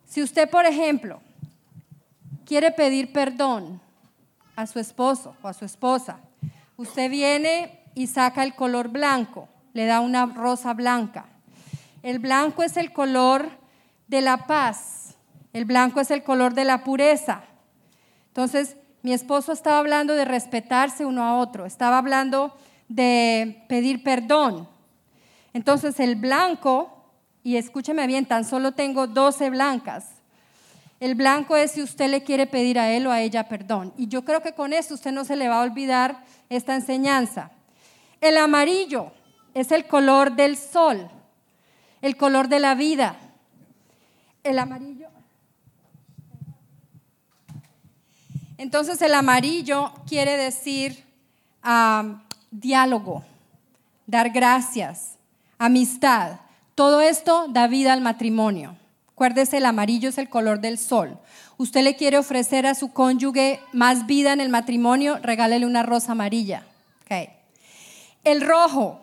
Si 0.07 0.21
usted, 0.21 0.51
por 0.51 0.67
ejemplo, 0.67 1.21
quiere 2.45 2.73
pedir 2.73 3.13
perdón 3.13 3.81
a 4.57 4.67
su 4.67 4.81
esposo 4.81 5.37
o 5.41 5.47
a 5.47 5.53
su 5.53 5.65
esposa, 5.65 6.19
usted 6.77 7.09
viene 7.09 7.81
y 7.95 8.09
saca 8.09 8.43
el 8.43 8.57
color 8.57 8.89
blanco, 8.89 9.49
le 9.75 9.87
da 9.87 10.01
una 10.01 10.27
rosa 10.27 10.75
blanca. 10.75 11.27
El 12.03 12.19
blanco 12.19 12.65
es 12.65 12.77
el 12.77 12.93
color 12.93 13.51
de 14.09 14.21
la 14.21 14.49
paz, 14.49 15.15
el 15.53 15.65
blanco 15.65 16.01
es 16.01 16.11
el 16.11 16.25
color 16.25 16.55
de 16.55 16.65
la 16.65 16.83
pureza. 16.83 17.45
Entonces, 18.29 18.77
mi 19.03 19.13
esposo 19.13 19.53
estaba 19.53 19.79
hablando 19.79 20.15
de 20.15 20.25
respetarse 20.25 21.05
uno 21.05 21.23
a 21.23 21.39
otro, 21.39 21.67
estaba 21.67 21.99
hablando 21.99 22.57
de 22.89 23.65
pedir 23.69 24.03
perdón. 24.03 24.69
Entonces 25.53 26.01
el 26.01 26.17
blanco, 26.17 27.05
y 27.43 27.57
escúcheme 27.57 28.07
bien, 28.07 28.27
tan 28.27 28.45
solo 28.45 28.73
tengo 28.73 29.07
12 29.07 29.51
blancas. 29.51 30.07
El 31.01 31.15
blanco 31.15 31.57
es 31.57 31.73
si 31.73 31.83
usted 31.83 32.11
le 32.11 32.25
quiere 32.25 32.47
pedir 32.47 32.79
a 32.79 32.91
él 32.91 33.07
o 33.07 33.13
a 33.13 33.21
ella 33.21 33.49
perdón. 33.49 33.93
Y 33.97 34.09
yo 34.09 34.25
creo 34.25 34.43
que 34.43 34.53
con 34.53 34.73
esto 34.73 34.95
usted 34.95 35.13
no 35.13 35.25
se 35.25 35.37
le 35.37 35.49
va 35.49 35.61
a 35.61 35.63
olvidar 35.63 36.25
esta 36.49 36.75
enseñanza. 36.75 37.53
El 38.21 38.37
amarillo 38.37 39.13
es 39.55 39.71
el 39.71 39.87
color 39.87 40.35
del 40.35 40.57
sol, 40.57 41.09
el 42.03 42.17
color 42.17 42.49
de 42.49 42.59
la 42.59 42.75
vida. 42.75 43.17
El 44.43 44.59
amarillo 44.59 45.09
Entonces 48.59 49.01
el 49.03 49.15
amarillo 49.15 49.93
quiere 50.07 50.37
decir 50.37 51.05
diálogo, 52.51 53.25
dar 54.07 54.31
gracias, 54.31 55.17
amistad. 55.59 56.41
Todo 56.75 57.01
esto 57.01 57.47
da 57.49 57.69
vida 57.69 57.93
al 57.93 58.01
matrimonio. 58.01 58.77
Acuérdese, 59.13 59.57
el 59.57 59.67
amarillo 59.67 60.09
es 60.09 60.19
el 60.19 60.29
color 60.29 60.61
del 60.61 60.79
sol. 60.79 61.19
Usted 61.57 61.83
le 61.83 61.97
quiere 61.97 62.19
ofrecer 62.19 62.67
a 62.67 62.75
su 62.75 62.93
cónyuge 62.93 63.61
más 63.73 64.07
vida 64.07 64.33
en 64.33 64.41
el 64.41 64.49
matrimonio, 64.49 65.19
regálele 65.23 65.67
una 65.67 65.83
rosa 65.83 66.13
amarilla. 66.13 66.65
El 68.25 68.41
rojo. 68.43 69.01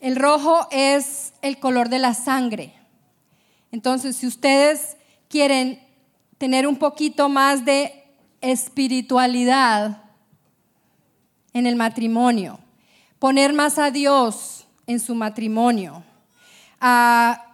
El 0.00 0.14
rojo 0.16 0.68
es 0.70 1.32
el 1.42 1.58
color 1.58 1.88
de 1.88 1.98
la 1.98 2.14
sangre. 2.14 2.74
Entonces, 3.72 4.16
si 4.16 4.26
ustedes 4.26 4.96
quieren 5.28 5.80
tener 6.38 6.66
un 6.66 6.76
poquito 6.76 7.28
más 7.28 7.64
de 7.64 7.97
espiritualidad 8.40 10.02
en 11.52 11.66
el 11.66 11.76
matrimonio, 11.76 12.58
poner 13.18 13.52
más 13.52 13.78
a 13.78 13.90
Dios 13.90 14.66
en 14.86 15.00
su 15.00 15.14
matrimonio, 15.14 16.02
a 16.80 17.44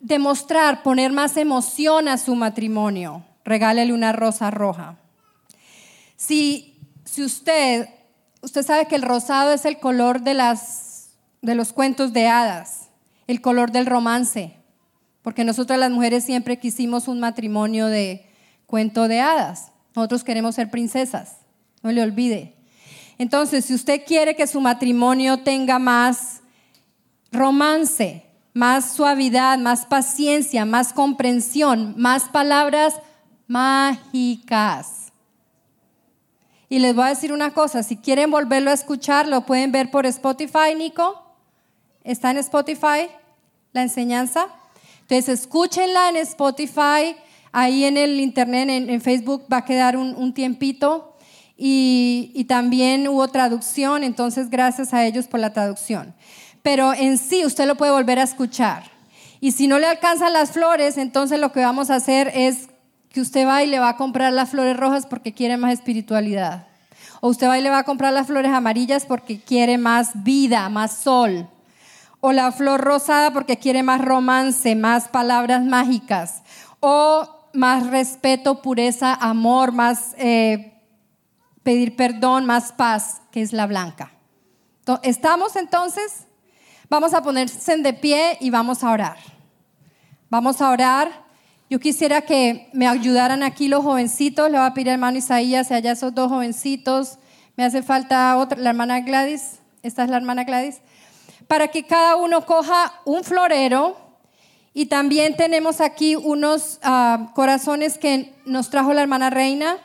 demostrar, 0.00 0.82
poner 0.82 1.12
más 1.12 1.36
emoción 1.36 2.08
a 2.08 2.18
su 2.18 2.34
matrimonio, 2.34 3.24
regálele 3.44 3.92
una 3.92 4.12
rosa 4.12 4.50
roja. 4.50 4.96
Si, 6.16 6.78
si 7.04 7.22
usted, 7.22 7.88
usted 8.42 8.62
sabe 8.62 8.86
que 8.86 8.96
el 8.96 9.02
rosado 9.02 9.52
es 9.52 9.64
el 9.64 9.78
color 9.78 10.22
de, 10.22 10.34
las, 10.34 11.10
de 11.42 11.54
los 11.54 11.72
cuentos 11.72 12.12
de 12.12 12.28
hadas, 12.28 12.88
el 13.26 13.40
color 13.40 13.72
del 13.72 13.86
romance, 13.86 14.56
porque 15.22 15.44
nosotras 15.44 15.78
las 15.78 15.90
mujeres 15.90 16.24
siempre 16.24 16.58
quisimos 16.58 17.08
un 17.08 17.18
matrimonio 17.18 17.86
de 17.86 18.26
cuento 18.66 19.08
de 19.08 19.20
hadas. 19.20 19.72
Nosotros 19.96 20.24
queremos 20.24 20.54
ser 20.54 20.70
princesas, 20.70 21.38
no 21.82 21.90
le 21.90 22.02
olvide. 22.02 22.54
Entonces, 23.16 23.64
si 23.64 23.74
usted 23.74 24.02
quiere 24.06 24.36
que 24.36 24.46
su 24.46 24.60
matrimonio 24.60 25.38
tenga 25.38 25.78
más 25.78 26.42
romance, 27.32 28.26
más 28.52 28.92
suavidad, 28.92 29.56
más 29.56 29.86
paciencia, 29.86 30.66
más 30.66 30.92
comprensión, 30.92 31.94
más 31.96 32.24
palabras 32.24 32.96
mágicas. 33.46 35.12
Y 36.68 36.78
les 36.80 36.94
voy 36.94 37.06
a 37.06 37.08
decir 37.08 37.32
una 37.32 37.54
cosa, 37.54 37.82
si 37.82 37.96
quieren 37.96 38.30
volverlo 38.30 38.70
a 38.70 38.74
escuchar, 38.74 39.26
lo 39.26 39.46
pueden 39.46 39.72
ver 39.72 39.90
por 39.90 40.04
Spotify, 40.04 40.74
Nico. 40.76 41.22
¿Está 42.04 42.32
en 42.32 42.36
Spotify 42.36 43.08
la 43.72 43.80
enseñanza? 43.80 44.48
Entonces, 45.02 45.40
escúchenla 45.40 46.10
en 46.10 46.16
Spotify 46.16 47.16
Ahí 47.52 47.84
en 47.84 47.96
el 47.96 48.20
internet, 48.20 48.68
en, 48.68 49.00
Facebook, 49.00 49.44
va 49.52 49.58
a 49.58 49.64
quedar 49.64 49.96
un, 49.96 50.32
tiempito. 50.34 51.16
Y, 51.56 52.44
también 52.48 53.08
hubo 53.08 53.26
traducción, 53.28 54.04
entonces 54.04 54.50
gracias 54.50 54.92
a 54.92 55.04
ellos 55.06 55.26
por 55.26 55.40
la 55.40 55.52
traducción. 55.52 56.14
Pero 56.62 56.92
en 56.92 57.18
sí 57.18 57.44
usted 57.44 57.66
lo 57.66 57.76
puede 57.76 57.92
volver 57.92 58.18
a 58.18 58.24
escuchar. 58.24 58.90
Y 59.40 59.52
si 59.52 59.66
no 59.66 59.78
le 59.78 59.86
alcanzan 59.86 60.32
las 60.32 60.52
flores, 60.52 60.98
entonces 60.98 61.38
lo 61.38 61.52
que 61.52 61.60
vamos 61.60 61.90
a 61.90 61.96
hacer 61.96 62.30
es 62.34 62.68
que 63.10 63.20
usted 63.20 63.46
va 63.46 63.62
y 63.62 63.66
le 63.66 63.78
va 63.78 63.90
a 63.90 63.96
comprar 63.96 64.32
las 64.32 64.50
flores 64.50 64.76
rojas 64.76 65.06
porque 65.06 65.32
quiere 65.32 65.56
más 65.56 65.72
espiritualidad. 65.72 66.66
O 67.20 67.28
usted 67.28 67.48
va 67.48 67.58
y 67.58 67.62
le 67.62 67.70
va 67.70 67.78
a 67.78 67.84
comprar 67.84 68.12
las 68.12 68.26
flores 68.26 68.52
amarillas 68.52 69.04
porque 69.06 69.40
quiere 69.40 69.78
más 69.78 70.22
vida, 70.22 70.68
más 70.68 70.98
sol. 70.98 71.48
O 72.20 72.32
la 72.32 72.52
flor 72.52 72.80
rosada 72.80 73.32
porque 73.32 73.58
quiere 73.58 73.82
más 73.82 74.00
romance, 74.00 74.74
más 74.74 75.08
palabras 75.08 75.64
mágicas. 75.64 76.42
O 76.80 77.35
más 77.56 77.86
respeto, 77.88 78.62
pureza, 78.62 79.14
amor, 79.14 79.72
más 79.72 80.14
eh, 80.18 80.80
pedir 81.62 81.96
perdón, 81.96 82.46
más 82.46 82.72
paz, 82.72 83.22
que 83.32 83.42
es 83.42 83.52
la 83.52 83.66
blanca. 83.66 84.12
¿Estamos 85.02 85.56
entonces? 85.56 86.26
Vamos 86.88 87.12
a 87.14 87.22
ponerse 87.22 87.76
de 87.78 87.92
pie 87.92 88.38
y 88.40 88.50
vamos 88.50 88.84
a 88.84 88.90
orar. 88.92 89.16
Vamos 90.30 90.60
a 90.60 90.70
orar. 90.70 91.24
Yo 91.68 91.80
quisiera 91.80 92.20
que 92.20 92.70
me 92.72 92.86
ayudaran 92.86 93.42
aquí 93.42 93.66
los 93.66 93.82
jovencitos. 93.82 94.48
Le 94.50 94.58
voy 94.58 94.66
a 94.66 94.74
pedir 94.74 94.90
al 94.90 94.94
hermano 94.94 95.18
Isaías 95.18 95.72
allá 95.72 95.92
esos 95.92 96.14
dos 96.14 96.30
jovencitos. 96.30 97.18
Me 97.56 97.64
hace 97.64 97.82
falta 97.82 98.36
otra, 98.36 98.58
la 98.58 98.70
hermana 98.70 99.00
Gladys. 99.00 99.58
Esta 99.82 100.04
es 100.04 100.10
la 100.10 100.18
hermana 100.18 100.44
Gladys. 100.44 100.80
Para 101.48 101.68
que 101.68 101.84
cada 101.84 102.14
uno 102.14 102.46
coja 102.46 102.92
un 103.04 103.24
florero 103.24 104.05
y 104.78 104.84
también 104.84 105.36
tenemos 105.36 105.80
aquí 105.80 106.16
unos 106.16 106.80
ah, 106.82 107.32
corazones 107.34 107.96
que 107.96 108.34
nos 108.44 108.68
trajo 108.68 108.92
la 108.92 109.00
hermana 109.00 109.30
Reina. 109.30 109.78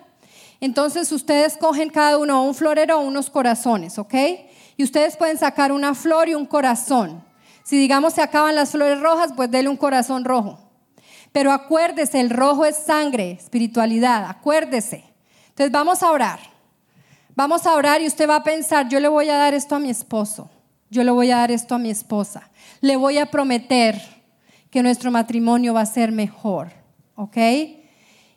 Entonces 0.59 1.13
ustedes 1.13 1.55
cogen 1.55 1.89
cada 1.89 2.18
uno 2.18 2.43
un 2.43 2.53
florero 2.53 2.99
o 2.99 3.01
unos 3.01 3.30
corazones, 3.30 3.97
¿ok? 3.97 4.13
Y 4.76 4.84
ustedes 4.84 5.15
pueden 5.15 5.38
sacar 5.38 5.72
una 5.72 5.95
flor 5.95 6.27
y 6.27 6.35
un 6.35 6.45
corazón. 6.45 7.23
Si 7.63 7.77
digamos 7.77 8.15
se 8.15 8.22
acaban 8.22 8.53
las 8.53 8.72
flores 8.72 8.99
rojas, 8.99 9.31
pues 9.34 9.49
denle 9.49 9.69
un 9.69 9.77
corazón 9.77 10.26
rojo. 10.26 10.59
Pero 11.31 11.53
acuérdese, 11.53 12.19
el 12.19 12.30
rojo 12.30 12.65
es 12.65 12.76
sangre, 12.76 13.31
espiritualidad, 13.31 14.26
acuérdese. 14.26 15.05
Entonces 15.47 15.72
vamos 15.72 16.03
a 16.03 16.11
orar. 16.11 16.41
Vamos 17.34 17.65
a 17.65 17.76
orar 17.76 18.01
y 18.01 18.07
usted 18.07 18.30
va 18.30 18.35
a 18.35 18.43
pensar, 18.43 18.89
yo 18.89 18.99
le 18.99 19.07
voy 19.07 19.30
a 19.30 19.38
dar 19.38 19.53
esto 19.53 19.76
a 19.76 19.80
mi 19.80 19.89
esposo, 19.89 20.49
yo 20.89 21.05
le 21.05 21.11
voy 21.11 21.31
a 21.31 21.38
dar 21.38 21.49
esto 21.49 21.76
a 21.76 21.80
mi 21.80 21.89
esposa, 21.89 22.49
le 22.81 22.97
voy 22.97 23.19
a 23.19 23.31
prometer 23.31 24.20
que 24.72 24.81
nuestro 24.81 25.11
matrimonio 25.11 25.73
va 25.73 25.81
a 25.81 25.85
ser 25.85 26.11
mejor, 26.11 26.72
¿ok? 27.15 27.38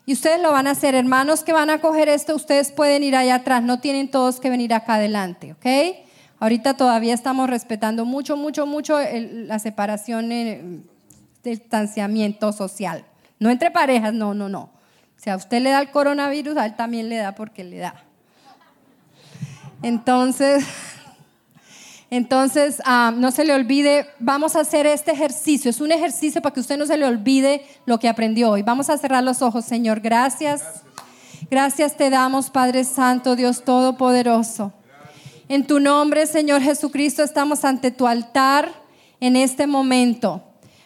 Y 0.06 0.12
ustedes 0.12 0.42
lo 0.42 0.52
van 0.52 0.66
a 0.66 0.72
hacer, 0.72 0.94
hermanos 0.94 1.44
que 1.44 1.52
van 1.52 1.70
a 1.70 1.80
coger 1.80 2.10
esto, 2.10 2.34
ustedes 2.34 2.72
pueden 2.72 3.02
ir 3.02 3.16
allá 3.16 3.36
atrás, 3.36 3.62
no 3.62 3.80
tienen 3.80 4.10
todos 4.10 4.40
que 4.40 4.50
venir 4.50 4.74
acá 4.74 4.96
adelante, 4.96 5.52
¿ok? 5.52 5.66
Ahorita 6.40 6.74
todavía 6.76 7.14
estamos 7.14 7.48
respetando 7.48 8.04
mucho, 8.04 8.36
mucho, 8.36 8.66
mucho 8.66 8.98
la 9.00 9.58
separación, 9.58 10.30
el 10.32 10.82
distanciamiento 11.42 12.52
social. 12.52 13.04
No 13.38 13.48
entre 13.48 13.70
parejas, 13.70 14.12
no, 14.12 14.34
no, 14.34 14.48
no. 14.48 14.70
Si 15.16 15.30
a 15.30 15.36
usted 15.36 15.62
le 15.62 15.70
da 15.70 15.80
el 15.80 15.90
coronavirus, 15.90 16.56
a 16.56 16.66
él 16.66 16.76
también 16.76 17.08
le 17.08 17.16
da 17.16 17.34
porque 17.34 17.64
le 17.64 17.78
da. 17.78 17.94
Entonces, 19.82 20.66
entonces, 22.10 22.80
ah, 22.84 23.12
no 23.16 23.30
se 23.30 23.44
le 23.44 23.54
olvide, 23.54 24.06
vamos 24.20 24.56
a 24.56 24.60
hacer 24.60 24.86
este 24.86 25.12
ejercicio. 25.12 25.70
Es 25.70 25.80
un 25.80 25.90
ejercicio 25.90 26.42
para 26.42 26.52
que 26.52 26.60
usted 26.60 26.76
no 26.78 26.86
se 26.86 26.96
le 26.96 27.06
olvide 27.06 27.64
lo 27.86 27.98
que 27.98 28.08
aprendió 28.08 28.50
hoy. 28.50 28.62
Vamos 28.62 28.90
a 28.90 28.98
cerrar 28.98 29.24
los 29.24 29.42
ojos, 29.42 29.64
Señor. 29.64 30.00
Gracias. 30.00 30.62
Gracias 31.50 31.96
te 31.96 32.10
damos, 32.10 32.50
Padre 32.50 32.84
Santo, 32.84 33.36
Dios 33.36 33.64
Todopoderoso. 33.64 34.72
En 35.48 35.66
tu 35.66 35.78
nombre, 35.78 36.26
Señor 36.26 36.62
Jesucristo, 36.62 37.22
estamos 37.22 37.64
ante 37.64 37.90
tu 37.90 38.06
altar 38.06 38.72
en 39.20 39.36
este 39.36 39.66
momento, 39.66 40.42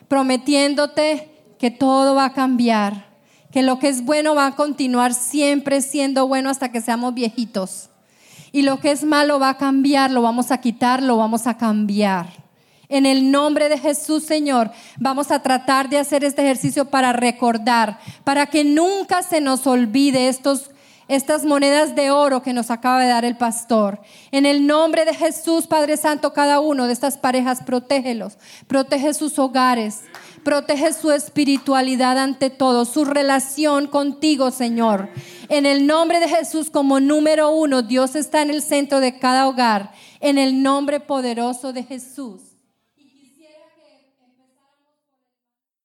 prometiéndote 0.08 1.30
que 1.58 1.70
todo 1.70 2.14
va 2.14 2.26
a 2.26 2.32
cambiar, 2.32 3.06
que 3.52 3.62
lo 3.62 3.78
que 3.78 3.88
es 3.88 4.04
bueno 4.04 4.34
va 4.34 4.46
a 4.46 4.56
continuar 4.56 5.14
siempre 5.14 5.80
siendo 5.80 6.26
bueno 6.26 6.50
hasta 6.50 6.72
que 6.72 6.80
seamos 6.80 7.14
viejitos. 7.14 7.88
Y 8.52 8.62
lo 8.62 8.80
que 8.80 8.90
es 8.90 9.04
malo 9.04 9.38
va 9.38 9.50
a 9.50 9.58
cambiar, 9.58 10.10
lo 10.10 10.22
vamos 10.22 10.50
a 10.50 10.58
quitar, 10.58 11.02
lo 11.02 11.16
vamos 11.16 11.46
a 11.46 11.56
cambiar. 11.56 12.26
En 12.88 13.04
el 13.04 13.30
nombre 13.30 13.68
de 13.68 13.78
Jesús, 13.78 14.24
Señor, 14.24 14.70
vamos 14.98 15.30
a 15.30 15.42
tratar 15.42 15.90
de 15.90 15.98
hacer 15.98 16.24
este 16.24 16.42
ejercicio 16.42 16.86
para 16.86 17.12
recordar, 17.12 17.98
para 18.24 18.46
que 18.46 18.64
nunca 18.64 19.22
se 19.22 19.40
nos 19.40 19.66
olvide 19.66 20.28
estos 20.28 20.70
estas 21.08 21.46
monedas 21.46 21.96
de 21.96 22.10
oro 22.10 22.42
que 22.42 22.52
nos 22.52 22.70
acaba 22.70 23.00
de 23.00 23.08
dar 23.08 23.24
el 23.24 23.36
pastor. 23.36 23.98
En 24.30 24.44
el 24.44 24.66
nombre 24.66 25.06
de 25.06 25.14
Jesús, 25.14 25.66
Padre 25.66 25.96
Santo, 25.96 26.34
cada 26.34 26.60
uno 26.60 26.86
de 26.86 26.92
estas 26.92 27.16
parejas, 27.16 27.62
protégelos, 27.62 28.36
protege 28.66 29.14
sus 29.14 29.38
hogares, 29.38 30.02
protege 30.48 30.94
su 30.94 31.12
espiritualidad 31.12 32.16
ante 32.16 32.48
todo, 32.48 32.86
su 32.86 33.04
relación 33.04 33.86
contigo, 33.86 34.50
Señor. 34.50 35.10
En 35.50 35.66
el 35.66 35.86
nombre 35.86 36.20
de 36.20 36.28
Jesús, 36.28 36.70
como 36.70 37.00
número 37.00 37.50
uno, 37.50 37.82
Dios 37.82 38.16
está 38.16 38.40
en 38.40 38.48
el 38.48 38.62
centro 38.62 39.00
de 39.00 39.18
cada 39.18 39.46
hogar. 39.46 39.92
En 40.20 40.38
el 40.38 40.62
nombre 40.62 41.00
poderoso 41.00 41.74
de 41.74 41.82
Jesús. 41.82 42.47